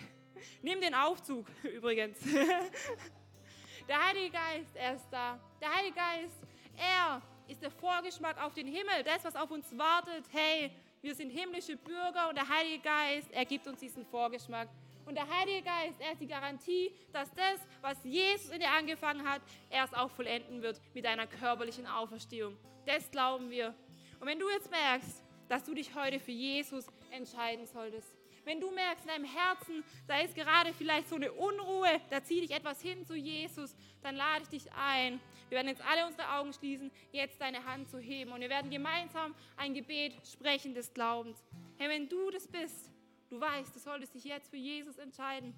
Nimm 0.62 0.82
den 0.82 0.96
Aufzug 0.96 1.48
übrigens. 1.64 2.20
Der 3.88 4.06
Heilige 4.06 4.32
Geist, 4.32 4.76
er 4.76 4.96
ist 4.96 5.08
da. 5.10 5.40
Der 5.62 5.74
Heilige 5.74 5.96
Geist, 5.96 6.36
er 6.76 7.22
ist 7.48 7.62
der 7.62 7.72
Vorgeschmack 7.72 8.42
auf 8.44 8.54
den 8.54 8.68
Himmel, 8.68 9.04
das, 9.04 9.24
was 9.24 9.36
auf 9.36 9.52
uns 9.52 9.78
wartet. 9.78 10.26
Hey, 10.32 10.72
wir 11.02 11.16
sind 11.16 11.30
himmlische 11.30 11.78
Bürger 11.78 12.30
und 12.30 12.36
der 12.36 12.48
Heilige 12.48 12.84
Geist, 12.84 13.32
er 13.32 13.46
gibt 13.46 13.68
uns 13.68 13.80
diesen 13.80 14.06
Vorgeschmack. 14.06 14.68
Und 15.06 15.16
der 15.16 15.28
Heilige 15.30 15.62
Geist, 15.62 16.02
er 16.02 16.12
ist 16.12 16.22
die 16.22 16.28
Garantie, 16.28 16.92
dass 17.14 17.32
das, 17.34 17.62
was 17.82 17.98
Jesus 18.04 18.50
in 18.50 18.60
dir 18.60 18.72
angefangen 18.72 19.28
hat, 19.28 19.42
er 19.70 19.86
es 19.86 19.94
auch 19.94 20.12
vollenden 20.12 20.62
wird 20.62 20.82
mit 20.94 21.06
einer 21.06 21.28
körperlichen 21.28 21.88
Auferstehung. 21.88 22.58
Das 22.86 23.10
glauben 23.10 23.50
wir. 23.50 23.74
Und 24.20 24.28
wenn 24.28 24.40
du 24.40 24.50
jetzt 24.50 24.70
merkst, 24.70 25.24
dass 25.48 25.64
du 25.64 25.74
dich 25.74 25.96
heute 25.96 26.20
für 26.20 26.32
Jesus 26.32 26.88
entscheiden 27.12 27.66
solltest, 27.66 28.14
wenn 28.44 28.60
du 28.60 28.72
merkst 28.72 29.06
in 29.06 29.12
deinem 29.12 29.26
Herzen, 29.26 29.84
da 30.08 30.20
ist 30.20 30.34
gerade 30.34 30.74
vielleicht 30.74 31.10
so 31.10 31.16
eine 31.16 31.32
Unruhe, 31.32 32.02
da 32.10 32.24
zieht 32.24 32.44
dich 32.44 32.52
etwas 32.52 32.82
hin 32.82 33.06
zu 33.06 33.14
Jesus, 33.14 33.76
dann 34.02 34.16
lade 34.16 34.44
ich 34.44 34.48
dich 34.48 34.72
ein. 34.72 35.20
Wir 35.50 35.58
werden 35.58 35.70
jetzt 35.70 35.84
alle 35.86 36.06
unsere 36.06 36.30
Augen 36.30 36.52
schließen, 36.54 36.92
jetzt 37.12 37.40
deine 37.40 37.64
Hand 37.64 37.90
zu 37.90 38.00
heben 38.00 38.32
und 38.32 38.42
wir 38.42 38.50
werden 38.50 38.70
gemeinsam 38.70 39.34
ein 39.56 39.74
Gebet 39.74 40.14
sprechen 40.28 40.74
des 40.74 40.94
Glaubens. 40.94 41.44
Hey, 41.78 41.90
wenn 41.90 42.10
du 42.10 42.30
das 42.32 42.48
bist, 42.48 42.92
Du 43.30 43.42
weißt, 43.42 43.76
du 43.76 43.80
solltest 43.80 44.14
dich 44.14 44.24
jetzt 44.24 44.50
für 44.50 44.58
Jesus 44.58 44.98
entscheiden. 44.98 45.54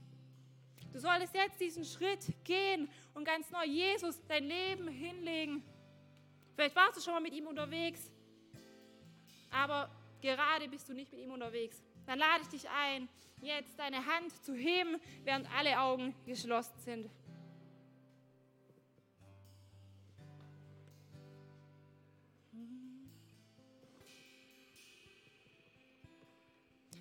Du 0.92 1.00
solltest 1.00 1.36
jetzt 1.36 1.60
diesen 1.62 1.86
Schritt 1.86 2.26
gehen 2.44 2.90
und 3.14 3.26
ganz 3.26 3.52
neu 3.52 3.64
Jesus 3.64 4.20
dein 4.28 4.46
Leben 4.46 4.88
hinlegen. 4.88 5.64
Vielleicht 6.56 6.76
warst 6.76 6.98
du 6.98 7.02
schon 7.02 7.14
mal 7.14 7.22
mit 7.22 7.34
ihm 7.34 7.46
unterwegs, 7.46 8.12
aber 9.52 9.90
gerade 10.20 10.68
bist 10.68 10.90
du 10.90 10.94
nicht 10.94 11.12
mit 11.12 11.22
ihm 11.22 11.32
unterwegs. 11.32 11.84
Dann 12.08 12.18
lade 12.18 12.42
ich 12.42 12.48
dich 12.48 12.68
ein, 12.70 13.08
jetzt 13.42 13.78
deine 13.78 14.04
Hand 14.04 14.32
zu 14.44 14.56
heben, 14.56 15.00
während 15.24 15.48
alle 15.56 15.80
Augen 15.80 16.16
geschlossen 16.26 16.78
sind. 16.80 17.10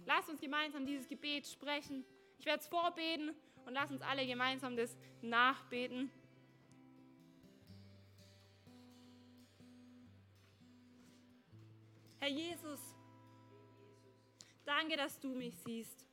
Lass 0.08 0.26
uns 0.26 0.40
gemeinsam 0.40 0.86
dieses 0.86 1.06
Gebet 1.06 1.46
sprechen. 1.46 2.02
Ich 2.38 2.46
werde 2.46 2.60
es 2.60 2.66
vorbeten 2.66 3.34
und 3.66 3.74
lass 3.74 3.90
uns 3.90 4.00
alle 4.00 4.26
gemeinsam 4.26 4.74
das 4.74 4.96
nachbeten. 5.20 6.10
Herr 12.20 12.30
Jesus, 12.30 12.80
danke, 14.64 14.96
dass 14.96 15.20
du 15.20 15.34
mich 15.34 15.54
siehst. 15.58 16.06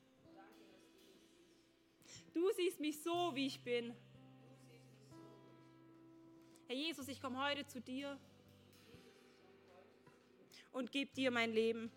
Du 2.33 2.51
siehst 2.51 2.81
mich 2.81 3.01
so, 3.01 3.33
wie 3.33 3.47
ich 3.47 3.61
bin. 3.61 3.95
Herr 6.67 6.75
Jesus, 6.75 7.07
ich 7.07 7.21
komme 7.21 7.41
heute 7.41 7.65
zu 7.65 7.79
dir 7.79 8.19
und 10.73 10.91
gebe 10.91 11.13
dir 11.13 11.31
mein 11.31 11.53
Leben. 11.53 11.89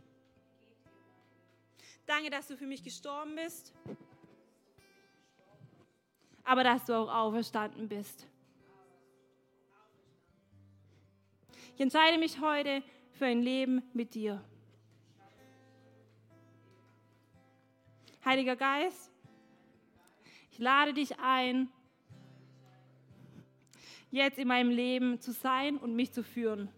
Danke, 2.09 2.31
dass 2.31 2.47
du 2.47 2.57
für 2.57 2.67
mich 2.67 2.83
gestorben 2.83 3.35
bist, 3.35 3.75
aber 6.43 6.65
dass 6.65 6.87
du 6.87 6.95
auch 6.95 7.13
auferstanden 7.13 7.87
bist. 7.87 8.27
Ich 11.75 11.81
entscheide 11.83 12.17
mich 12.17 12.41
heute 12.41 12.83
für 13.13 13.27
ein 13.27 13.43
Leben 13.43 13.83
mit 13.93 14.15
dir. 14.15 14.43
Heiliger 18.25 18.57
Geist, 18.57 19.13
ich 20.51 20.59
lade 20.59 20.95
dich 20.95 21.19
ein, 21.21 21.69
jetzt 24.11 24.39
in 24.39 24.49
meinem 24.49 24.71
Leben 24.71 25.21
zu 25.21 25.33
sein 25.33 25.77
und 25.77 25.95
mich 25.95 26.11
zu 26.15 26.25
führen. 26.25 26.71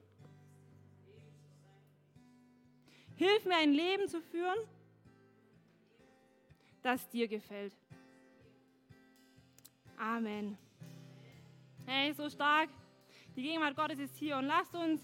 Hilf 3.14 3.44
mir 3.44 3.58
ein 3.58 3.72
Leben 3.72 4.08
zu 4.08 4.20
führen, 4.20 4.58
das 6.82 7.08
dir 7.10 7.28
gefällt. 7.28 7.72
Amen. 9.96 10.56
Hey, 11.86 12.12
so 12.12 12.28
stark. 12.28 12.70
Die 13.36 13.42
Gegenwart 13.42 13.76
Gottes 13.76 13.98
ist 13.98 14.16
hier 14.16 14.36
und 14.36 14.46
lasst 14.46 14.74
uns 14.74 15.00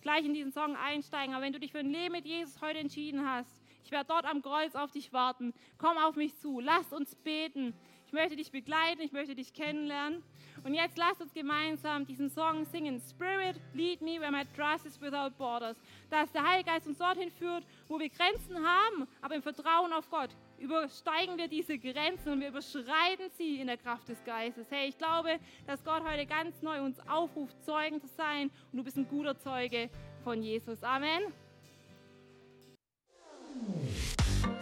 gleich 0.00 0.24
in 0.24 0.34
diesen 0.34 0.52
Song 0.52 0.76
einsteigen. 0.76 1.34
Aber 1.34 1.44
wenn 1.44 1.52
du 1.52 1.60
dich 1.60 1.72
für 1.72 1.78
ein 1.78 1.90
Leben 1.90 2.12
mit 2.12 2.24
Jesus 2.24 2.60
heute 2.60 2.78
entschieden 2.78 3.28
hast, 3.28 3.62
ich 3.84 3.90
werde 3.90 4.06
dort 4.08 4.24
am 4.24 4.40
Kreuz 4.40 4.74
auf 4.74 4.92
dich 4.92 5.12
warten. 5.12 5.52
Komm 5.76 5.98
auf 5.98 6.16
mich 6.16 6.36
zu. 6.36 6.60
Lasst 6.60 6.92
uns 6.92 7.14
beten. 7.16 7.74
Ich 8.06 8.12
möchte 8.12 8.36
dich 8.36 8.50
begleiten. 8.50 9.02
Ich 9.02 9.12
möchte 9.12 9.34
dich 9.34 9.52
kennenlernen. 9.52 10.22
Und 10.62 10.72
jetzt 10.72 10.96
lasst 10.96 11.20
uns 11.20 11.34
gemeinsam 11.34 12.06
diesen 12.06 12.30
Song 12.30 12.64
singen. 12.64 13.00
Spirit, 13.00 13.60
lead 13.74 14.00
me 14.00 14.18
where 14.18 14.30
my 14.30 14.44
trust 14.56 14.86
is 14.86 14.98
without 15.00 15.36
borders. 15.36 15.76
Dass 16.08 16.32
der 16.32 16.48
Heilige 16.48 16.70
Geist 16.70 16.86
uns 16.86 16.96
dorthin 16.96 17.30
führt, 17.30 17.64
wo 17.88 17.98
wir 17.98 18.08
Grenzen 18.08 18.56
haben, 18.56 19.06
aber 19.20 19.34
im 19.34 19.42
Vertrauen 19.42 19.92
auf 19.92 20.08
Gott 20.08 20.30
übersteigen 20.64 21.36
wir 21.36 21.48
diese 21.48 21.78
Grenzen 21.78 22.32
und 22.32 22.40
wir 22.40 22.48
überschreiten 22.48 23.30
sie 23.36 23.60
in 23.60 23.66
der 23.66 23.76
Kraft 23.76 24.08
des 24.08 24.22
Geistes. 24.24 24.66
Hey, 24.70 24.88
ich 24.88 24.96
glaube, 24.96 25.38
dass 25.66 25.84
Gott 25.84 26.02
heute 26.10 26.24
ganz 26.24 26.62
neu 26.62 26.80
uns 26.80 26.98
aufruft, 27.08 27.54
Zeugen 27.64 28.00
zu 28.00 28.08
sein 28.16 28.50
und 28.72 28.78
du 28.78 28.82
bist 28.82 28.96
ein 28.96 29.06
guter 29.06 29.38
Zeuge 29.38 29.90
von 30.22 30.42
Jesus. 30.42 30.82
Amen. 30.82 31.22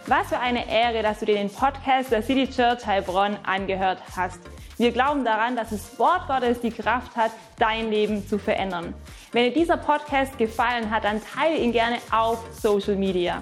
Was 0.07 0.27
für 0.27 0.39
eine 0.39 0.69
Ehre, 0.69 1.01
dass 1.01 1.19
du 1.19 1.25
dir 1.25 1.35
den 1.35 1.49
Podcast 1.49 2.11
der 2.11 2.21
City 2.21 2.49
Church 2.49 2.85
Heilbronn 2.85 3.37
angehört 3.43 3.99
hast. 4.15 4.41
Wir 4.77 4.91
glauben 4.91 5.23
daran, 5.23 5.55
dass 5.55 5.69
das 5.69 5.97
Wort 5.97 6.27
Gottes 6.27 6.59
die 6.59 6.71
Kraft 6.71 7.15
hat, 7.15 7.31
dein 7.57 7.89
Leben 7.89 8.27
zu 8.27 8.37
verändern. 8.37 8.93
Wenn 9.31 9.45
dir 9.45 9.53
dieser 9.53 9.77
Podcast 9.77 10.37
gefallen 10.37 10.91
hat, 10.91 11.05
dann 11.05 11.21
teile 11.23 11.57
ihn 11.57 11.71
gerne 11.71 11.99
auf 12.11 12.39
Social 12.51 12.95
Media. 12.95 13.41